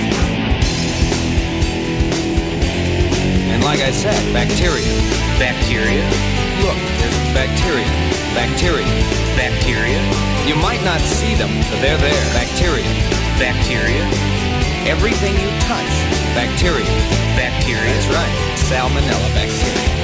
[3.55, 4.91] And like I said, bacteria.
[5.39, 6.03] Bacteria.
[6.63, 7.87] Look, there's bacteria.
[8.35, 8.91] Bacteria.
[9.39, 10.01] Bacteria.
[10.47, 12.25] You might not see them, but they're there.
[12.35, 12.91] Bacteria.
[13.39, 14.03] Bacteria.
[14.91, 15.93] Everything you touch.
[16.35, 16.91] Bacteria.
[17.39, 17.95] Bacteria.
[17.95, 18.35] That's right.
[18.67, 19.95] Salmonella bacteria.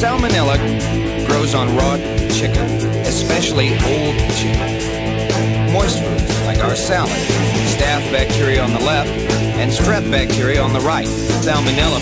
[0.00, 1.96] Salmonella grows on raw
[2.30, 2.66] chicken,
[3.04, 5.01] especially old chicken
[5.72, 7.16] moist foods like our salad,
[7.72, 9.08] staph bacteria on the left,
[9.56, 11.08] and strep bacteria on the right,
[11.40, 11.98] salmonella,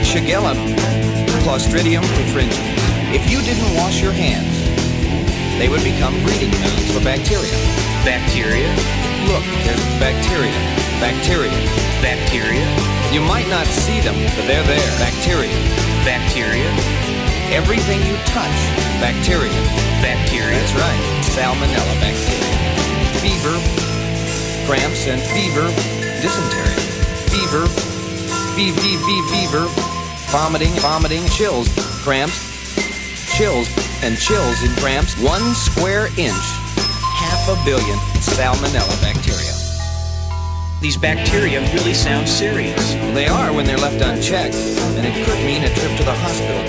[0.00, 0.56] shigella,
[1.44, 2.56] clostridium perfringens.
[3.12, 4.48] If you didn't wash your hands,
[5.60, 7.52] they would become breeding grounds for bacteria.
[8.08, 8.72] Bacteria?
[9.28, 10.56] Look, there's bacteria.
[10.96, 11.52] Bacteria.
[12.00, 12.64] Bacteria?
[13.12, 14.90] You might not see them, but they're there.
[14.96, 15.52] Bacteria.
[16.08, 16.72] Bacteria?
[17.52, 18.58] Everything you touch.
[18.96, 19.60] Bacteria.
[20.00, 20.56] Bacteria.
[20.56, 21.00] That's right.
[21.36, 22.69] Salmonella bacteria
[23.18, 23.54] fever,
[24.66, 25.66] cramps and fever,
[26.22, 26.76] dysentery,
[27.30, 27.66] fever,
[28.54, 29.66] fee fee fever,
[30.30, 31.68] vomiting, vomiting, chills,
[32.04, 32.38] cramps,
[33.36, 33.68] chills,
[34.02, 35.18] and chills and cramps.
[35.20, 36.46] One square inch,
[37.18, 39.54] half a billion salmonella bacteria.
[40.80, 42.94] These bacteria really sound serious.
[43.14, 46.62] They are when they're left unchecked, and it could mean a trip to the hospital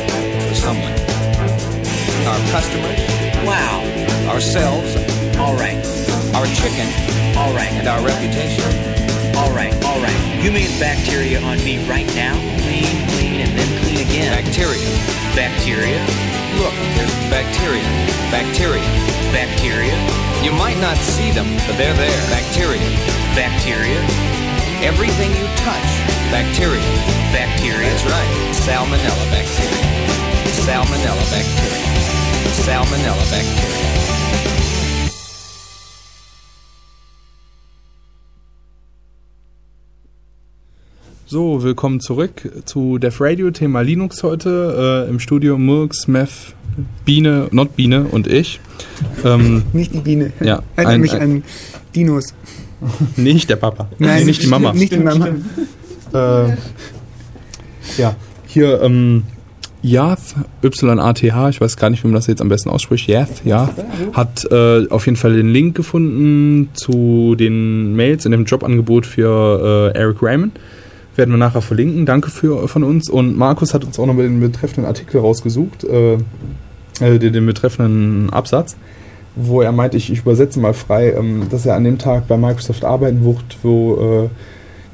[0.49, 0.91] for someone.
[2.27, 2.99] Our customers,
[3.45, 3.81] Wow.
[4.29, 4.95] ourselves,
[5.39, 6.10] All right.
[6.35, 6.87] Our chicken,
[7.37, 7.71] All right.
[7.73, 8.65] and our reputation.
[9.35, 9.73] All right.
[9.85, 10.19] All right.
[10.43, 12.35] You mean bacteria on me right now?
[12.63, 14.31] Clean, clean, and then clean again.
[14.31, 14.87] Bacteria.
[15.35, 15.99] Bacteria?
[16.59, 17.83] Look, there's bacteria.
[18.31, 18.87] Bacteria.
[19.31, 19.95] Bacteria?
[20.43, 22.21] You might not see them, but they're there.
[22.29, 22.83] Bacteria.
[23.35, 23.99] Bacteria?
[24.83, 25.89] Everything you touch.
[26.31, 26.83] Bacteria.
[27.31, 27.87] Bacteria.
[27.91, 28.31] That's right.
[28.65, 29.87] Salmonella bacteria.
[30.65, 31.87] Salmonella bacteria.
[32.65, 33.90] Salmonella bacteria.
[41.31, 45.05] So, willkommen zurück zu Def Radio, Thema Linux heute.
[45.07, 46.55] Äh, Im Studio Murks, Meth,
[47.05, 48.59] Biene, Not Biene und ich.
[49.23, 50.33] Ähm, Nicht die Biene.
[50.41, 51.43] Ja, Erinnert ein- mich ein- an
[51.95, 52.33] Dinos.
[53.15, 53.87] nicht der Papa.
[53.97, 54.73] Nein, nicht die Mama.
[54.73, 55.27] Nicht die Mama.
[56.13, 56.49] Äh,
[57.97, 58.15] ja,
[58.47, 59.23] hier, ähm,
[59.83, 63.69] Yath, Y-A-T-H, ich weiß gar nicht, wie man das jetzt am besten ausspricht, Yath, ja,
[64.11, 69.91] hat äh, auf jeden Fall den Link gefunden zu den Mails in dem Jobangebot für
[69.95, 70.59] äh, Eric Raymond.
[71.15, 72.05] Werden wir nachher verlinken.
[72.05, 73.09] Danke für, von uns.
[73.09, 76.13] Und Markus hat uns auch noch den betreffenden Artikel rausgesucht, äh,
[77.01, 78.77] äh, den, den betreffenden Absatz,
[79.35, 82.37] wo er meinte, ich, ich übersetze mal frei, ähm, dass er an dem Tag bei
[82.37, 84.29] Microsoft arbeiten wird, wo äh,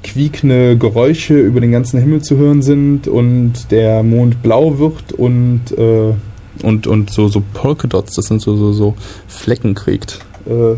[0.03, 5.61] quiekende Geräusche über den ganzen Himmel zu hören sind und der Mond blau wird und,
[5.77, 6.13] äh,
[6.63, 8.95] und, und so, so Polka Dots, das sind so, so, so
[9.27, 10.19] Flecken kriegt.
[10.45, 10.77] Äh,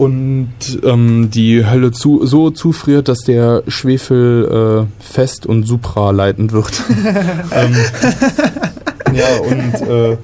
[0.00, 0.48] und
[0.82, 6.72] ähm, die Hölle zu, so zufriert, dass der Schwefel äh, fest und supraleitend wird.
[7.52, 7.76] ähm,
[9.12, 10.16] ja, und äh,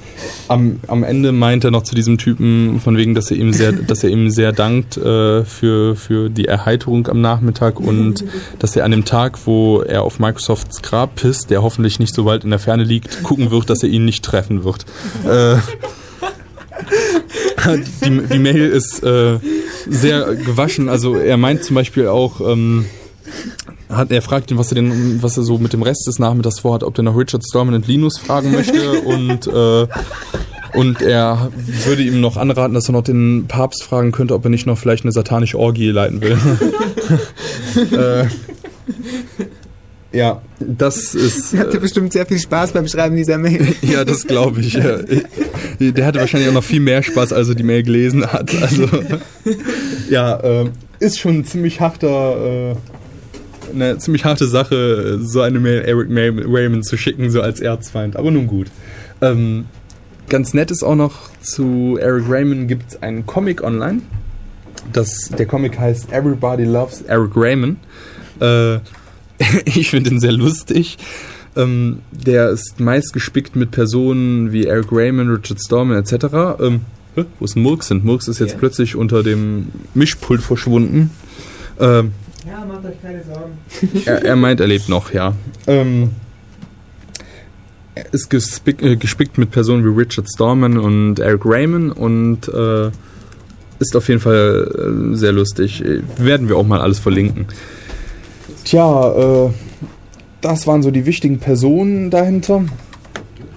[0.48, 3.72] am, am Ende meint er noch zu diesem Typen, von wegen, dass er ihm sehr,
[3.72, 8.24] dass er ihm sehr dankt äh, für, für die Erheiterung am Nachmittag und
[8.58, 12.24] dass er an dem Tag, wo er auf Microsofts Grab pisst, der hoffentlich nicht so
[12.24, 14.86] weit in der Ferne liegt, gucken wird, dass er ihn nicht treffen wird.
[15.28, 15.56] Äh,
[18.04, 19.38] die, die Mail ist äh,
[19.88, 20.88] sehr gewaschen.
[20.88, 22.86] Also er meint zum Beispiel auch, ähm,
[23.88, 26.60] hat, er fragt ihn, was er denn, was er so mit dem Rest des Nachmittags
[26.60, 29.86] vorhat, ob der noch Richard Stallman und Linus fragen möchte und äh,
[30.74, 31.50] und er
[31.86, 34.76] würde ihm noch anraten, dass er noch den Papst fragen könnte, ob er nicht noch
[34.76, 36.36] vielleicht eine satanische Orgie leiten will.
[37.92, 38.26] äh,
[40.16, 41.52] ja, das ist.
[41.52, 43.74] Er hatte bestimmt sehr viel Spaß beim Schreiben dieser Mail.
[43.82, 44.74] Ja, das glaube ich.
[44.74, 44.98] Ja.
[45.80, 48.50] Der hatte wahrscheinlich auch noch viel mehr Spaß, als er die Mail gelesen hat.
[48.62, 48.88] Also,
[50.08, 50.70] ja, äh,
[51.00, 52.74] ist schon ein ziemlich harter, äh,
[53.74, 58.16] eine ziemlich harte Sache, so eine Mail Eric Raymond zu schicken, so als Erzfeind.
[58.16, 58.68] Aber nun gut.
[59.20, 59.66] Ähm,
[60.30, 64.00] ganz nett ist auch noch, zu Eric Raymond gibt es einen Comic online.
[64.92, 67.78] Das, der Comic heißt Everybody Loves Eric Raymond.
[68.40, 68.78] Äh,
[69.64, 70.98] ich finde ihn sehr lustig.
[71.56, 76.58] Ähm, der ist meist gespickt mit Personen wie Eric Raymond, Richard Stallman etc.
[76.60, 76.80] Ähm,
[77.38, 78.02] wo ist Murks hin?
[78.04, 78.58] Murks ist jetzt Ja.
[78.58, 81.10] plötzlich unter dem Mischpult verschwunden.
[81.80, 82.12] Ähm,
[82.46, 83.56] Ja, macht euch keine Sorgen.
[84.04, 85.34] er, er meint, er lebt noch, ja.
[85.66, 86.10] Ähm,
[87.94, 92.90] er ist gespick, äh, gespickt mit Personen wie Richard Stallman und Eric Raymond und äh,
[93.78, 95.82] ist auf jeden Fall äh, sehr lustig.
[95.82, 97.46] Äh, Werden wir auch mal alles verlinken.
[98.66, 99.50] Tja, äh,
[100.40, 102.64] das waren so die wichtigen Personen dahinter.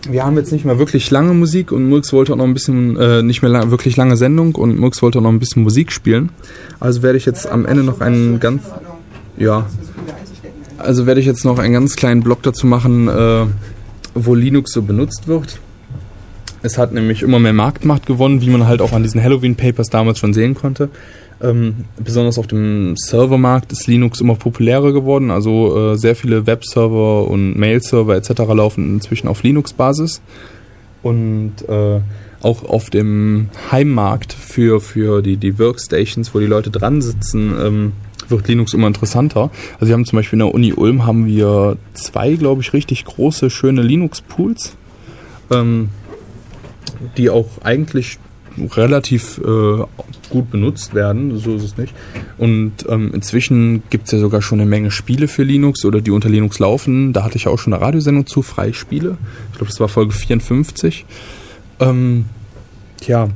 [0.07, 2.95] Wir haben jetzt nicht mehr wirklich lange Musik und Murks wollte auch noch ein bisschen,
[2.95, 5.91] äh, nicht mehr lang, wirklich lange Sendung und Murks wollte auch noch ein bisschen Musik
[5.91, 6.30] spielen.
[6.80, 8.61] Also werde ich jetzt am Ende noch einen ganz,
[9.36, 9.65] ja,
[10.77, 13.45] also werde ich jetzt noch einen ganz kleinen Blog dazu machen, äh,
[14.14, 15.60] wo Linux so benutzt wird.
[16.61, 19.90] Es hat nämlich immer mehr Marktmacht gewonnen, wie man halt auch an diesen Halloween Papers
[19.90, 20.90] damals schon sehen konnte.
[21.41, 25.32] Ähm, besonders auf dem Servermarkt ist Linux immer populärer geworden.
[25.32, 28.32] Also äh, sehr viele Webserver und Mail-Server etc.
[28.53, 30.22] laufen inzwischen auf Linux-Basis.
[31.02, 32.02] Und äh,
[32.41, 37.91] auch auf dem Heimmarkt für, für die, die Workstations, wo die Leute dran sitzen, ähm,
[38.28, 39.49] wird Linux immer interessanter.
[39.76, 43.06] Also wir haben zum Beispiel in der Uni Ulm haben wir zwei, glaube ich, richtig
[43.06, 44.76] große, schöne Linux-Pools,
[45.52, 45.90] ähm,
[47.18, 48.20] die auch eigentlich
[48.76, 49.84] relativ äh,
[50.30, 51.94] gut benutzt werden, so ist es nicht.
[52.38, 56.11] Und ähm, inzwischen gibt es ja sogar schon eine Menge Spiele für Linux oder die
[56.11, 57.14] unter Linux laufen.
[57.14, 59.18] Da hatte ich auch schon eine Radiosendung zu, Freispiele.
[59.52, 61.06] Ich glaube, das war Folge 54.
[61.80, 62.26] Ähm,
[62.98, 63.30] tja,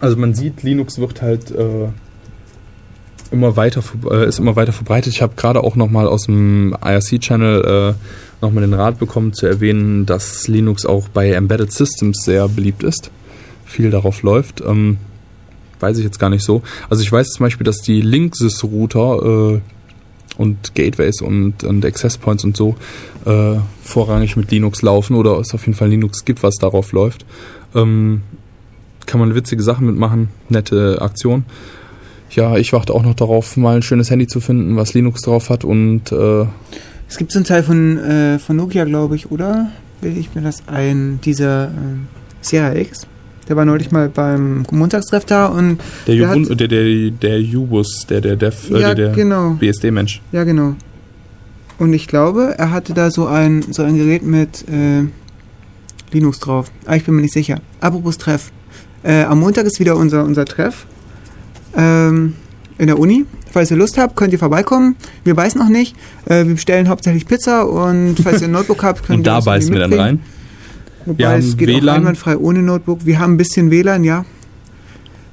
[0.00, 1.88] also man sieht, Linux wird halt äh,
[3.30, 5.12] immer weiter äh, ist immer weiter verbreitet.
[5.12, 9.32] Ich habe gerade auch noch mal aus dem IRC-Channel äh, noch mal den Rat bekommen
[9.32, 13.10] zu erwähnen, dass Linux auch bei Embedded Systems sehr beliebt ist.
[13.72, 14.60] Viel darauf läuft.
[14.60, 14.98] Ähm,
[15.80, 16.62] weiß ich jetzt gar nicht so.
[16.88, 19.60] Also ich weiß zum Beispiel, dass die Linksys-Router äh,
[20.38, 22.76] und Gateways und, und Access Points und so
[23.26, 27.26] äh, vorrangig mit Linux laufen oder es auf jeden Fall Linux gibt, was darauf läuft.
[27.74, 28.22] Ähm,
[29.06, 31.44] kann man witzige Sachen mitmachen, nette Aktion.
[32.30, 35.50] Ja, ich warte auch noch darauf, mal ein schönes Handy zu finden, was Linux drauf
[35.50, 36.46] hat und äh,
[37.08, 39.70] Es gibt so einen Teil von, äh, von Nokia, glaube ich, oder?
[40.00, 41.20] Bilde ich mir das ein?
[41.22, 42.06] Dieser ähm,
[42.40, 43.06] Sierra X.
[43.52, 48.22] Der war neulich mal beim Montagstreff da und der, Ubuntu, der, der, der Ubus, der,
[48.22, 49.58] der Dev, äh, Ja, der, der genau.
[49.60, 50.22] BSD-Mensch.
[50.32, 50.74] Ja, genau.
[51.78, 55.02] Und ich glaube, er hatte da so ein, so ein Gerät mit äh,
[56.12, 56.70] Linux drauf.
[56.86, 57.60] Aber ich bin mir nicht sicher.
[57.80, 58.52] Apropos Treff.
[59.02, 60.86] Äh, am Montag ist wieder unser, unser Treff
[61.76, 62.32] ähm,
[62.78, 63.26] in der Uni.
[63.50, 64.96] Falls ihr Lust habt, könnt ihr vorbeikommen.
[65.24, 65.94] Wir beißen noch nicht.
[66.24, 69.36] Äh, wir bestellen hauptsächlich Pizza und falls ihr ein Notebook habt, könnt Und ihr da
[69.36, 70.20] das irgendwie beißen wir dann rein.
[71.06, 71.96] Wobei Wir es haben geht auch WLAN.
[71.96, 73.04] einwandfrei ohne Notebook.
[73.04, 74.24] Wir haben ein bisschen WLAN, ja.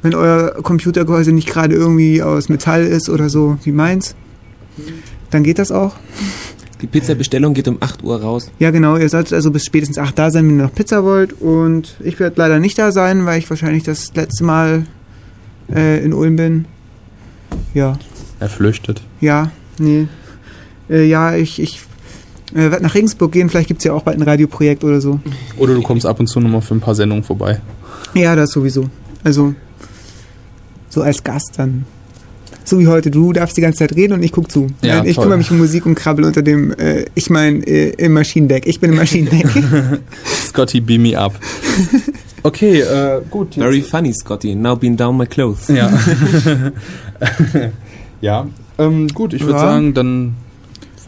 [0.02, 4.16] Wenn euer Computergehäuse nicht gerade irgendwie aus Metall ist oder so wie meins,
[5.30, 5.96] dann geht das auch.
[6.82, 8.50] Die Pizzabestellung geht um 8 Uhr raus.
[8.60, 8.96] Ja, genau.
[8.96, 11.34] Ihr solltet also bis spätestens 8 da sein, wenn ihr noch Pizza wollt.
[11.34, 14.86] Und ich werde leider nicht da sein, weil ich wahrscheinlich das letzte Mal
[15.74, 16.66] äh, in Ulm bin.
[17.74, 18.00] Ja,
[18.40, 19.02] Er flüchtet.
[19.20, 20.08] ja, nee.
[20.90, 21.82] Äh, ja, ich, ich
[22.54, 23.50] äh, werde nach Regensburg gehen.
[23.50, 25.20] Vielleicht gibt es ja auch bald ein Radioprojekt oder so.
[25.58, 27.60] Oder du kommst ab und zu nochmal für ein paar Sendungen vorbei.
[28.14, 28.90] Ja, das sowieso.
[29.24, 29.54] Also,
[30.90, 31.86] so als Gast dann.
[32.66, 33.10] So wie heute.
[33.10, 34.68] Du darfst die ganze Zeit reden und ich guck zu.
[34.84, 35.24] Ja, Nein, ich toll.
[35.24, 38.68] kümmere mich um Musik und krabbel unter dem, äh, ich meine, äh, im Maschinendeck.
[38.68, 39.48] Ich bin im Maschinendeck.
[40.48, 41.34] Scotty, beam me up.
[42.44, 43.56] Okay, äh, gut.
[43.56, 44.54] jetzt- Very funny, Scotty.
[44.56, 45.68] Now been down my clothes.
[45.68, 45.92] Ja.
[48.22, 48.48] ja.
[48.78, 49.60] Ähm, gut, ich würde Ja.
[49.60, 50.36] sagen, dann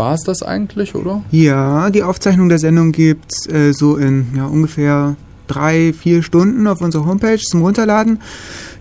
[0.02, 1.22] war es das eigentlich, oder?
[1.30, 5.16] Ja, die Aufzeichnung der Sendung gibt's äh, so in ja, ungefähr
[5.46, 8.20] drei, vier Stunden auf unserer Homepage zum Runterladen.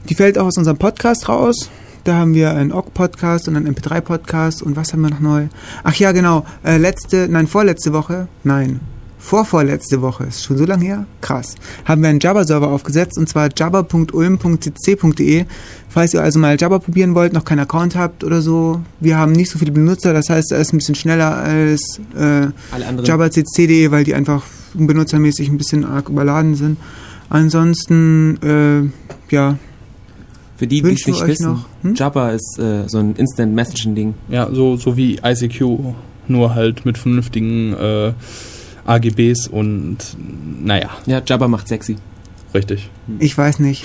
[0.09, 1.69] Die fällt auch aus unserem Podcast raus.
[2.05, 5.49] Da haben wir einen OGG-Podcast und einen MP3-Podcast und was haben wir noch neu?
[5.85, 6.47] Ach ja, genau.
[6.65, 8.81] Äh, letzte, nein, vorletzte Woche, nein,
[9.21, 11.07] vorvorletzte Woche, ist schon so lange her?
[11.21, 11.55] Krass.
[11.85, 15.45] Haben wir einen Jabber-Server aufgesetzt und zwar jabber.ulm.cc.de.
[15.89, 18.81] Falls ihr also mal Jabber probieren wollt, noch keinen Account habt oder so.
[18.99, 22.47] Wir haben nicht so viele Benutzer, das heißt, er ist ein bisschen schneller als äh,
[23.05, 24.43] jabbercc.de, weil die einfach
[24.75, 26.79] benutzermäßig ein bisschen arg überladen sind.
[27.29, 29.59] Ansonsten, äh, ja,
[30.57, 31.95] Für die, die es nicht euch wissen, noch, hm?
[31.95, 34.15] Jabba ist äh, so ein Instant Messaging-Ding.
[34.29, 35.95] Ja, so, so wie ICQ,
[36.29, 38.13] nur halt mit vernünftigen äh,
[38.87, 39.99] AGBs und
[40.63, 41.97] naja, Ja, Jabba macht sexy.
[42.55, 42.91] richtig.
[43.19, 43.85] ich weiß nicht.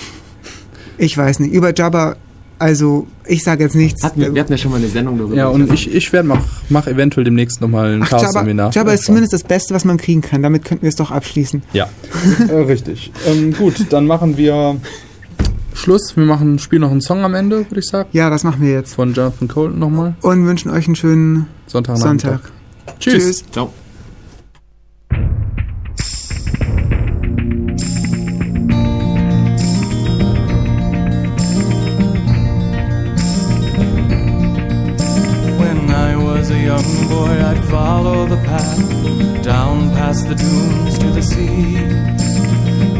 [0.98, 1.52] Ich weiß nicht.
[1.52, 2.16] Über Jabber,
[2.58, 4.02] also ich sage jetzt nichts.
[4.02, 5.36] Hatten wir, wir hatten ja schon mal eine Sendung darüber.
[5.36, 8.70] Ja, und ich, ich werde mach, mach eventuell demnächst nochmal ein Chaos-Seminar.
[8.72, 10.42] Jabber ist zumindest das Beste, was man kriegen kann.
[10.42, 11.62] Damit könnten wir es doch abschließen.
[11.74, 11.88] Ja,
[12.48, 13.12] äh, richtig.
[13.26, 14.76] Ähm, gut, dann machen wir
[15.74, 16.16] Schluss.
[16.16, 18.08] Wir machen, spielen noch einen Song am Ende, würde ich sagen.
[18.12, 18.94] Ja, das machen wir jetzt.
[18.94, 20.14] Von Jonathan Colton nochmal.
[20.22, 21.98] Und wünschen euch einen schönen Sonntag.
[21.98, 22.40] Sonntag.
[22.98, 23.44] Tschüss.
[23.52, 23.70] Ciao.
[36.66, 41.74] Young boy, I'd follow the path down past the dunes to the sea.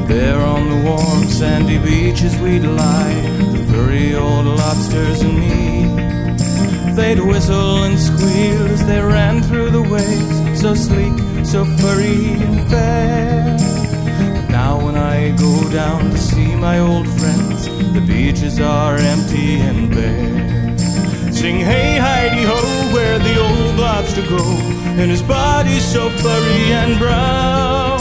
[0.06, 3.20] There on the warm sandy beaches we'd lie,
[3.54, 6.94] the furry old lobsters and me.
[6.94, 12.70] They'd whistle and squeal as they ran through the waves, so sleek, so furry and
[12.70, 13.56] fair.
[14.36, 17.66] But now when I go down to see my old friends,
[17.96, 20.65] the beaches are empty and bare.
[21.46, 22.58] Sing hey Heidi ho,
[22.92, 24.42] where the old lobster go,
[25.00, 28.00] and his body's so furry and brown.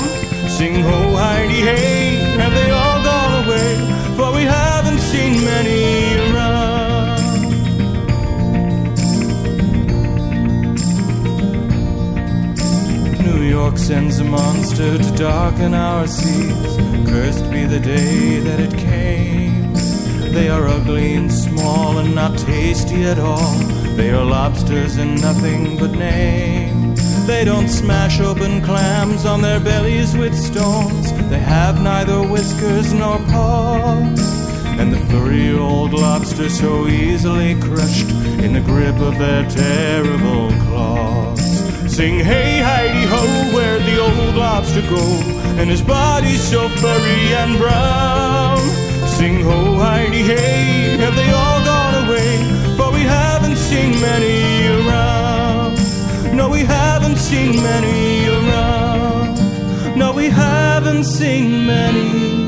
[0.50, 3.76] Sing ho Heidi hey, have they all gone away?
[4.18, 7.22] For we haven't seen many around.
[13.28, 16.78] New York sends a monster to darken our seas.
[17.08, 19.65] Cursed be the day that it came.
[20.36, 23.54] They are ugly and small and not tasty at all.
[23.96, 26.94] They are lobsters in nothing but name.
[27.26, 31.10] They don't smash open clams on their bellies with stones.
[31.30, 34.20] They have neither whiskers nor paws.
[34.78, 38.10] And the furry old lobster so easily crushed
[38.44, 41.40] in the grip of their terrible claws.
[41.88, 45.06] Sing hey Heidi ho, where'd the old lobster go?
[45.60, 48.85] And his body's so furry and brown.
[49.18, 52.36] Sing ho, heidi hey, have they all gone away?
[52.76, 55.78] For we haven't seen many around.
[56.36, 59.98] No, we haven't seen many around.
[59.98, 62.45] No, we haven't seen many